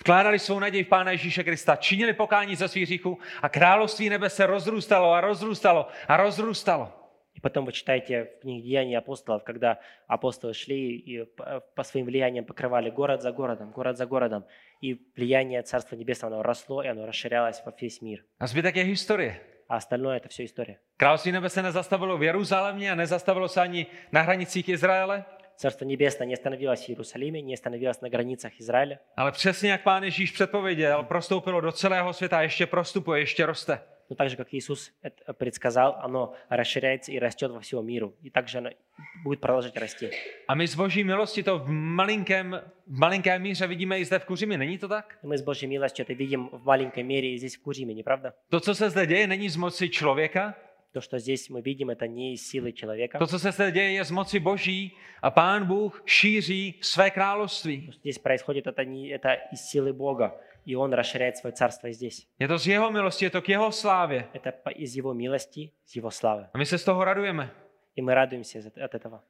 vkládali 0.00 0.38
svou 0.38 0.58
naději 0.58 0.84
v 0.84 0.88
Pána 0.88 1.10
Ježíše 1.10 1.44
Krista, 1.44 1.76
činili 1.76 2.12
pokání 2.12 2.56
ze 2.56 2.68
svých 2.68 2.84
hříchů 2.84 3.18
a 3.42 3.48
království 3.48 4.08
nebe 4.08 4.30
se 4.30 4.46
rozrůstalo 4.46 5.12
a 5.12 5.20
rozrůstalo 5.20 5.88
a 6.08 6.16
rozrůstalo. 6.16 6.92
И 7.36 7.40
потом 7.40 7.64
вы 7.64 7.72
читаете 7.72 8.24
в 8.24 8.40
книге 8.40 8.62
Деяний 8.62 8.96
апостолов, 8.96 9.42
когда 9.42 9.78
апостолы 10.06 10.54
шли 10.54 10.96
и 10.96 11.24
по 11.24 11.60
по 11.74 11.82
своим 11.82 12.06
влияниям 12.06 12.44
покрывали 12.44 12.90
город 12.90 13.22
за 13.22 13.32
городом, 13.32 13.72
город 13.72 13.96
за 13.96 14.06
городом. 14.06 14.44
И 14.80 15.00
влияние 15.16 15.62
Царства 15.62 15.96
Небесного 15.96 16.36
оно 16.36 16.42
росло, 16.44 16.82
и 16.82 16.86
оно 16.86 17.06
расширялось 17.06 17.60
во 17.66 17.72
весь 17.80 18.00
мир. 18.02 18.24
A 18.38 18.46
zbytek 18.46 18.76
je 18.76 18.84
historie. 18.84 19.47
А 19.68 19.76
остальное 19.76 20.16
это 20.16 20.28
все 20.28 20.44
история. 20.44 20.76
Království 20.96 21.32
nebe 21.32 21.48
se 21.48 21.62
nezastavilo 21.62 22.18
v 22.18 22.22
Jeruzalémě 22.22 22.92
a 22.92 22.94
nezastavilo 22.94 23.48
se 23.48 23.60
ani 23.60 23.86
na 24.12 24.20
hranicích 24.22 24.68
Izraele, 24.68 25.24
Царство 25.56 25.84
Небесное 25.84 26.26
не 26.26 26.34
остановилось 26.34 26.84
в 26.84 26.88
Иерусалиме, 26.88 27.40
не 27.42 27.54
остановилось 27.54 28.00
на 28.00 28.08
границах 28.08 28.52
Израиля. 28.60 28.98
ale 29.16 29.32
přesně 29.32 29.70
jak 29.70 29.82
Pán 29.82 30.04
Ježíš 30.04 30.30
předpověděl, 30.32 31.02
prostoupilo 31.02 31.60
do 31.60 31.72
celého 31.72 32.12
světa 32.12 32.38
a 32.38 32.42
ještě 32.42 32.66
prostupuje, 32.66 33.20
ještě 33.20 33.46
roste. 33.46 33.80
Но 34.09 34.15
так 34.15 34.29
же, 34.29 34.35
как 34.37 34.53
Иисус 34.53 34.91
это 35.03 35.33
предсказал, 35.33 35.99
оно 36.01 36.35
расширяется 36.49 37.11
и 37.11 37.19
растет 37.19 37.51
во 37.51 37.59
всему 37.59 37.81
миру. 37.83 38.15
И 38.23 38.29
также 38.29 38.57
оно 38.57 38.69
будет 39.23 39.39
продолжать 39.39 39.77
расти. 39.77 40.09
A 40.47 40.55
my 40.55 40.67
z 40.67 40.75
boží 40.75 41.03
milosti 41.03 41.43
to 41.43 41.59
v 41.59 41.69
malinkém, 41.69 42.61
v 42.87 42.99
malinké 42.99 43.39
míře 43.39 43.67
vidíme 43.67 43.99
i 43.99 44.05
zde 44.05 44.19
v 44.19 44.25
Kuřimi, 44.25 44.57
není 44.57 44.77
to 44.77 44.87
tak? 44.87 45.19
И 45.23 45.27
мы 45.27 45.37
с 45.37 45.41
Божьей 45.43 45.69
милостью 45.69 46.05
это 46.05 46.13
видим 46.13 46.49
в 46.51 46.65
маленькой 46.65 47.03
мере 47.03 47.33
и 47.33 47.37
здесь 47.37 47.57
в 47.57 47.61
Куриме, 47.61 47.93
не 47.93 48.03
правда? 48.03 48.33
To, 48.49 48.59
co 48.59 48.75
se 48.75 48.89
zde 48.89 49.05
děje, 49.05 49.27
není 49.27 49.49
z 49.49 49.55
moci 49.55 49.89
člověka, 49.89 50.55
То, 50.91 51.01
что 51.01 51.19
здесь 51.19 51.49
мы 51.49 51.61
видим, 51.61 51.91
это 51.91 52.07
не 52.07 52.33
из 52.33 52.49
силы 52.49 52.73
человека. 52.73 53.19
to, 53.19 53.27
co 53.27 53.39
se 53.39 53.71
děje, 53.71 53.91
je 53.91 54.05
z 54.05 54.11
moci 54.11 54.39
boží 54.39 54.97
a 55.21 55.31
pán 55.31 55.65
Bůh 55.65 56.03
šíří 56.05 56.75
své 56.81 57.11
království. 57.11 57.85
То, 57.85 57.91
что 57.91 57.99
здесь 57.99 58.17
происходит, 58.17 58.67
это, 58.67 58.83
не, 58.85 59.13
это 59.13 59.37
из 59.53 59.61
силы 59.69 59.93
Бога. 59.93 60.33
И 60.68 60.76
Он 60.76 60.92
расширяет 60.92 61.36
свое 61.36 61.52
царство 61.52 61.86
и 61.88 61.92
здесь. 61.92 62.26
Je 62.38 62.48
to 62.48 62.58
z 62.58 62.66
jeho 62.66 62.90
milosti, 62.90 63.24
je 63.24 63.30
to 63.30 63.42
k 63.42 63.48
jeho 63.48 63.72
slávě. 63.72 64.24
Это 64.34 64.52
по- 64.52 64.70
из 64.70 64.96
Его 64.96 65.14
милости, 65.14 65.70
из 65.86 65.96
Его 65.96 66.10
славы. 66.10 66.46
A 66.54 66.58
my 66.58 66.66
se 66.66 66.78
z 66.78 66.84
toho 66.84 67.04
radujeme. 67.04 67.50
И 67.96 68.02
мы 68.02 68.14
радуемся 68.14 68.60
за- 68.62 68.70
от 68.84 68.94
этого. 68.94 69.20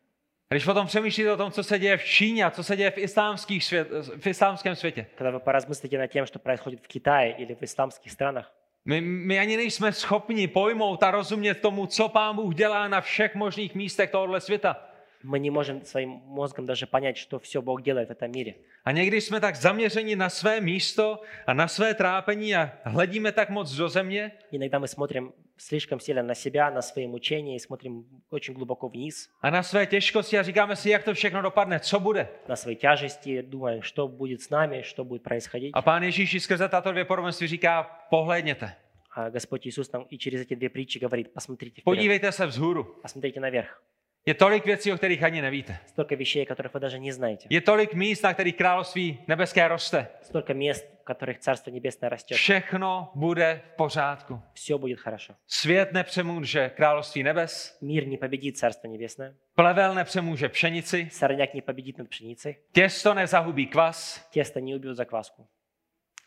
A 0.51 0.55
když 0.55 0.65
potom 0.65 0.87
přemýšlíte 0.87 1.33
o 1.33 1.37
tom, 1.37 1.51
co 1.53 1.63
se 1.65 1.79
děje 1.79 1.97
v 1.97 2.05
Číně 2.05 2.45
a 2.45 2.51
co 2.51 2.63
se 2.65 2.77
děje 2.77 2.91
v, 2.91 2.99
islámských 2.99 3.65
svět, 3.65 3.89
v 4.21 4.27
islámském 4.27 4.77
světě, 4.77 5.07
Когда 5.19 5.31
вы 5.39 5.41
поразмыслите 5.41 5.99
над 5.99 6.11
тем, 6.11 6.27
что 6.27 6.39
происходит 6.39 6.81
в 6.85 6.87
Китае 6.89 7.33
или 7.39 7.55
в 7.55 7.63
исламских 7.63 8.13
странах, 8.13 8.53
my, 8.85 9.01
my 9.01 9.39
ani 9.39 9.57
nejsme 9.57 9.93
schopni 9.93 10.47
pojmout 10.49 11.03
a 11.03 11.11
rozumět 11.11 11.55
tomu, 11.55 11.87
co 11.87 12.09
pán 12.09 12.37
Bůh 12.37 12.55
dělá 12.55 12.89
na 12.89 13.01
všech 13.01 13.35
možných 13.35 13.75
místech 13.75 14.11
tohoto 14.11 14.41
světa. 14.41 14.77
мы 15.23 15.39
не 15.39 15.51
можем 15.51 15.85
своим 15.85 16.11
мозгом 16.27 16.67
даже 16.67 16.87
понять, 16.87 17.17
что 17.17 17.39
все 17.39 17.63
Бог 17.63 17.83
делает 17.83 18.09
в 18.09 18.13
этом 18.13 18.31
мире. 18.31 18.55
A 18.85 18.93
někdy 18.93 19.21
jsme 19.21 19.41
tak 19.41 19.57
zaměřeni 19.57 20.17
na 20.17 20.29
své 20.29 20.61
místo 20.61 21.21
a 21.47 21.55
na 21.55 21.69
své 21.69 21.95
trápení 21.95 22.55
a 22.57 22.71
hledíme 22.85 23.33
tak 23.33 23.51
moc 23.51 23.73
do 23.77 23.89
země, 23.89 24.33
Иногда 24.53 24.79
мы 24.79 24.87
смотрим 24.89 25.33
слишком 25.57 26.01
сильно 26.01 26.23
на 26.23 26.35
себя, 26.35 26.71
на 26.71 26.83
свои 26.83 27.07
мучения 27.07 27.57
и 27.57 27.59
смотрим 27.59 28.05
очень 28.31 28.55
глубоко 28.55 28.89
вниз, 28.89 29.29
a 29.43 29.51
na 29.51 29.63
své 29.63 29.87
těžkosti 29.87 30.39
a 30.39 30.43
říkáme 30.43 30.77
si, 30.77 30.91
jak 30.91 31.05
to 31.05 31.15
všechno 31.15 31.43
dopadne, 31.43 31.81
co 31.81 32.01
bude. 32.01 32.29
на 32.49 32.57
свои 32.57 32.77
тяжести, 32.77 33.43
думаем, 33.43 33.83
что 33.83 34.09
будет 34.09 34.43
с 34.43 34.51
нами, 34.51 34.83
что 34.83 35.05
будет 35.05 35.23
происходить. 35.23 35.71
A 35.75 35.83
pán 35.83 36.03
Ježíš 36.03 36.43
skrze 36.43 36.69
tato 36.69 36.93
dvě 36.93 37.05
podobenství 37.05 37.47
říká, 37.47 37.83
pohlédněte, 38.11 38.75
А 39.17 39.29
Господь 39.31 39.67
Иисус 39.67 39.93
нам 39.93 40.07
и 40.11 40.19
через 40.19 40.41
эти 40.41 40.57
две 40.57 40.69
притчи 40.69 40.99
говорит, 40.99 41.33
посмотрите 41.35 41.81
вперед, 41.81 41.85
podívejte 41.85 42.33
se 42.33 42.47
vzhůru. 42.47 42.85
посмотрите 43.03 43.41
наверх. 43.41 43.83
Je 44.29 44.35
tolik 44.35 44.65
věcí, 44.67 44.93
o 44.93 44.97
kterých 44.97 45.23
ani 45.23 45.43
nevíte. 45.43 45.79
Столько 45.87 46.17
вещей, 46.17 46.47
которых 46.47 46.73
вы 46.75 46.81
даже 46.81 46.99
не 46.99 47.13
знаете. 47.13 47.47
Je 47.51 47.61
tolik 47.61 47.95
míst, 47.95 48.23
na 48.25 48.35
kterých 48.35 48.57
království 48.57 49.19
nebeské 49.29 49.69
roste. 49.69 50.09
Столько 50.23 50.55
мест, 50.55 50.87
в 51.03 51.05
которых 51.05 51.39
Царство 51.39 51.71
Небесное 51.71 52.09
растет. 52.11 52.37
Všechno 52.39 53.11
bude 53.15 53.61
v 53.73 53.77
pořádku. 53.77 54.41
Все 54.55 54.79
будет 54.79 55.01
хорошо. 55.01 55.35
Svět 55.47 55.93
nepřemůže 55.93 56.69
království 56.69 57.23
nebes, 57.23 57.79
Мир 57.83 58.07
не 58.07 58.17
победит 58.19 58.59
Царство 58.59 58.89
Небесное. 58.89 59.35
plevel 59.55 59.95
nepřemůže 59.95 60.49
pšenici, 60.49 61.09
Сорняк 61.13 61.55
не 61.55 61.63
победит 61.63 61.99
над 61.99 62.09
пшеницей. 62.09 62.57
těsto 62.73 63.15
nezahubí 63.15 63.67
kvas. 63.67 64.29
Тесто 64.33 64.61
не 64.61 64.75
убьет 64.77 64.97
закваску. 64.97 65.47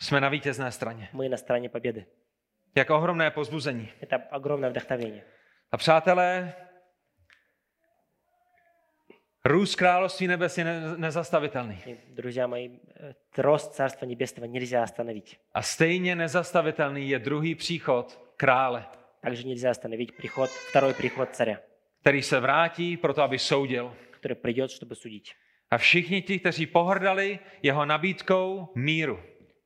Jsme 0.01 0.21
na 0.21 0.29
vítězné 0.29 0.71
straně. 0.71 1.09
Мы 1.13 1.29
на 1.29 1.38
стороне 1.38 1.69
победы. 1.69 2.05
Jak 2.75 2.89
ohromné 2.89 3.31
pozbuzení. 3.31 3.89
Это 4.03 4.21
огромное 4.31 4.69
вдохновение. 4.69 5.23
A 5.71 5.77
přátelé, 5.77 6.53
růst 9.45 9.75
království 9.75 10.27
nebes 10.27 10.57
je 10.57 10.63
ne- 10.63 10.97
nezastavitelný. 10.97 11.77
И, 11.88 11.97
друзья 12.13 12.47
мои, 12.47 12.69
э, 12.69 13.13
рост 13.38 13.73
Царства 13.73 14.05
Небесного 14.07 14.47
нельзя 14.47 14.83
остановить. 14.83 15.38
A 15.53 15.61
stejně 15.61 16.15
nezastavitelný 16.15 17.09
je 17.09 17.19
druhý 17.19 17.55
příchod 17.55 18.19
krále, 18.38 18.85
Также 19.21 19.43
нельзя 19.43 19.69
остановить 19.71 20.17
приход, 20.17 20.49
второй 20.49 20.93
приход 20.93 21.29
царя, 21.35 21.59
který 22.01 22.21
se 22.21 22.39
vrátí 22.39 22.97
proto, 22.97 23.21
aby 23.23 23.39
soudil. 23.39 23.93
который 24.21 24.35
придет, 24.35 24.71
чтобы 24.71 24.95
судить. 24.95 25.31
A 25.71 25.77
všichni 25.77 26.21
ti, 26.21 26.39
kteří 26.39 26.65
pohrdali 26.65 27.39
jeho 27.63 27.85
nabídkou 27.85 28.67
míru, 28.75 29.19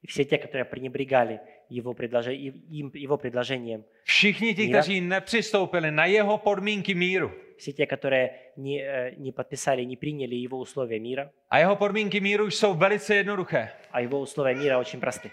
И 0.04 0.08
все 0.08 0.26
те, 0.26 0.38
которые 0.38 0.66
пренебрегали 0.66 1.40
его, 1.70 1.92
предложи- 1.94 2.34
и- 2.34 2.54
им, 2.80 2.92
его 2.96 3.18
предложением, 3.18 3.84
všichni 4.04 4.56
ti, 4.56 4.66
Míra. 4.68 4.80
kteří 4.80 5.02
nepřistoupili 5.02 5.92
na 5.92 6.06
jeho 6.06 6.38
podmínky 6.38 6.94
míru, 6.96 7.32
все 7.58 7.72
те, 7.74 7.86
которые 7.86 8.30
не, 8.58 8.82
э, 8.82 9.16
не 9.18 9.32
подписали, 9.32 9.86
не 9.86 9.98
приняли 9.98 10.36
его 10.36 10.58
условия 10.60 11.00
мира, 11.00 11.32
a 11.50 11.60
jeho 11.60 11.76
podmínky 11.76 12.20
míru 12.20 12.50
jsou 12.50 12.74
velice 12.74 13.16
jednoduché. 13.16 13.70
а 13.92 14.02
его 14.02 14.20
условия 14.20 14.56
мира 14.56 14.80
очень 14.80 15.00
просты. 15.00 15.32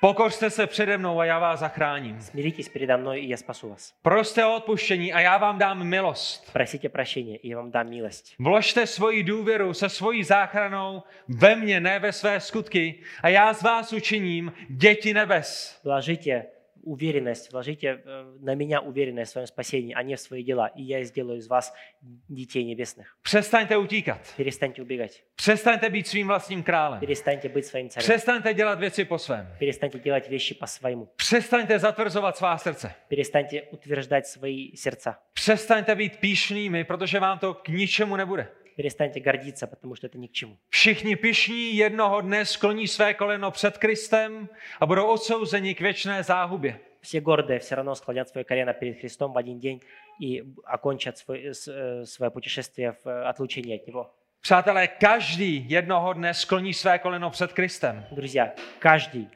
Pokořte 0.00 0.50
se 0.50 0.66
přede 0.66 0.98
mnou 0.98 1.20
a 1.20 1.24
já 1.24 1.38
vás 1.38 1.60
zachráním. 1.60 2.20
Смиритесь 2.20 2.68
передо 2.68 2.98
мной, 2.98 3.20
и 3.20 3.28
я 3.28 3.36
спасу 3.36 3.68
вас. 3.68 3.92
Proste 4.02 4.44
o 4.44 4.56
odpuštění 4.56 5.12
a 5.12 5.20
já 5.20 5.38
vám 5.38 5.58
dám 5.58 5.84
milost. 5.84 6.52
Просите 6.52 6.88
прощения, 6.88 7.36
и 7.36 7.48
я 7.48 7.56
вам 7.56 7.70
дам 7.70 7.88
милость. 7.90 8.34
Vložte 8.38 8.86
svoji 8.86 9.22
důvěru 9.22 9.74
se 9.74 9.88
svojí 9.88 10.24
záchranou 10.24 11.02
ve 11.28 11.56
mně, 11.56 11.80
ne 11.80 11.98
ve 11.98 12.12
své 12.12 12.40
skutky, 12.40 13.00
a 13.22 13.28
já 13.28 13.54
z 13.54 13.62
vás 13.62 13.92
učiním 13.92 14.52
děti 14.68 15.14
nebes. 15.14 15.80
Вложите 15.84 16.46
уверенность, 16.84 17.52
вложите 17.52 18.00
э, 18.04 18.36
на 18.40 18.54
меня 18.54 18.80
уверенность 18.80 19.30
в 19.30 19.32
своем 19.32 19.46
спасении, 19.46 19.94
а 19.94 20.02
не 20.02 20.16
в 20.16 20.20
свои 20.20 20.42
дела, 20.42 20.66
и 20.68 20.82
я 20.82 21.04
сделаю 21.04 21.38
из 21.38 21.46
вас 21.48 21.72
детей 22.28 22.64
небесных. 22.64 23.16
Přestaňte 23.22 23.76
utíkat. 23.76 24.34
Перестаньте 24.36 24.82
убегать, 24.82 25.22
Přestaňte 25.36 25.90
být 25.90 26.06
svým 26.08 26.26
vlastním 26.26 26.62
králem. 26.62 27.00
перестаньте 27.00 27.48
быть 27.48 27.66
своим 27.66 27.88
царем, 27.88 28.04
Přestaňte 28.04 28.54
dělat 28.54 28.78
věci 28.80 29.04
po 29.04 29.18
svém. 29.18 29.48
перестаньте 29.58 29.98
делать 29.98 30.28
вещи 30.28 30.54
по-своему, 30.54 31.08
Přestaňte 31.16 31.78
zatvrzovat 31.78 32.36
svá 32.36 32.58
srdce. 32.58 32.94
перестаньте 33.08 33.62
утверждать 33.62 34.26
свои 34.26 34.70
сердца, 34.76 35.18
Přestaňte 35.32 35.94
být 35.94 36.16
píšnými, 36.16 36.84
protože 36.84 37.20
vám 37.20 37.38
to 37.38 37.54
k 37.54 37.68
ničemu 37.68 38.16
nebude. 38.16 38.48
перестаньте 38.76 39.20
гордиться, 39.20 39.66
потому 39.66 39.94
что 39.94 40.06
это 40.06 40.18
ни 40.18 40.26
к 40.26 40.32
чему. 40.32 40.56
Všichni 40.68 41.16
pišní 41.16 41.76
jednoho 41.76 42.20
dne 42.20 42.44
skloní 42.44 42.88
své 42.88 43.14
koleno 43.14 43.50
před 43.50 43.78
Kristem 43.78 44.48
a 44.80 44.86
budou 44.86 45.06
odsouzeni 45.06 45.74
k 45.74 45.80
věčné 45.80 46.22
záhubě. 46.22 46.80
Все 47.02 47.20
гордые 47.20 47.58
все 47.58 47.74
равно 47.74 47.94
склонят 47.94 48.28
свое 48.28 48.44
колено 48.44 48.74
перед 48.74 48.98
Христом 48.98 49.32
в 49.32 49.38
один 49.38 49.60
день 49.60 49.80
и 50.22 50.42
окончат 50.74 51.16
свой- 51.16 51.46
с- 51.54 51.68
э, 51.68 52.06
свое 52.06 52.30
путешествие 52.30 52.92
в 52.92 53.06
э, 53.06 53.24
отлучении 53.28 53.74
от 53.80 53.86
Него. 53.86 54.06
Přátelé, 54.42 54.88
každý 54.88 55.64
jednoho 55.70 56.12
dne 56.12 56.34
skloní 56.34 56.74
své 56.74 56.98
koleno 56.98 57.30
před 57.30 57.52
Kristem. 57.52 58.04
Друзья, 58.12 58.50
каждый, 58.78 59.26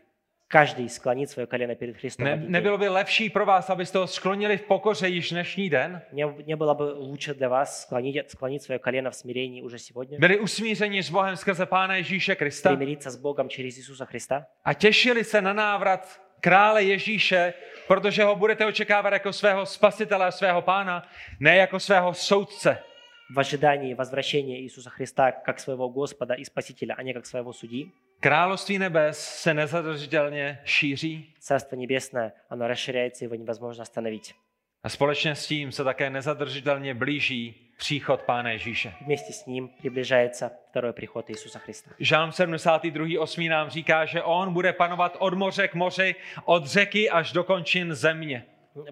каждый 0.49 0.89
склонит 0.89 1.31
свое 1.31 1.47
колено 1.47 1.75
перед 1.75 1.97
Христом. 1.97 2.25
в 2.25 2.29
Ne, 2.29 2.33
один 2.33 2.43
день. 2.43 2.53
nebylo 2.53 2.79
by 2.79 2.89
lepší 2.89 3.31
pro 3.31 3.47
vás, 3.47 3.71
abyste 3.71 3.99
ho 3.99 4.07
sklonili 4.07 4.57
v 4.59 4.63
pokoře 4.63 5.09
již 5.09 5.31
dnešní 5.31 5.71
den? 5.71 6.03
Не, 6.13 6.25
не 6.47 6.57
было 6.57 6.75
бы 6.75 6.93
lучше 6.99 7.35
для 7.35 7.49
вас 7.49 7.83
склонить, 7.83 8.31
склонить 8.31 8.63
свое 8.63 8.79
колено 8.79 9.11
в 9.11 9.15
смирении 9.17 9.63
уже 9.63 9.79
сегодня, 9.79 10.19
Byli 10.19 10.39
usmířeni 10.41 11.03
s 11.03 11.11
Bohem 11.11 11.37
skrze 11.37 11.67
Pána 11.67 11.97
Ježíše 11.97 12.35
Krista 12.35 12.69
примириться 12.69 13.11
с 13.11 13.17
Богом 13.17 13.49
через 13.49 13.77
Иисуса 13.79 14.05
Христа 14.05 14.47
a 14.65 14.75
těšili 14.75 15.25
se 15.25 15.43
na 15.43 15.53
návrat 15.53 16.21
krále 16.41 16.83
Ježíše, 16.83 17.55
protože 17.89 18.25
ho 18.25 18.37
budete 18.37 18.67
očekávat 18.67 19.13
jako 19.13 19.33
svého 19.33 19.67
spasitele 19.67 20.27
a 20.27 20.31
svého 20.31 20.63
pána, 20.63 21.09
ne 21.41 21.57
jako 21.57 21.81
svého 21.81 22.15
soudce. 22.15 22.79
в 23.35 23.39
ожидании 23.39 23.95
возвращения 23.95 24.61
Иисуса 24.61 24.91
Христа 24.91 25.33
как 25.33 25.59
своего 25.59 25.89
Господа 25.89 26.35
и 26.35 26.45
Спасителя, 26.45 26.95
а 26.99 27.03
не 27.03 27.15
как 27.15 27.27
своего 27.27 27.53
судьи. 27.53 27.91
Království 28.21 28.79
nebes 28.79 29.19
se 29.19 29.55
nezadržitelně 29.55 30.61
šíří 30.65 31.35
Царство 31.41 31.77
Небесное, 31.77 32.33
оно 32.51 32.69
расширяется, 32.69 33.25
его 33.25 33.35
невозможно 33.35 33.83
остановить. 33.83 34.35
a 34.83 34.89
společně 34.89 35.35
s 35.35 35.47
tím 35.47 35.73
se 35.73 35.85
také 35.85 36.11
nezadržitelně 36.11 36.95
blíží 36.95 37.71
příchod 37.79 38.23
Pána 38.23 38.51
Ježíše. 38.51 38.93
Вместе 39.07 39.33
с 39.33 39.47
ним 39.47 39.69
приближается 39.69 40.51
второй 40.71 40.93
приход 40.93 41.31
Иисуса 41.31 41.59
Христа. 41.59 41.91
Žálm 41.99 42.33
72. 42.33 43.21
8. 43.21 43.49
nám 43.49 43.71
říká, 43.71 44.05
že 44.05 44.23
on 44.23 44.53
bude 44.53 44.73
panovat 44.73 45.17
od 45.19 45.35
moře 45.35 45.69
k 45.69 45.75
moři, 45.75 46.15
od 46.45 46.67
řeky 46.67 47.11
až 47.11 47.33
do 47.33 47.45
končin 47.45 47.95
země. 47.95 48.47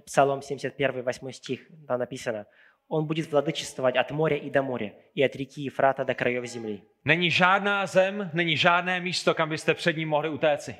Псалом 0.04 0.42
71, 0.42 1.02
8 1.06 1.32
стих, 1.32 1.66
там 1.88 2.00
написано, 2.00 2.44
«Он 2.88 3.06
будет 3.06 3.30
владычествовать 3.30 3.96
от 3.96 4.10
моря 4.10 4.36
и 4.36 4.50
до 4.50 4.62
моря, 4.62 4.92
и 5.14 5.22
от 5.22 5.36
реки 5.36 5.66
Ефрата 5.66 6.04
до 6.04 6.14
краев 6.14 6.44
земли». 6.46 6.82
Není 7.04 7.30
žádná 7.30 7.86
zem, 7.86 8.30
není 8.34 8.56
žádné 8.56 9.00
místo, 9.00 9.34
kam 9.34 9.48
byste 9.48 9.74
před 9.74 9.96
ním 9.96 10.08
mohli 10.08 10.28
utéci. 10.28 10.74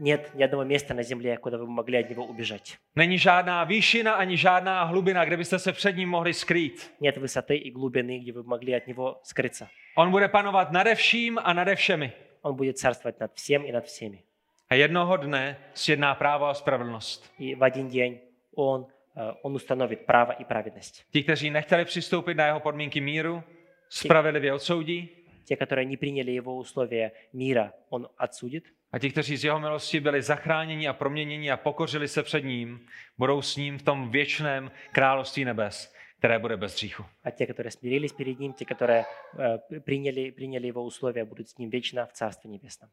Нет 0.00 0.30
ни 0.34 0.44
одного 0.44 0.64
места 0.64 0.94
на 0.94 1.02
земле, 1.02 1.36
куда 1.36 1.58
вы 1.58 1.66
могли 1.66 1.98
от 1.98 2.10
него 2.10 2.24
убежать. 2.24 2.76
Není 2.96 3.18
žádná 3.18 3.64
výšina 3.64 4.12
ani 4.12 4.36
žádná 4.36 4.82
hlubina, 4.82 5.24
kde 5.24 5.36
byste 5.36 5.58
se 5.58 5.72
před 5.72 5.96
ním 5.96 6.08
mohli 6.08 6.34
skrýt. 6.34 6.90
Нет 7.00 7.16
высоты 7.16 7.56
и 7.56 7.70
глубины, 7.70 8.18
где 8.18 8.32
вы 8.32 8.42
могли 8.42 8.76
от 8.76 8.86
него 8.86 9.20
скрыться. 9.22 9.68
On 9.96 10.10
bude 10.10 10.28
panovat 10.28 10.72
nade 10.72 10.94
vším 10.94 11.38
a 11.42 11.52
nade 11.52 11.74
všemi. 11.74 12.12
Он 12.42 12.54
будет 12.54 12.78
царствовать 12.78 13.20
над 13.20 13.34
всем 13.34 13.64
и 13.64 13.72
над 13.72 13.84
всеми. 13.84 14.22
A 14.70 14.74
jednoho 14.74 15.16
dne 15.16 15.56
sjedná 15.74 16.14
právo 16.14 16.46
a 16.46 16.54
spravedlnost. 16.54 17.32
И 17.38 17.54
в 17.54 17.64
один 17.64 17.88
день 17.88 18.20
он, 18.54 18.86
э, 19.16 19.32
он 19.42 19.54
установит 19.54 20.06
право 20.06 20.32
и 20.32 20.44
праведность. 20.44 21.04
Ti, 21.12 21.22
kteří 21.22 21.50
nechtěli 21.50 21.84
přistoupit 21.84 22.36
na 22.36 22.46
jeho 22.46 22.60
podmínky 22.60 23.00
míru, 23.00 23.42
spravedlivě 23.88 24.52
odsoudí. 24.52 25.08
Те, 25.48 25.56
которые 25.56 25.86
не 25.86 25.96
приняли 25.96 26.32
его 26.32 26.56
условия 26.56 27.10
мира, 27.32 27.72
он 27.90 28.08
отсудит. 28.18 28.64
A 28.92 28.98
ti, 28.98 29.10
kteří 29.10 29.36
z 29.36 29.44
jeho 29.44 29.60
milosti 29.60 30.00
byli 30.00 30.22
zachráněni 30.22 30.88
a 30.88 30.92
proměněni 30.92 31.50
a 31.50 31.56
pokořili 31.56 32.08
se 32.08 32.22
před 32.22 32.44
ním, 32.44 32.86
budou 33.18 33.42
s 33.42 33.56
ním 33.56 33.78
v 33.78 33.82
tom 33.82 34.10
věčném 34.10 34.70
království 34.92 35.44
nebes, 35.44 35.94
které 36.18 36.38
bude 36.38 36.56
bez 36.56 36.74
hříchu. 36.74 37.04
А 37.24 37.30
те, 37.30 37.46
которые 37.46 37.70
смирились 37.70 38.12
перед 38.12 38.38
ним, 38.40 38.52
те, 38.52 38.64
которые 38.64 39.04
э, 39.38 39.80
приняли, 39.80 40.30
приняли 40.30 40.68
его 40.68 40.84
условия, 40.84 41.24
будут 41.24 41.48
с 41.48 41.58
ним 41.58 41.70
вечно 41.70 42.06
в 42.06 42.12
Царстве 42.12 42.50
Небесном. 42.50 42.90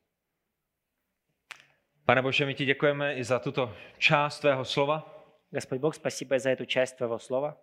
Pane 2.05 2.21
Bože, 2.21 2.45
my 2.45 2.53
ti 2.53 2.65
děkujeme 2.65 3.15
i 3.15 3.23
za 3.23 3.39
tuto 3.39 3.73
část 3.97 4.39
tvého 4.39 4.65
slova. 4.65 5.18
Господь 5.51 5.79
Бог, 5.79 5.95
спасибо 5.95 6.39
за 6.39 6.49
эту 6.49 6.65
часть 6.65 6.97
Твоего 6.97 7.19
Слова. 7.19 7.57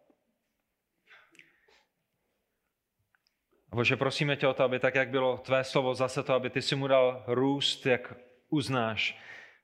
A 3.73 3.77
Bože, 3.77 3.97
prosíme 3.97 4.37
tě 4.37 4.49
o 4.49 4.55
to, 4.55 4.65
aby 4.65 4.79
tak, 4.79 4.95
jak 4.95 5.09
bylo 5.09 5.39
tvé 5.39 5.65
slovo 5.65 5.95
zase 5.95 6.23
to, 6.23 6.35
aby 6.35 6.51
ty 6.51 6.63
si 6.63 6.77
mu 6.77 6.87
dal 6.87 7.25
růst, 7.27 7.87
jak 7.87 8.15
uznáš 8.49 9.19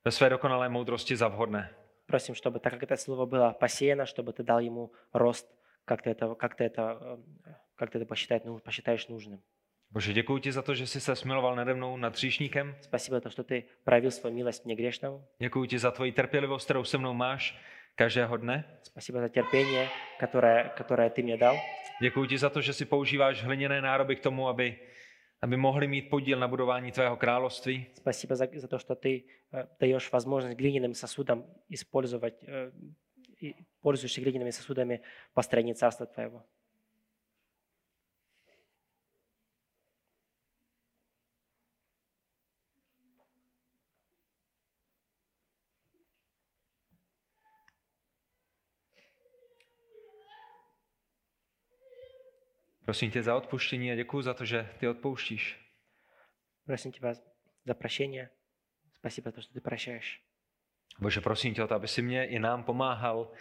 ve 0.04 0.10
své 0.10 0.30
dokonalé 0.30 0.68
moudrosti 0.68 1.16
za 1.16 1.28
vhodné. 1.28 1.74
Просим, 2.06 2.34
чтобы 2.34 2.58
так 2.60 2.72
как 2.72 2.82
это 2.82 2.96
слово 2.96 3.26
было 3.26 3.52
посеяно, 3.52 4.06
чтобы 4.06 4.32
Ты 4.32 4.42
дал 4.42 4.60
ему 4.60 4.92
рост, 5.12 5.46
как 5.84 6.02
Ты 6.02 6.10
это, 6.10 6.34
как 6.34 6.54
ты 6.54 6.64
это, 6.64 6.98
э, 7.00 7.52
как 7.76 7.90
ты 7.90 7.98
это 7.98 8.06
посчитать, 8.06 8.44
ну, 8.44 8.58
посчитаешь 8.58 9.08
нужным. 9.08 9.40
Bože, 9.90 10.12
děkuji 10.12 10.38
ti 10.38 10.52
za 10.52 10.62
to, 10.62 10.74
že 10.74 10.86
jsi 10.86 11.00
se 11.00 11.16
smiloval 11.16 11.56
nade 11.56 11.74
mnou 11.74 11.96
nad 11.96 12.12
hříšníkem. 12.12 12.76
Спасибо 12.80 13.16
за 13.16 13.20
то, 13.20 13.30
что 13.30 13.44
Ты 13.44 13.64
проявил 13.84 14.10
свою 14.10 14.36
милость 14.36 14.64
мне 14.64 14.74
грешному. 14.74 15.24
Děkuji 15.38 15.66
ti 15.66 15.78
za 15.78 15.90
tvoji 15.90 16.12
trpělivost, 16.12 16.64
kterou 16.64 16.84
se 16.84 16.98
mnou 16.98 17.14
máš 17.14 17.58
každého 17.94 18.36
dne. 18.36 18.64
Спасибо 18.82 19.20
за 19.20 19.28
терпение, 19.28 19.88
которое, 20.20 20.72
которое 20.76 21.10
Ты 21.10 21.22
мне 21.22 21.36
дал. 21.36 21.56
Děkuji 22.00 22.26
ti 22.26 22.38
za 22.38 22.50
to, 22.50 22.60
že 22.60 22.72
si 22.72 22.84
používáš 22.84 23.42
hliněné 23.42 23.80
nároby 23.80 24.16
k 24.16 24.20
tomu, 24.20 24.48
aby, 24.48 24.76
aby 25.42 25.56
mohli 25.56 25.88
mít 25.88 26.10
podíl 26.10 26.38
na 26.38 26.48
budování 26.48 26.92
tvého 26.92 27.16
království. 27.16 27.86
Спасибо 27.94 28.36
за, 28.36 28.48
за 28.54 28.68
то, 28.68 28.78
что 28.78 28.94
Ты 28.94 29.24
э, 29.52 29.66
даешь 29.80 30.12
возможность 30.12 30.58
глиняным 30.58 30.94
сосудам 30.94 31.44
использовать, 31.68 32.34
э, 32.42 32.70
и 33.40 33.54
пользуешься 33.80 34.20
глиняными 34.20 34.50
сосудами 34.50 35.00
в 35.30 35.34
построении 35.34 35.74
Царства 35.74 36.06
Твоего. 36.06 36.44
Prosím 52.84 53.10
tě 53.10 53.22
za 53.22 53.36
odpuštění 53.36 53.92
a 53.92 53.94
děkuji 53.94 54.22
za 54.22 54.34
to, 54.34 54.44
že 54.44 54.74
ty 54.80 54.88
odpouštíš. 54.88 55.56
Просим 56.66 56.92
Тебя 56.92 57.14
за 57.64 57.74
прощение. 57.74 58.30
Спасибо 58.98 59.30
за 59.30 59.34
то, 59.34 59.42
что 59.42 59.52
Ты 59.54 59.60
прощаешь. 59.60 60.20
Bože, 60.98 61.20
prosím 61.20 61.54
tě 61.54 61.62
o 61.64 61.68
to, 61.68 61.74
aby 61.74 61.88
si 61.88 62.02
mě 62.02 62.26
i 62.26 62.38
nám 62.38 62.64
pomáhal 62.64 63.32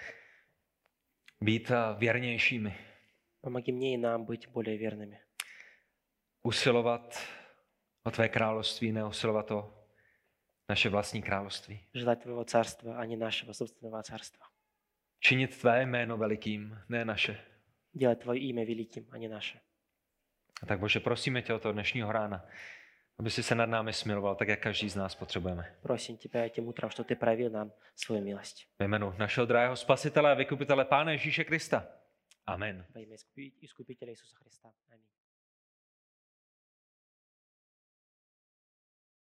být 1.41 1.71
eh, 1.71 1.75
věrnějšími, 1.97 2.77
Помоги 3.41 3.71
мне 3.71 3.93
и 3.93 3.97
нам 3.97 4.25
быть 4.25 4.47
более 4.49 4.77
верными. 4.77 5.17
usilovat 6.43 7.19
o 8.03 8.11
tvé 8.11 8.29
království, 8.29 8.91
ne 8.91 9.05
usilovat 9.05 9.51
o 9.51 9.85
naše 10.69 10.89
vlastní 10.89 11.21
království. 11.21 11.79
Желать 11.93 12.21
Твоего 12.21 12.43
царства, 12.43 12.97
а 12.97 13.05
не 13.05 13.17
нашего 13.17 13.53
собственного 13.53 14.03
царства. 14.03 14.45
Činit 15.19 15.57
tvé 15.59 15.81
jméno 15.85 16.17
velikým, 16.17 16.79
ne 16.89 17.05
naše. 17.05 17.45
Делать 17.93 18.19
Твое 18.19 18.39
имя 18.39 18.65
великим, 18.65 19.07
а 19.11 19.17
не 19.17 19.27
наше. 19.27 19.59
A 20.61 20.65
tak 20.65 20.79
Bože, 20.79 20.99
prosíme 20.99 21.41
tě 21.41 21.53
o 21.53 21.59
to 21.59 21.71
dnešního 21.71 22.11
rána, 22.11 22.45
aby 23.19 23.29
si 23.29 23.43
se 23.43 23.55
nad 23.55 23.65
námi 23.65 23.93
smiloval, 23.93 24.35
tak 24.35 24.47
jak 24.47 24.59
každý 24.61 24.89
z 24.89 24.95
nás 24.95 25.15
potřebujeme. 25.15 25.75
Просим 25.81 26.17
Тебя 26.17 26.45
этим 26.47 26.67
утром, 26.67 26.89
что 26.91 27.03
Ты 27.03 27.15
проявил 27.15 27.51
нам 27.51 27.71
свою 27.95 28.23
милость. 28.23 28.67
Ve 28.79 28.85
jménu 28.87 29.13
našeho 29.17 29.45
drahého 29.45 29.75
spasitele 29.75 30.31
a 30.31 30.33
vykupitele 30.33 30.85
Pána 30.85 31.11
Ježíše 31.11 31.43
Krista. 31.43 31.87
Amen. 32.45 32.85
Во 32.95 33.01
имя 33.01 33.15
Искупи- 33.15 33.51
Искупителя 33.61 34.11
Иисуса 34.11 34.35
Христа. 34.35 34.69
Аминь. 34.91 35.10